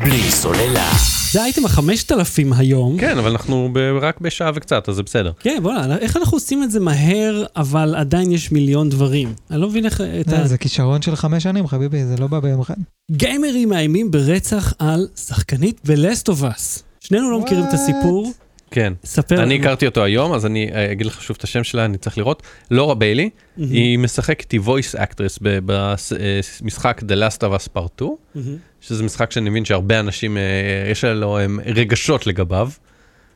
[0.00, 0.90] בלי סוללה.
[1.32, 2.98] זה האייטם החמשת אלפים היום.
[2.98, 5.32] כן, אבל אנחנו ב- רק בשעה וקצת, אז זה בסדר.
[5.40, 9.34] כן, בוא'נה, איך אנחנו עושים את זה מהר, אבל עדיין יש מיליון דברים?
[9.50, 10.36] אני לא מבין איך את ה...
[10.36, 12.74] אה, זה כישרון של חמש שנים, חביבי, זה לא בא ביום אחד.
[13.10, 16.80] גיימרים מאיימים ברצח על שחקנית ב-Last of Us.
[17.00, 17.72] שנינו לא מכירים את?
[17.74, 18.32] הסיפור.
[18.70, 18.92] כן.
[19.04, 19.64] ספר אני לנו.
[19.64, 22.42] הכרתי אותו היום, אז אני אה, אגיד לך שוב את השם שלה, אני צריך לראות.
[22.70, 28.10] לורה ביילי, מהמם, היא משחקת איתי voice actress במשחק The Last of Us Part 2,
[28.34, 28.56] מהמם.
[28.88, 30.42] שזה משחק שאני מבין שהרבה אנשים, אה,
[30.90, 32.70] יש לו אה, רגשות לגביו.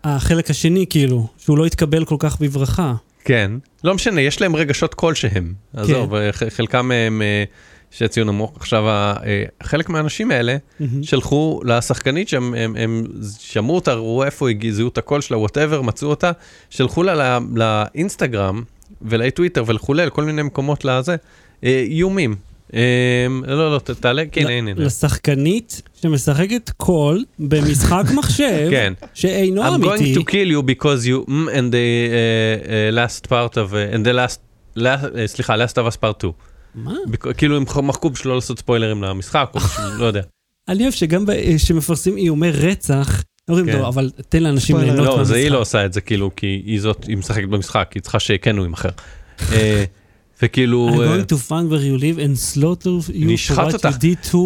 [0.05, 2.94] החלק השני, כאילו, שהוא לא התקבל כל כך בברכה.
[3.24, 3.53] כן.
[3.84, 5.55] לא משנה, יש להם רגשות כלשהם.
[5.76, 7.22] עזוב, אה, חלקם הם
[7.90, 8.53] שציון נמוך.
[8.57, 8.84] עכשיו,
[9.62, 11.03] חלק מהאנשים האלה מהמם.
[11.03, 13.05] שלחו לשחקנית שהם הם, הם
[13.38, 16.30] שמעו אותה, ראו איפה היא, זיהו את הקול שלה, whatever, מצאו אותה,
[16.70, 18.62] שלחו לה לא- לאינסטגרם
[19.03, 21.16] ולטוויטר ולכולי, לכל מיני מקומות לזה,
[21.62, 22.49] איומים.
[22.75, 24.85] אה, לא, לא, תעלה, כן, הנה, הנה.
[24.85, 28.93] לשחקנית שמשחקת קול במשחק מחשב, כן.
[29.14, 30.14] שאינו I'm אמיתי.
[30.14, 33.95] going to kill you because you, mm, and the uh, uh, last part of, uh,
[33.95, 34.39] and the last,
[34.77, 36.33] last uh, סליחה, last of us part 2.
[36.75, 36.93] מה?
[37.37, 40.23] כאילו הם מחקו בשביל לא לעשות ספוילרים למשחק, או בשביל, לא יודע.
[40.68, 43.73] אני אוהב שגם ב- כשמפרסמים איומי רצח, אומרים, כן.
[43.73, 44.77] טוב, אבל תן לאנשים.
[44.77, 47.49] ליהנות לא, זה היא מהמשחק." לא עושה את זה כאילו, כי היא זאת, היא משחקת
[47.49, 48.89] במשחק, היא צריכה שכן הוא יימכר.
[50.43, 53.88] וכאילו, I'm אה, going to find where you live and slaughter you for what אותך.
[53.88, 54.36] you did to...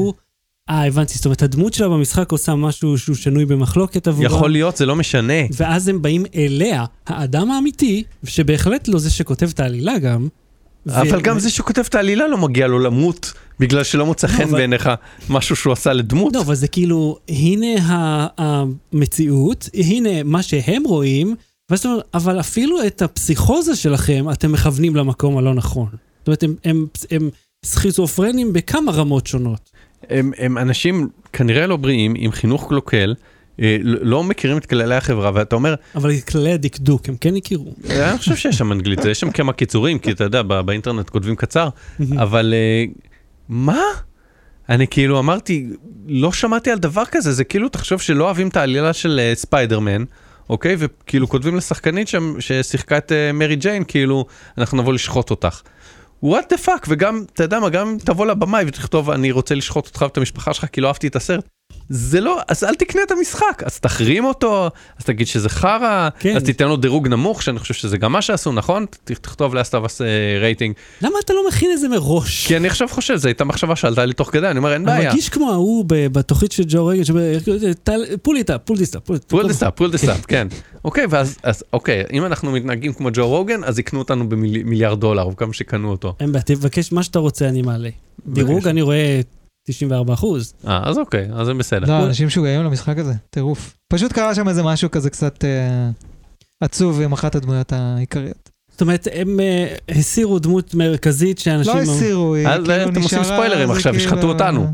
[0.71, 4.27] אה, הבנתי, זאת אומרת, הדמות שלה במשחק עושה משהו שהוא שנוי במחלוקת עבורה.
[4.27, 5.33] יכול להיות, זה לא משנה.
[5.57, 10.29] ואז הם באים אליה, האדם האמיתי, שבהחלט לא זה שכותב את העלילה גם.
[10.87, 14.33] ו- אבל גם זה שכותב את העלילה לא מגיע לו למות, בגלל שלא מוצא לא,
[14.33, 14.91] חן אבל- בעיניך
[15.31, 16.35] משהו שהוא עשה לדמות.
[16.35, 17.67] לא, אבל זה כאילו, הנה
[18.39, 21.35] המציאות, הנה מה שהם רואים,
[21.71, 25.89] ואז אתה אומר, אבל אפילו את הפסיכוזה שלכם, אתם מכוונים למקום הלא נכון.
[26.19, 27.31] זאת אומרת, הם, הם, הם
[27.65, 29.71] סכיזופרנים בכמה רמות שונות.
[30.11, 33.15] הם, הם אנשים כנראה לא בריאים, עם חינוך קלוקל,
[33.61, 37.75] אה, לא מכירים את כללי החברה, ואתה אומר, אבל את כללי הדקדוק, הם כן הכירו.
[37.91, 41.11] אה, אני חושב שיש שם אנגלית, יש שם כמה קיצורים, כי אתה יודע, בא- באינטרנט
[41.11, 41.69] כותבים קצר,
[42.17, 42.85] אבל אה,
[43.49, 43.81] מה?
[44.69, 45.67] אני כאילו אמרתי,
[46.09, 50.05] לא שמעתי על דבר כזה, זה כאילו תחשוב שלא אוהבים את העלילה של אה, ספיידרמן,
[50.51, 50.77] אוקיי?
[50.79, 54.27] וכאילו כותבים לשחקנית שם, ששיחקה את אה, מרי ג'יין, כאילו,
[54.59, 55.63] אנחנו נבוא לשחוט אותך.
[56.23, 60.03] what the fuck, וגם, אתה יודע מה, גם תבוא לבמאי ותכתוב, אני רוצה לשחוט אותך
[60.03, 61.49] ואת המשפחה שלך, כי לא אהבתי את הסרט.
[61.89, 66.37] זה לא, אז אל תקנה את המשחק, אז תחרים אותו, אז תגיד שזה חרא, כן.
[66.37, 68.87] אז תיתן לו דירוג נמוך, שאני חושב שזה גם מה שעשו, נכון?
[69.05, 70.01] תכתוב Last of Us
[70.41, 70.75] rating.
[71.01, 72.47] למה אתה לא מכין את זה מראש?
[72.47, 74.99] כי אני עכשיו חושב, זו הייתה מחשבה שעלתה לי תוך כדי, אני אומר, אין אני
[74.99, 75.11] בעיה.
[75.11, 77.03] מרגיש כמו ההוא בתוכנית של ג'ו רגל,
[78.23, 80.49] פול איתה, פול דיסטה, פול פול דה סאפ, פול דה סאפ, כן.
[80.85, 85.23] אוקיי, ואז, אז אוקיי, אם אנחנו מתנהגים כמו ג'ו רוגן, אז יקנו אותנו במיליארד דולר,
[85.23, 86.15] או כמה שקנו אותו.
[86.21, 87.89] אין בעיה, תבקש מה שאתה רוצה, אני מעלה.
[88.27, 88.69] דירוג.
[88.69, 89.21] אני רואה
[89.65, 90.55] 94 אחוז.
[90.69, 91.99] אה, אז אוקיי, אז זה בסדר.
[91.99, 93.77] לא, אנשים משוגעים למשחק הזה, טירוף.
[93.89, 95.91] פשוט קרה שם איזה משהו כזה קצת אה,
[96.61, 98.51] עצוב עם אחת הדמויות העיקריות.
[98.71, 101.75] זאת אומרת, הם אה, הסירו דמות מרכזית שאנשים...
[101.75, 104.73] לא הסירו, היא אז כאילו אתם עושים נשארה, ספוילרים עכשיו, כאילו- ישחטו אותנו.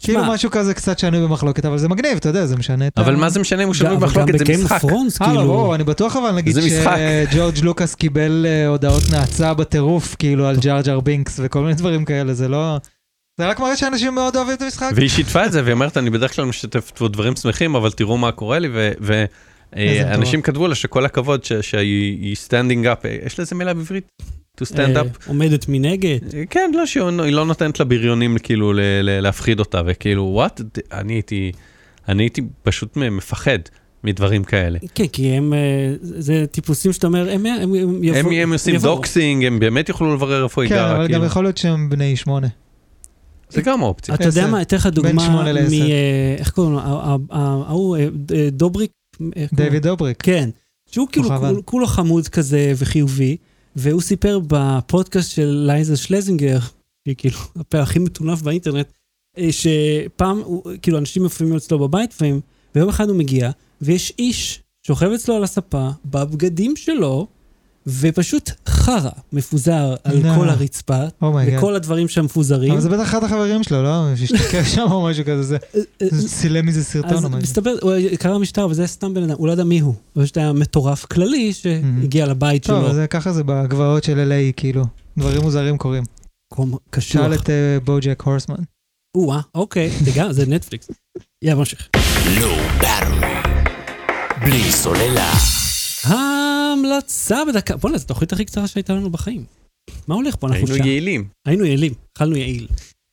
[0.00, 3.00] כאילו משהו כזה קצת שנוי במחלוקת, אבל זה מגניב, אתה יודע, זה משנה את ה...
[3.00, 4.84] אבל מה זה משנה אם הוא שנוי במחלוקת, זה משחק.
[4.84, 5.46] אה, לא, כאילו...
[5.46, 6.56] ברור, אני בטוח אבל נגיד.
[6.60, 12.04] שג'ורג' לוקאס קיבל אה, הודעות נאצה בטירוף, כאילו על ג'אר ג'אר בינקס וכל מיני דברים
[12.04, 12.78] כאלה, זה לא...
[13.38, 14.90] זה רק מראה שאנשים מאוד אוהבים את המשחק.
[14.94, 18.18] והיא שיתפה את זה, והיא אומרת, אני בדרך כלל משתפת פה דברים שמחים, אבל תראו
[18.18, 18.68] מה קורה לי,
[19.72, 24.04] ואנשים כתבו לה שכל הכבוד שהיא standing up, יש לזה מילה בעברית?
[24.60, 25.04] to stand אה, up?
[25.26, 26.18] עומדת מנגד.
[26.50, 28.72] כן, לא, שהיא לא נותנת לבריונים כאילו
[29.02, 30.60] להפחיד אותה, וכאילו, what,
[30.92, 31.52] אני הייתי,
[32.08, 33.58] אני הייתי פשוט מפחד
[34.04, 34.78] מדברים כאלה.
[34.94, 35.52] כן, כי הם...
[35.54, 35.58] אה,
[36.00, 38.32] זה טיפוסים שאתה אומר, הם הם- הם הם יבואו.
[38.34, 38.94] הם עושים יבואו.
[38.94, 41.24] doxing, הם באמת יוכלו לברר איפה היא כן, גרה, אבל גם כאילו.
[41.24, 42.48] יכול להיות שהם בני שמונה.
[43.50, 44.14] זה גם אופציה.
[44.14, 44.46] אתה יודע.
[44.50, 45.36] מה, אתן לך דוגמה מ...
[45.90, 46.80] אה, איך קוראים לו?
[47.30, 48.90] ההוא, אה, ד- אה, דובריק?
[49.54, 50.22] דיוויד דובריק.
[50.22, 50.50] כן.
[50.90, 51.28] שהוא כאילו
[51.64, 53.36] כולו חמוד כזה וחיובי,
[53.76, 56.58] והוא סיפר בפודקאסט של לייזה שלזינגר,
[57.04, 58.86] שהיא כאילו הפה הכי מטונף באינטרנט,
[59.50, 60.42] שפעם,
[60.82, 62.40] כאילו אנשים מופיעים אצלו בבית, והם-
[62.74, 67.26] ויום אחד הוא מגיע, ויש איש שוכב אצלו על הספה, בבגדים שלו,
[67.86, 70.34] ופשוט חרא מפוזר על נו.
[70.34, 71.58] כל הרצפה, oh my god.
[71.58, 72.72] וכל הדברים שם מפוזרים.
[72.72, 74.16] אבל זה בטח אחד החברים שלו, לא?
[74.16, 77.40] שהשתכר שם או משהו כזה, זה אה, אה, צילם מזה סרטון אז או משהו.
[77.40, 79.94] מסתבר, הוא קרא משטר, אבל זה היה סתם בן אדם, הוא לא ידע מי הוא.
[80.12, 82.94] הוא פשוט היה מטורף כללי שהגיע לבית טוב, שלו.
[82.94, 84.84] זה ככה זה בגבעות של LA, כאילו.
[85.18, 86.02] דברים מוזרים קורים.
[86.52, 87.22] מקום קשוח.
[87.22, 88.56] שאל את אה, בוג'ק הורסמן.
[89.16, 90.90] או-אה, אוקיי, זה גם, זה נטפליקס.
[91.42, 91.88] יאללה, ממשיך.
[94.40, 95.32] בלי סוללה.
[96.70, 99.44] ההמלצה בדקה, בוא'נה, זו התוכנית הכי קצרה שהייתה לנו בחיים.
[100.08, 100.46] מה הולך פה?
[100.46, 100.84] אנחנו היינו שם.
[100.84, 101.28] יעילים.
[101.48, 102.68] היינו יעילים, אכלנו יעיל.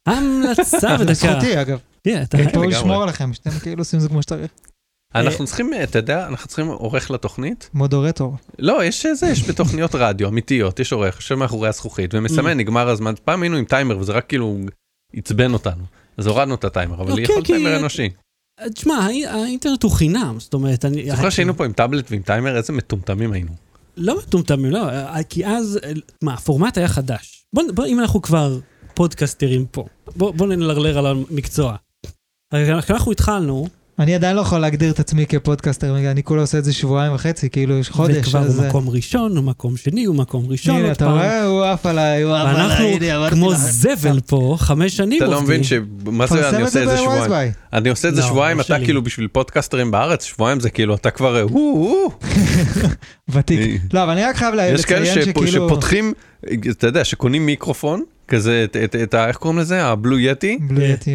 [0.08, 1.12] המלצה בדקה.
[1.12, 1.80] לזכותי, אגב.
[2.04, 2.66] כן, אתה- פה.
[2.66, 4.51] לשמור עליכם, שאתם כאילו עושים את זה כמו שצריך.
[5.16, 7.70] אנחנו צריכים, אתה יודע, אנחנו צריכים עורך לתוכנית.
[7.74, 8.36] מודורטור.
[8.60, 13.14] לא, יש זה, יש בתוכניות רדיו אמיתיות, יש עורך, יושב מאחורי הזכוכית, ומסמן, נגמר הזמן.
[13.26, 14.58] פעם היינו עם טיימר, וזה רק כאילו
[15.16, 15.84] עצבן אותנו.
[16.18, 18.10] אז הורדנו את הטיימר, אבל לא, יכול טיימר אנושי.
[18.74, 21.12] תשמע, האי- האינטרנט הוא חינם, זאת אומרת, אני...
[21.12, 23.51] זוכר שהיינו פה עם טאבלט ועם טיימר, איזה מטומטמים היינו.
[23.97, 24.82] לא מטומטמים, לא,
[25.30, 25.80] כי אז,
[26.22, 27.45] מה, הפורמט היה חדש.
[27.54, 28.60] בוא, בוא אם אנחנו כבר
[28.93, 29.86] פודקסטרים פה,
[30.16, 31.76] בוא, בוא נלרלר על המקצוע.
[32.54, 33.68] אנחנו התחלנו,
[34.00, 37.50] אני עדיין לא יכול להגדיר את עצמי כפודקאסטר, אני כולה עושה את זה שבועיים וחצי,
[37.50, 38.18] כאילו יש חודש.
[38.28, 41.06] וכבר אז, הוא אה, מקום ראשון, הוא מקום שני, הוא מקום ראשון, הנה, אתה.
[41.12, 41.46] רואה?
[41.46, 42.96] הוא עף עליי, הוא עף עליי.
[43.02, 43.54] ואנחנו כמו.
[43.56, 45.44] זבל פה, חמש שנים אתה לא עובדים.
[45.62, 47.06] מבין שמה זה, אני עושה את זה שבועיים.
[47.10, 47.52] בווייזביי.
[47.74, 48.78] אני עושה את זה לא, שבועיים, לא אתה.
[48.86, 51.44] כאילו בשביל פודקאסטרים בארץ, שבועיים זה כאילו, אתה כבר, אה,
[53.34, 53.82] ותיק.
[53.94, 55.48] לא, אבל אני רק חייב לה- יש כאלה לציין שפ- שכאילו...
[55.70, 56.14] שפותחים,
[56.70, 58.66] אתה יודע, שקונים מיקרופון, כזה,
[59.04, 59.28] את- ה...
[59.28, 59.84] איך קוראים לזה?
[59.86, 60.59] ה Blue Yeti.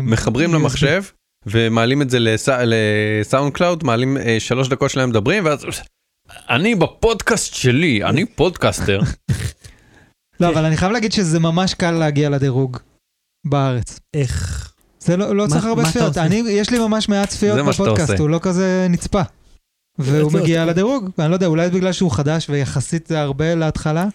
[0.03, 1.03] מחברים למחשב,
[1.51, 5.64] ומעלים את זה לס- ל SoundCloud, מעלים אה, שלוש דקות שלהם מדברים, ואז...
[6.51, 9.01] אני בפודקאסט שלי, אני פודקאסטר.
[10.40, 12.76] לא, אבל אני חייב להגיד שזה ממש קל להגיע לדירוג
[13.46, 14.01] בארץ.
[14.14, 14.64] איך?
[15.01, 16.18] זה לא לא מה- צריך הרבה צפיות.
[16.18, 18.18] אני, יש לי ממש מעט צפיות זה בפודקאסט.
[18.18, 19.22] הוא לא כזה נצפה.
[19.99, 24.07] והוא לא, מגיע לדירוג, אני לא יודע, אולי בגלל שהוא חדש ויחסית זה הרבה להתחלה,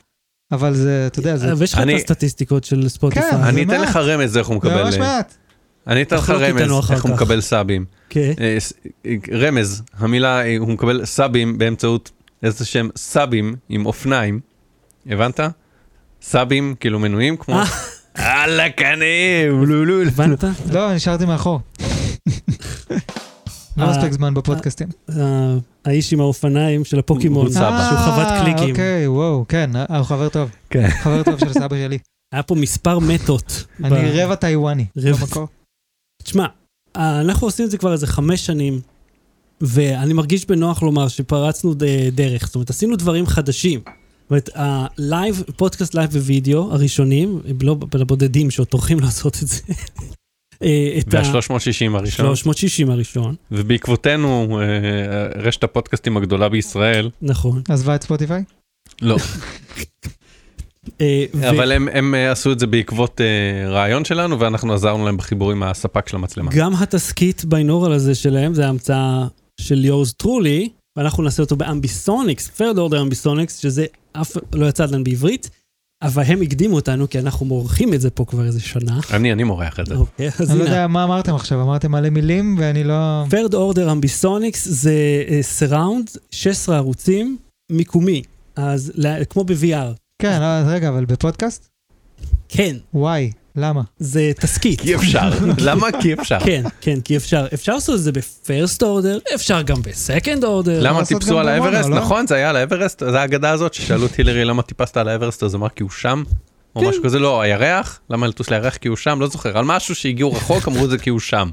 [0.51, 3.31] אבל זה, אתה יודע, זה אבל יש לך את הסטטיסטיקות של ספוטיפיי.
[3.31, 3.81] כן, אני זה אתן.
[3.83, 4.83] לך רמז איך הוא זה מקבל...
[4.83, 5.37] ממש אה, מעט.
[5.87, 7.11] אני אתן לך רמז איך הוא.
[7.11, 7.85] מקבל סאבים.
[8.09, 8.31] כן.
[8.41, 8.57] אה,
[9.05, 12.11] אה, רמז, המילה, אה, הוא מקבל סאבים באמצעות
[12.43, 14.39] איזה שהם סאבים עם אופניים,
[15.09, 15.39] הבנת?
[16.21, 17.59] סאבים, כאילו מנויים, כמו...
[18.19, 20.07] אללה קנים, לולול.
[20.07, 20.43] הבנת?
[20.71, 21.59] לא, נשארתי מאחור.
[23.77, 24.87] לא מספיק זמן בפודקאסטים.
[25.85, 27.51] האיש עם האופניים של הפוקימון.
[27.51, 27.65] שהוא
[27.97, 28.69] חוות קליקים.
[28.69, 30.49] אוקיי, וואו, כן, הוא חבר טוב.
[30.69, 30.89] כן.
[30.91, 31.97] חבר טוב של סבא שלי.
[32.33, 33.63] היה פה מספר מתות.
[33.79, 34.85] ב- אני רבע טיוואני.
[34.97, 35.17] רבע.
[35.17, 35.47] במקור.
[36.23, 36.45] תשמע,
[36.95, 38.81] אנחנו עושים את זה כבר איזה חמש שנים,
[39.61, 41.73] ואני מרגיש בנוח לומר שפרצנו
[42.11, 42.45] דרך.
[42.45, 43.79] זאת אומרת, עשינו דברים חדשים.
[43.85, 49.61] זאת אומרת, הלייב, פודקאסט לייב ווידאו הראשונים, הם לא לבודדים שעוד טורחים לעשות את זה,
[50.63, 57.61] אה, את וה-360 הראשון, ה-360 הראשון, ובעקבותינו אה, רשת הפודקאסטים הגדולה בישראל, נכון.
[57.69, 58.43] עזבה את ספוטיפיי?
[59.01, 59.17] לא,
[61.49, 65.51] אבל הם, הם אה, עשו את זה בעקבות אה, רעיון שלנו ואנחנו עזרנו להם בחיבור
[65.51, 66.51] עם הספק של המצלמה.
[66.55, 69.27] גם התסכית binaural הזה שלהם, זה המצאה
[69.61, 74.83] של יורס טרולי, ואנחנו נעשה אותו ב ambisonics, third order ambisonics, שזה אף לא יצא
[74.83, 75.49] עדיין בעברית,
[76.01, 78.99] אבל הם הקדימו אותנו, כי אנחנו מורחים את זה פה כבר איזה שנה.
[79.11, 79.95] אני, אני מורח את זה.
[79.95, 80.63] אוקיי, אז אני לא.
[80.63, 83.23] יודע מה אמרתם עכשיו, אמרתם מלא מילים ואני לא...
[83.29, 84.93] third order ambisonics זה
[85.41, 87.37] surround, 16 ערוצים,
[87.71, 88.21] מיקומי.
[88.55, 88.91] אז
[89.29, 90.02] כמו ב-VR.
[90.23, 91.69] כן, לא, אז רגע, אבל בפודקאסט?
[92.49, 93.81] כן, וואי, למה?
[93.97, 94.81] זה תסכית.
[94.81, 95.29] כי אפשר.
[95.67, 95.87] למה?
[96.01, 96.39] כי אפשר.
[96.39, 97.45] כן, כן, כי אפשר.
[97.53, 100.79] אפשר לעשות את זה ב first order, אפשר גם ב second order.
[100.83, 101.89] למה טיפסו על האברסט?
[101.89, 101.95] לא?
[101.95, 105.43] נכון, זה היה על האברסט, זה האגדה הזאת ששאלו את הילרי למה טיפסת על האברסט,
[105.43, 106.23] אז אמר כי הוא שם.
[106.75, 106.87] או כן.
[106.87, 110.33] משהו כזה, לא, הירח, למה לטוס לירח כי הוא שם, לא זוכר, על משהו שהגיעו
[110.33, 111.49] רחוק אמרו את זה כי הוא שם.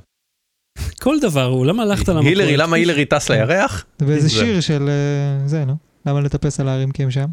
[1.03, 2.27] כל דבר הוא, למה הלכת למקום?
[2.27, 3.85] הילרי, למה הילרי טס לירח?
[3.99, 4.35] זה באיזה זה.
[4.35, 5.77] שיר של אה, זה, נו?
[6.07, 7.27] למה לטפס על ההרים כי הם שם?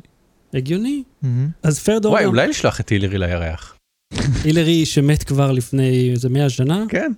[0.53, 1.03] הגיוני.
[1.21, 1.49] מהמם.
[1.63, 3.75] אז פרד וואי, אורדר, אולי לשלוח את הילרי לירח.
[4.43, 7.11] הילרי שמת כבר לפני איזה 100 שנה, כן.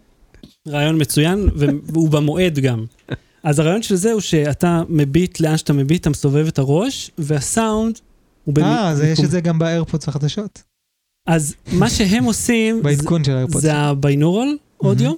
[0.67, 2.85] רעיון מצוין, והוא במועד גם.
[3.43, 7.99] אז הרעיון של זה הוא שאתה מביט לאן שאתה מביט, אתה מסובב את הראש, והסאונד
[8.45, 10.63] הוא במ- אה, אז יש במקום- את זה גם ב AirPods החדשות.
[11.27, 13.61] אז מה שהם עושים, בעדכון של ה AirPods.
[13.61, 15.13] זה ה binaural audio.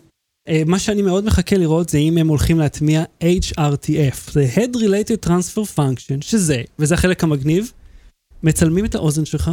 [0.47, 5.29] אה, מה שאני מאוד מחכה לראות זה אם הם הולכים להטמיע HRTF, זה Head Related
[5.29, 7.71] Transfer Function, שזה, וזה החלק המגניב,
[8.43, 9.51] מצלמים את האוזן שלך,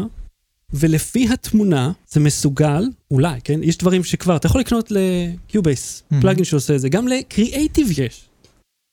[0.75, 3.61] ולפי התמונה זה מסוגל, אולי, כן?
[3.63, 6.15] יש דברים שכבר, אתה יכול לקנות ל Cubase, Mhm.
[6.21, 8.25] plugin שעושה את זה, גם לקריאייטיב יש.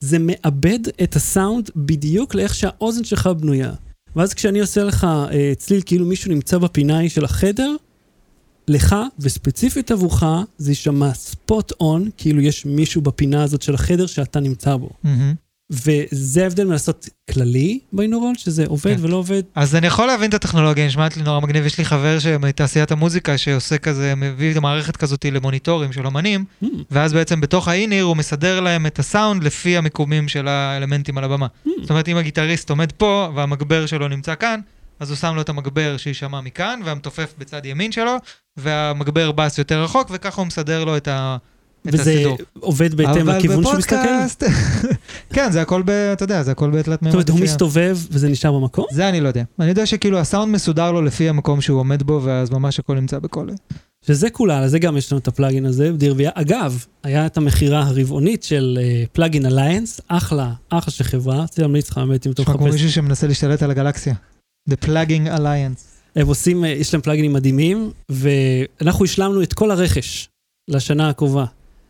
[0.04, 3.74] זה מאבד את הסאונד בדיוק לאיך שהאוזן שלך בנויה.
[4.16, 7.76] ואז כשאני עושה לך אה, צליל כאילו מישהו נמצא בפינה של החדר,
[8.68, 10.24] לך, וספציפית עבורך,
[10.58, 14.90] זה יישמע ספוט און, כאילו יש מישהו בפינה הזאת של החדר שאתה נמצא בו.
[15.04, 15.34] מהמם.
[15.70, 19.06] וזה ההבדל מלעשות כללי ביינורול, שזה עובד כן.
[19.06, 19.44] ולא עובד.
[19.56, 21.66] אז אני יכול להבין את הטכנולוגיה, נשמעת לי נורא מגניב.
[21.66, 26.68] יש לי חבר מתעשיית המוזיקה שעושה כזה, מביא את המערכת כזאת למוניטורים של אמנים, Hmm,
[26.92, 31.48] ואז בעצם בתוך האיניר הוא מסדר להם את הסאונד לפי המיקומים של האלמנטים על הבמה.
[31.48, 31.70] hmm.
[31.82, 34.60] זאת אומרת, אם הגיטריסט עומד פה והמגבר שלו נמצא כאן,
[35.00, 38.16] אז הוא שם לו את המגבר שיישמע מכאן, והמתופף בצד ימין שלו,
[38.58, 41.38] והמגבר בס יותר רחוק, וככה הוא מסדר לו את, ה...
[41.86, 42.38] וזה הסידור.
[42.60, 43.96] עובד בהתאם לכיוון שהוא מסתכל?
[43.96, 44.44] בפודקאסט-
[45.36, 45.90] כן, זה הכל ב...
[45.90, 47.14] אתה יודע, זה הכל בתלת זאת מימד.
[47.14, 48.86] אומרת, הוא מסתובב וזה נשאר במקום?
[48.92, 49.44] זה אני לא יודע.
[49.60, 53.20] אני יודע שכאילו הסאונד מסודר לו לפי המקום שהוא עומד בו, ואז ממש הכל נמצא
[53.20, 53.48] בכל...
[54.06, 57.82] שזה כולה, על זה גם יש לנו את הפלאגין הזה, דיר אגב, היה את המכירה
[57.82, 58.80] הרבעונית של
[59.14, 62.74] פלאגין אליינס, אחלה, אחלה של חברה, רציתי להמליץ לך באמת אם אתה נשמע כמו מחפש.
[62.74, 64.14] מישהו שמנסה להשתלט על הגלקסיה.
[64.70, 65.82] The Plugging Alliance.
[66.16, 70.30] הם עושים, אה, יש להם פלאגינים מדהימים, ואנחנו השלמנו את כל הרכש
[70.70, 71.46] לשנה הקרובה.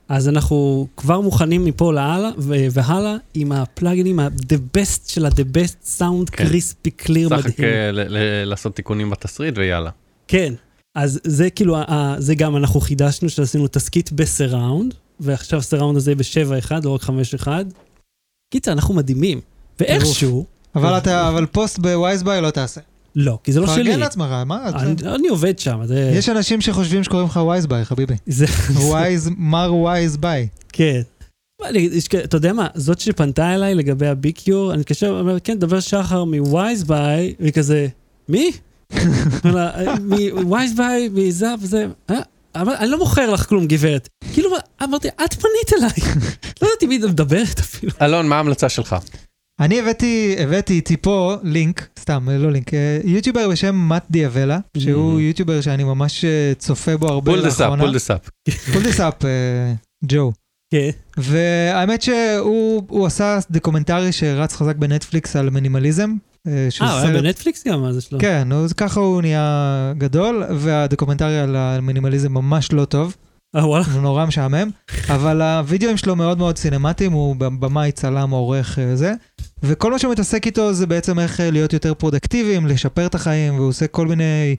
[0.09, 2.29] אז אנחנו כבר מוכנים מפה להלאה,
[2.71, 6.45] והלאה עם הפלאגינים ה-the best של ה-the best sound כן.
[6.47, 7.69] קריספי קליר צריך מדהים.
[7.93, 9.89] ל- ל- לעשות תיקונים בתסריט ויאללה.
[10.27, 10.53] כן,
[10.95, 11.77] אז זה כאילו,
[12.17, 17.47] זה גם אנחנו חידשנו שעשינו תסכית בסיראונד, ועכשיו הסיראונד הזה ב-7-1, לא רק 5-1.
[18.53, 19.41] קיצר, אנחנו מדהימים.
[19.79, 20.45] ואיכשהו,
[20.75, 22.81] אבל אתה, אבל פוסט בווייזביי לא תעשה.
[23.15, 23.83] לא, כי זה לא שלי.
[23.83, 24.69] פרגן לעצמך, מה?
[24.75, 26.11] אני, אני עובד שם, זה...
[26.15, 28.13] יש אנשים שחושבים שקוראים לך ווייזביי, חביבי.
[28.27, 28.45] זה,
[28.75, 29.71] ווייז, מר.
[30.73, 31.01] כן.
[31.65, 35.37] אני, יש, כאלה- אתה יודע מה, זאת שפנתה אליי לגבי הבי קיור, אני מתקשר, אומר,
[35.39, 37.87] כן, דבר שחר מווייזביי, והיא כזה,
[38.29, 38.51] מי?
[39.45, 39.95] "אה,
[40.33, 42.15] מווייזביי, מזה וזה, "אה,
[42.55, 44.07] אבל אני לא מוכר לך כלום, גברת.
[44.33, 44.49] כאילו,
[44.83, 46.13] אמרתי, את פנית אליי.
[46.61, 47.91] לא ידעתי מי מדברת אפילו.
[48.01, 48.95] אלון, מה ההמלצה שלך?
[49.59, 55.19] אני הבאתי, הבאתי איתי פה לינק, סתם, לא לינק, אה, יוטיובר בשם Matt D'Avella, שהוא
[55.19, 55.21] Mhm.
[55.21, 57.83] יוטיובר שאני ממש אה, צופה בו הרבה פול לאחרונה.
[57.83, 58.29] פול דסאפ.
[58.73, 59.13] פול דסאפ,
[60.05, 60.31] ג'ו.
[60.73, 60.89] כן.
[61.17, 66.13] והאמת שהוא הוא עשה דוקומנטרי שרץ חזק בנטפליקס על מינימליזם.
[66.47, 68.19] אה, אה, הוא היה בנטפליקס גם, מה זה שלו?
[68.19, 73.15] כן, אז ככה הוא נהיה גדול, והדוקומנטרי על המינימליזם ממש לא טוב,
[73.55, 73.85] אה, וואלה.
[73.93, 74.69] הוא נורא משעמם,
[75.09, 79.13] אבל הווידאוים שלו מאוד מאוד סינמטיים, הוא במאי, צלם, עורך, אה, זה,
[79.67, 83.55] וכל מה שהוא מתעסק איתו זה בעצם איך אה, להיות יותר פרודקטיביים, לשפר את החיים,
[83.55, 84.55] והוא עושה כל מיני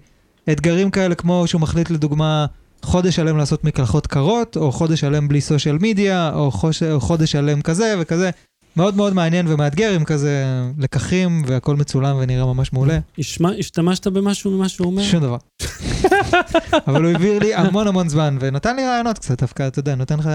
[0.53, 2.47] אתגרים כאלה, כמו שהוא מחליט לדוגמה
[2.83, 7.33] חודש שלם לעשות מקלחות קרות, או חודש שלם בלי social media, או חוש- או חודש
[7.33, 8.31] שלם כזה וכזה.
[8.77, 10.45] מאוד מאוד מעניין ומאתגר עם כזה
[10.79, 12.99] לקחים והכל מצולם ונראה ממש מעולה.
[13.19, 15.03] השמע- השתמשת במשהו ממה שהוא אומר?
[15.03, 15.37] שום דבר.
[16.89, 20.19] אבל הוא העביר לי המון המון זמן ונתן לי רעיונות קצת דווקא, אתה יודע, נותן
[20.19, 20.27] לך...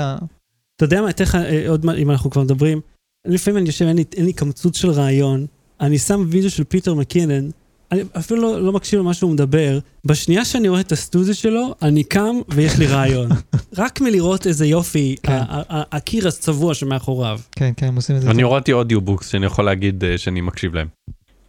[0.75, 2.81] אתה יודע מה, אתן לך אה, עוד מה, אם אנחנו כבר מדברים,
[3.25, 5.45] לפעמים אני יושב, אין לי, אין לי קמצוץ של רעיון,
[5.81, 7.49] אני שם וידאו של פיטר מקינן,
[7.91, 9.79] אני אפילו לא, לא מקשיב למה שהוא מדבר.
[10.05, 13.29] בשנייה שאני רואה את הסטודיו שלו, אני קם ויש לי רעיון.
[13.77, 15.39] רק מלראות איזה יופי, כן.
[15.69, 17.39] הקיר הצבוע שמאחוריו.
[17.51, 18.31] כן, כן, הם עושים את זה.
[18.31, 18.41] אני.
[18.41, 20.87] הורדתי audiobooks שאני יכול להגיד אה, שאני מקשיב להם.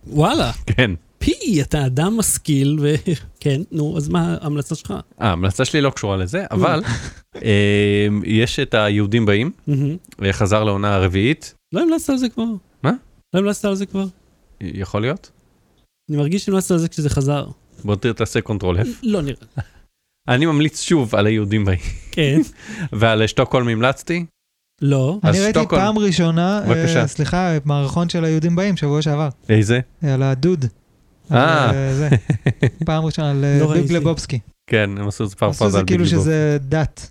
[0.07, 0.91] וואלה, כן.
[1.19, 4.91] פי, אתה אדם משכיל, וכן, נו, אז מה ההמלצה שלך?
[4.91, 6.83] אה, ההמלצה שלי לא קשורה לזה, אבל
[7.45, 9.97] אה, יש את היהודים באים, מהמם.
[10.25, 12.45] אה, חזר לעונה הרביעית, לא המלצת על זה כבר.
[12.83, 12.93] מה?
[13.35, 14.05] לא המלצת על זה כבר.
[14.61, 15.31] יכול להיות?
[16.11, 17.47] אני מרגיש שהמלצת על זה כשזה חזר.
[17.85, 18.87] בוא תראה, תעשה control F.
[19.03, 19.47] לא נראה.
[20.29, 21.79] אני ממליץ שוב על היהודים באים,
[22.13, 22.41] כן.
[22.99, 24.27] ועל שטוקהולם המלצתי.
[24.83, 25.19] לא.
[25.25, 25.85] אני ראיתי שטוקהולם.
[25.85, 27.07] פעם ראשונה, אה, בבקשה.
[27.07, 29.81] סליחה, מערכון של היהודים באים, שבוע שעבר, איזה?
[30.03, 30.65] על הדוד.
[31.33, 31.71] אה.
[31.75, 32.09] אה, זה.
[32.87, 33.95] פעם ראשונה על אה, לא ביג ראיתי.
[33.95, 34.39] לבובסקי.
[34.71, 36.25] כן, הם עשו את זה עשו פרפרזה זה על כאילו ביג ליבוב.
[36.25, 37.11] שזה דת.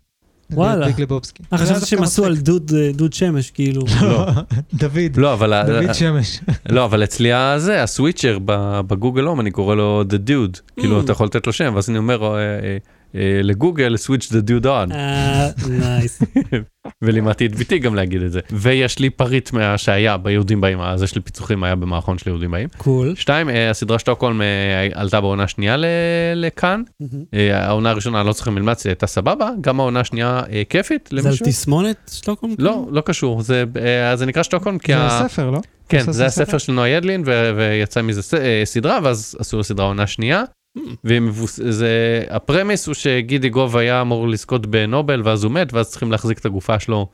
[0.54, 0.86] וואלה.
[0.86, 1.44] ביג לבובסקי.
[1.54, 2.38] אה, חשבתי שהם עשו על.
[2.38, 3.82] דוד, דוד שמש, כאילו.
[4.02, 4.28] לא.
[4.74, 5.18] דוד.
[5.18, 6.40] לא, אבל דוד שמש.
[6.70, 10.60] לא, אבל אצלי הזה, ה switcher ב- בגוגל הום, אני קורא לו The Dude.
[10.80, 11.04] כאילו, Mm.
[11.04, 12.78] אתה יכול לתת לו שם, ואז אני אומר אה, אה,
[13.44, 14.94] לגוגל, switch the dude on.
[14.94, 16.22] אה, nice.
[17.02, 18.40] ולימדתי את ביתי גם להגיד את זה.
[18.52, 22.52] ויש לי פריט מה שהיה ביהודים באים, אז יש לי פיצוחים, היה במערכון של יהודים
[22.52, 22.68] באים.
[22.78, 23.16] Cool.
[23.16, 24.48] שתיים, אה, הסדרה שטוקהולם אה,
[24.94, 25.86] עלתה בעונה שנייה ל-
[26.36, 26.82] לכאן.
[27.34, 31.36] אה, העונה הראשונה, לא צריכים ללמד, הייתה סבבה, גם העונה השנייה אה, כיפית זה על.
[31.38, 32.56] תסמונת שטוקהולם?
[32.60, 35.60] לא, לא קשור, זה אה, זה נקרא שטוקהולם כי זה ה- הספר, לא?
[35.90, 36.26] כן, זה ספר?
[36.44, 37.24] הספר של נועה ידלין,
[37.56, 40.44] ויצא מזה אה, סדרה, ואז עשו לו סדרה עונה שנייה.
[41.04, 46.40] וזה, הפרמיס הוא שגידי גוב היה אמור לזכות בנובל, ואז הוא מת, ואז צריכים להחזיק
[46.40, 47.08] את הגופה שלו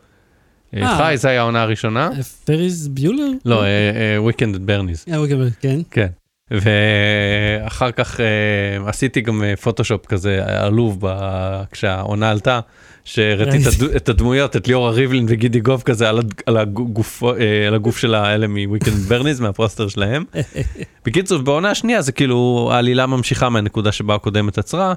[0.73, 0.97] אה, אה.
[0.97, 2.09] חי, זה היה העונה הראשונה.
[2.17, 3.27] אה, פריס ביולר?
[3.45, 5.79] לא, אה, אוקיי, כן.
[5.91, 6.07] כן.
[6.51, 8.25] ואחר כך אה,
[8.89, 12.59] עשיתי גם אה, פוטושופ כזה עלוב ב- כשהעונה עלתה,
[13.03, 13.57] שהראיתי
[13.95, 16.09] את הדמויות, את ליאורה ריבלין וגידי גוב כזה
[16.45, 20.23] על הגוף, אה, על הגוף של האלה מ-Weekend Bernie's, מהפוסטר שלהם.
[21.05, 24.93] בקיצור, בעונה השנייה זה כאילו העלילה ממשיכה מהנקודה שבה הקודמת עצרה.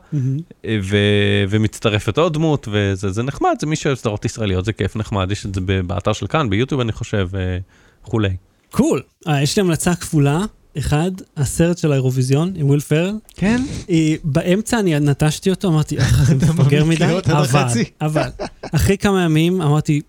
[0.64, 4.96] אה, ו- ומצטרפת עוד דמות, וזה זה נחמד, זה מי שאוהב סדרות ישראליות, זה כיף
[4.96, 7.58] נחמד, יש את זה באתר של כאן, ביוטיוב אני חושב, אה,
[8.04, 8.36] וכולי.
[8.70, 9.02] Cool.
[9.28, 10.40] אה, יש לי המלצה כפולה.
[10.78, 13.14] אחד, הסרט של האירוויזיון עם וויל פרל.
[13.36, 13.62] כן?
[13.90, 17.64] אה, באמצע אני נטשתי אותו, אמרתי, "אה, זה מפגר מדי, אבל.
[18.00, 18.28] אבל,
[18.72, 20.00] אחרי כמה ימים אמרתי,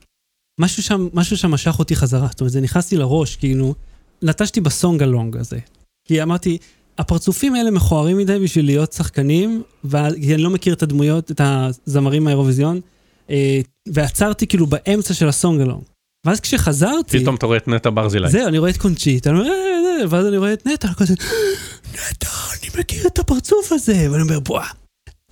[0.59, 3.75] משהו שם, משהו שם משך אותי חזרה, זאת אומרת, זה נכנס לי לראש, כאילו,
[4.23, 5.59] נטשתי ב song along הזה.
[6.07, 6.57] כי אמרתי,
[6.97, 12.79] הפרצופים האלה מכוערים מדי בשביל להיות שחקנים, ואני לא מכיר את הדמויות, את הזמרים מהאירוויזיון,
[13.29, 15.81] אה, ועצרתי כאילו באמצע של ה song along.
[16.25, 18.29] ואז כשחזרתי, פתאום אתה רואה את נטע ברזילי.
[18.29, 19.49] זהו, אני רואה את קונצ'יטה, אני אומר,
[19.97, 21.13] "אה, אה", ואז אני רואה את נטע, כזה,
[21.93, 22.27] נטע,
[22.61, 24.61] אני מכיר את הפרצוף הזה, ואני אומר, בוא,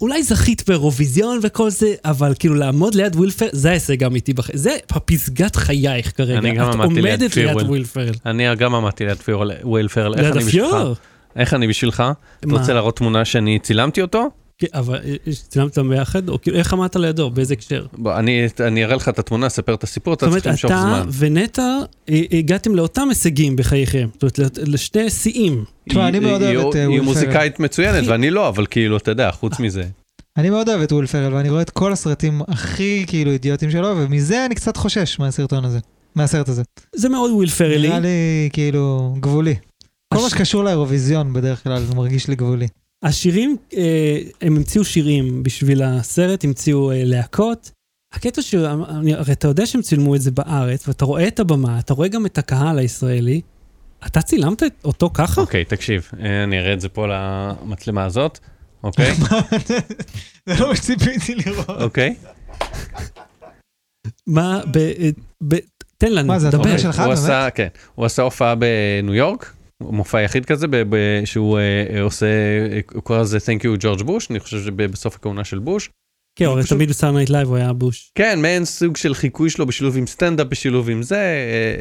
[0.01, 4.57] אולי זכית באירוויזיון וכל זה, אבל כאילו לעמוד ליד וויל פרל, זה ההישג האמיתי בחיים,
[4.57, 6.37] זה הפסגת חייך כרגע.
[6.37, 7.63] אני גם את עמדתי ליד עומדת ליד פירוול.
[7.63, 8.13] וויל פרל.
[8.25, 10.73] אני גם עמדתי ליד פיורל- וויל פרל, איך ליד אני בשבילך?
[10.73, 10.95] הפיור.
[11.35, 12.03] איך אני בשבילך?
[12.39, 12.49] אתה?
[12.51, 14.29] רוצה להראות תמונה שאני צילמתי אותו?
[14.59, 17.85] כן, אבל אה, צילמת אותם ביחד, או כאילו, איך עמדת לידו, באיזה הקשר?
[17.93, 20.71] בוא, אני אני אראה לך את התמונה, אספר את הסיפור, אתה זאת צריך אומרת, למשוך
[20.71, 21.09] אתה זמן.
[21.17, 21.77] ונטע
[22.09, 25.63] אה, הגעתם לאותם הישגים בחייכם, זאת אומרת, לשני שיאים.
[25.89, 28.07] תשמע, אני מאוד אוהב את, אה, היא מוזיקאית מצוינת.
[28.07, 29.83] ואני לא, אבל כאילו, אתה יודע, חוץ מזה.
[30.37, 33.87] אני מאוד אוהב את וויל פרל, ואני רואה את כל הסרטים הכי כאילו אידיוטים שלו,
[33.97, 35.79] ומזה אני קצת חושש מהסרטון הזה,
[36.15, 36.63] מהסרט הזה.
[36.95, 37.87] זה מאוד וויל פרלי.
[37.87, 39.55] נראה לי כאילו גבולי.
[40.13, 42.67] כל מה שקשור לאירוויזיון בדרך כלל זה מרגיש לי גבולי.
[43.03, 47.71] השירים, אה, הם המציאו שירים בשביל הסרט, המציאו אה, להקות.
[48.13, 48.53] הקטע ש...
[48.53, 52.25] הרי אתה יודע שהם צילמו את זה בארץ, ואתה רואה את הבמה, אתה רואה גם
[52.25, 53.41] את הקהל הישראלי.
[54.05, 55.41] אתה צילמת אותו ככה?
[55.41, 58.39] אוקיי, תקשיב, אה, אני אראה את זה פה למצלמה הזאת,
[58.83, 59.13] אוקיי?
[60.45, 61.81] זה לא מה שציפיתי לראות.
[61.81, 62.15] אוקיי.
[64.27, 64.79] מה, ב...
[65.47, 65.55] ב...
[65.97, 66.61] תן לנו, מה זה, דבר.
[66.61, 66.99] התמונה שלך?
[66.99, 67.17] הוא באמת?
[67.17, 69.53] עשה, כן, הוא עשה הופעה בניו יורק,
[69.83, 71.63] מופע יחיד כזה, ב- ב- שהוא אה,
[71.95, 75.59] אה, עושה, אה, הוא קורא לזה Thank you ג'ורג' בוש, אני חושב שבסוף הכהונה של
[75.59, 75.89] בוש.
[76.35, 78.11] כן, הרי פשוט- תמיד בסאר נייט לייב הוא היה בוש.
[78.15, 81.21] כן, מעין סוג של חיקוי שלו בשילוב עם סטנדאפ, בשילוב עם זה, אה,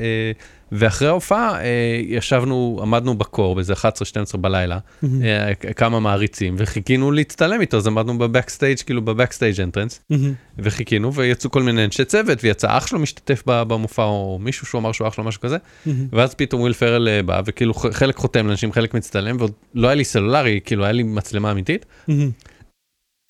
[0.02, 0.32] אה,
[0.72, 7.60] ואחרי ההופעה אה, ישבנו, עמדנו בקור באיזה 11-12 בלילה, מהמם, אה, כמה מעריצים, וחיכינו להצטלם
[7.60, 10.32] איתו, אז עמדנו ב backstage, כאילו ב backstage entrance, מהמם.
[10.58, 14.92] וחיכינו, ויצאו כל מיני אנשי צוות, ויצא אח שלו משתתף במופע, או מישהו שהוא אמר
[14.92, 16.06] שהוא אח שלו, משהו כזה, מהמם.
[16.12, 19.94] ואז פתאום וויל פרל אה, בא, וכאילו חלק חותם לאנשים, חלק מצטלם, ועוד לא היה
[19.94, 21.86] לי סלולרי, כאילו היה לי מצלמה אמיתית.
[22.08, 22.30] מהמם.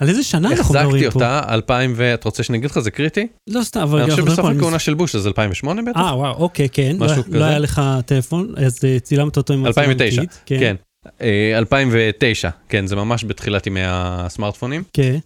[0.02, 1.14] על איזה שנה אנחנו החזקתי מדברים פה?
[1.14, 2.14] אותה, 2000 ו...
[2.14, 3.26] אתה רוצה שאני אגיד לך, זה קריטי?
[3.50, 6.00] לא סתם, אבל אני חושב מדברים בסוף פה על הכהונה של בוש, אז 2008 בטח?
[6.00, 6.96] אה, וואו, אוקיי, כן.
[6.98, 7.46] לא- משהו לא כזה.
[7.46, 10.58] היה לך טלפון, אז אה, צילמת אותו עם מצלמה 2009, אמיתית, כן.
[10.60, 10.76] כן.
[11.22, 14.82] אה, 2009, כן, זה ממש בתחילת ימי הסמארטפונים.
[14.92, 15.18] כן.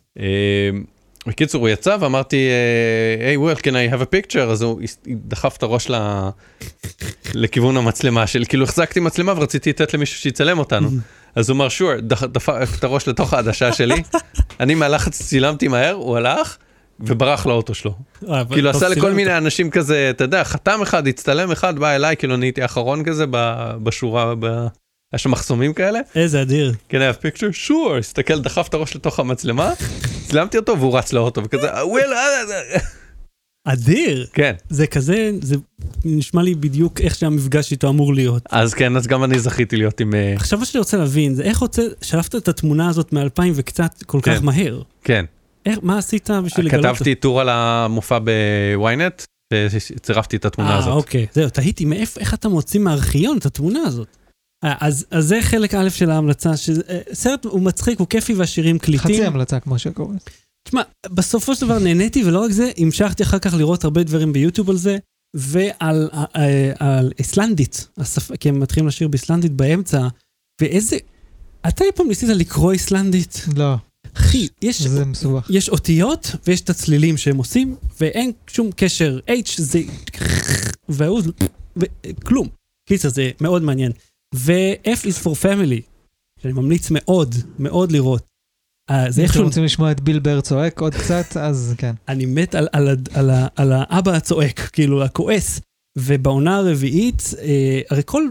[1.26, 2.48] בקיצור, הוא יצא ואמרתי,
[3.26, 4.38] היי, well, can I have a picture?
[4.40, 5.94] אז הוא דחף את הראש ל...
[7.34, 10.90] לכיוון המצלמה שלי, כאילו החזקתי מצלמה ורציתי לתת למישהו שיצלם אותנו.
[11.34, 14.02] אז הוא אמר, sure, דח- דפק את הראש לתוך העדשה שלי,
[14.60, 16.56] אני מהלחץ צילמתי מהר, הוא הלך
[17.00, 17.94] וברח לאוטו שלו.
[18.28, 19.12] אה, כאילו עשה לכל.
[19.12, 23.04] מיני אנשים כזה, אתה יודע, חתם אחד, הצטלם אחד, בא אליי, כאילו אני הייתי האחרון
[23.04, 23.24] כזה
[23.82, 24.34] בשורה.
[25.12, 26.00] היה שם מחסומים כאלה.
[26.14, 26.72] איזה אדיר.
[26.90, 27.68] can I have picture?
[27.68, 29.72] sure, הסתכל, דחף את הראש לתוך המצלמה,
[30.32, 32.80] צילמתי אותו והוא רץ לאוטו וכזה, well, אה, אה,
[33.64, 34.26] אדיר.
[34.32, 34.54] כן.
[34.68, 35.56] זה כזה, זה
[36.04, 38.42] נשמע לי בדיוק איך שהמפגש איתו אמור להיות.
[38.50, 40.14] אז כן, אז גם אני זכיתי להיות עם...
[40.14, 44.02] אה, עכשיו מה שאני רוצה להבין זה איך רוצה, שלפת את התמונה הזאת מ-2000 וקצת
[44.06, 44.44] כל כך כן.
[44.44, 44.82] מהר.
[45.04, 45.24] כן.
[45.66, 46.96] איך, מה עשית בשביל לגלות?
[46.96, 49.22] כתבתי טור על המופע בוויינט,
[49.52, 50.92] וצירפתי את התמונה אה, הזאת.
[50.92, 51.26] אוקיי.
[51.32, 54.21] זהו, תהיתי מאיפה, איך אתה מוציא מהארכיון את התמונה הזאת.
[54.64, 59.14] אה, אז, אז זה חלק א' של ההמלצה, שסרט הוא מצחיק, הוא כיפי והשירים קליטים.
[59.14, 60.18] חצי המלצה כמו שקוראים.
[60.64, 64.70] תשמע, בסופו של דבר נהניתי, ולא רק זה, המשכתי אחר כך לראות הרבה דברים ביוטיוב
[64.70, 64.98] על זה,
[65.36, 68.36] ועל אה, על איסלנדית, השפ...
[68.36, 70.08] כי הם מתחילים לשיר באיסלנדית באמצע,
[70.60, 70.96] ואיזה...
[71.68, 73.44] אתה אי פעם ניסית לקרוא איסלנדית?
[73.56, 73.74] לא,
[74.16, 75.46] אחי, יש, זה מסובך.
[75.50, 79.18] יש אותיות ויש את הצלילים שהם עושים, ואין שום קשר.
[79.28, 79.80] H זה...
[80.88, 81.22] והוא...
[81.76, 82.48] וכלום.
[82.88, 83.92] קיצר, זה מאוד מעניין.
[84.34, 85.82] ו-F is for family,
[86.42, 88.22] שאני ממליץ מאוד, מאוד לראות.
[88.90, 89.44] אה, זה אם אתם איכשהו...
[89.44, 91.94] רוצים לשמוע את ביל בר צועק עוד קצת, אז כן.
[92.08, 95.60] אני מת על, על, על, ה- על האבא הצועק, כאילו, הכועס.
[95.98, 98.22] ובעונה הרביעית, אה, הרי כל,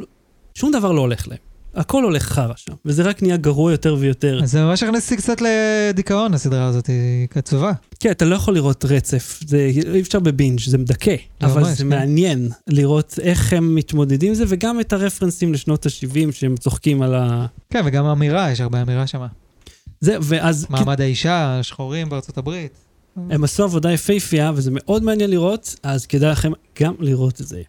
[0.56, 1.38] שום דבר לא הולך להם.
[1.76, 4.44] הכל הולך חרא שם, וזה רק נהיה גרוע יותר ויותר.
[4.44, 7.72] אז זה ממש הכניס קצת לדיכאון, הסדרה הזאת, היא עצובה.
[8.00, 11.84] כן, אתה לא יכול לראות רצף, זה אי אפשר בבינג', זה מדכא, אבל ממש, זה
[11.84, 11.90] כן.
[11.90, 17.16] מעניין לראות איך הם מתמודדים עם זה, וגם את הרפרנסים לשנות ה-70 שהם צוחקים על
[17.16, 17.46] ה...
[17.70, 19.26] כן, וגם אמירה, יש הרבה אמירה שם.
[20.00, 22.78] זה, ואז מעמד האישה, השחורים בארצות הברית.
[23.30, 27.62] הם עשו עבודה יפהפייה, וזה מאוד מעניין לראות, אז כדאי לכם גם לראות את זה.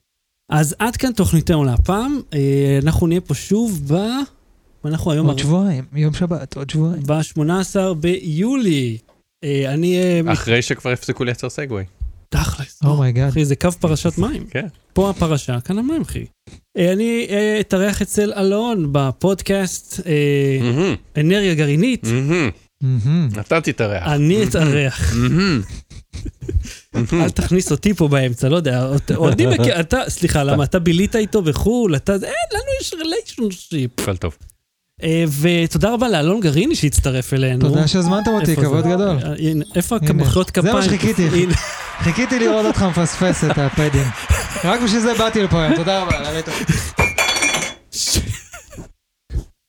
[0.52, 3.96] אז עד כאן תוכניתנו להפעם, אה, אנחנו נהיה פה שוב ב...
[4.84, 7.02] אנחנו היום עוד שבועיים, יום שבת, עוד שבועיים.
[7.02, 8.98] ב-18 ביולי.
[9.44, 10.32] אה, אני אהיה...
[10.32, 11.84] אחרי שכבר הפסיקו לייצר סגווי.
[12.28, 12.80] תכלס.
[12.84, 13.28] Oh my God.
[13.28, 14.46] אחי, זה קו פרשת מים.
[14.50, 14.66] כן.
[14.92, 16.24] פה הפרשה, כאן המים, אחי.
[16.78, 22.06] אה, אני אה, אתארח אצל אלון בפודקאסט אה, אנרגיה גרעינית.
[23.40, 24.06] אתה תתארח.
[24.06, 25.14] אני אתארח.
[27.12, 28.86] אל תכניס אותי פה באמצע, לא יודע,
[29.16, 32.20] אוהדים, מכיר- אתה, סליחה, למה אתה בילית איתו בחו"ל, אתה, אין,
[32.52, 34.00] לנו יש ריליישנשיפ.
[34.00, 34.36] הכל טוב.
[35.40, 37.68] ותודה רבה לאלון גריני שהצטרף אלינו.
[37.68, 38.56] תודה שהזמנתם אותי?
[38.56, 39.18] כבוד גדול.
[39.24, 40.10] אה, הנה, איפה הנה.
[40.10, 40.74] המחיאות זה כפיים?
[40.74, 41.28] מה שחיכיתי.
[41.98, 44.06] חיכיתי לראות אותך מפספס את הפדים.
[44.64, 46.18] רק בשביל זה באתי לפה היום, תודה רבה.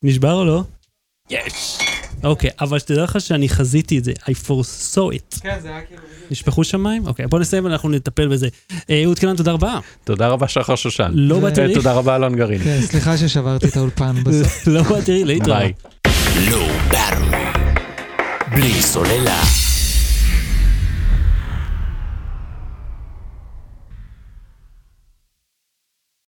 [0.04, 0.64] נשבר או לא?
[1.30, 1.78] יש.
[2.24, 5.40] אוקיי, אבל שתדע לך שאני חזיתי את זה, I foresaw it.
[5.42, 6.02] כן, זה היה כאילו...
[6.32, 7.08] נשפכו שמיים?
[7.08, 8.48] אוקיי, בוא נסיים ואנחנו נטפל בזה.
[8.90, 9.80] אה, אהוד קלן, תודה רבה.
[10.04, 11.12] תודה רבה שחר שושן.
[11.14, 12.64] לא באתי לי, תודה רבה אלון גרעין.
[12.64, 14.68] כן, סליחה ששברתי את האולפן בסוף.
[14.68, 15.58] לא באתי לי, להתראות.
[15.58, 15.74] ביי.
[18.52, 19.63] בלי סוללה.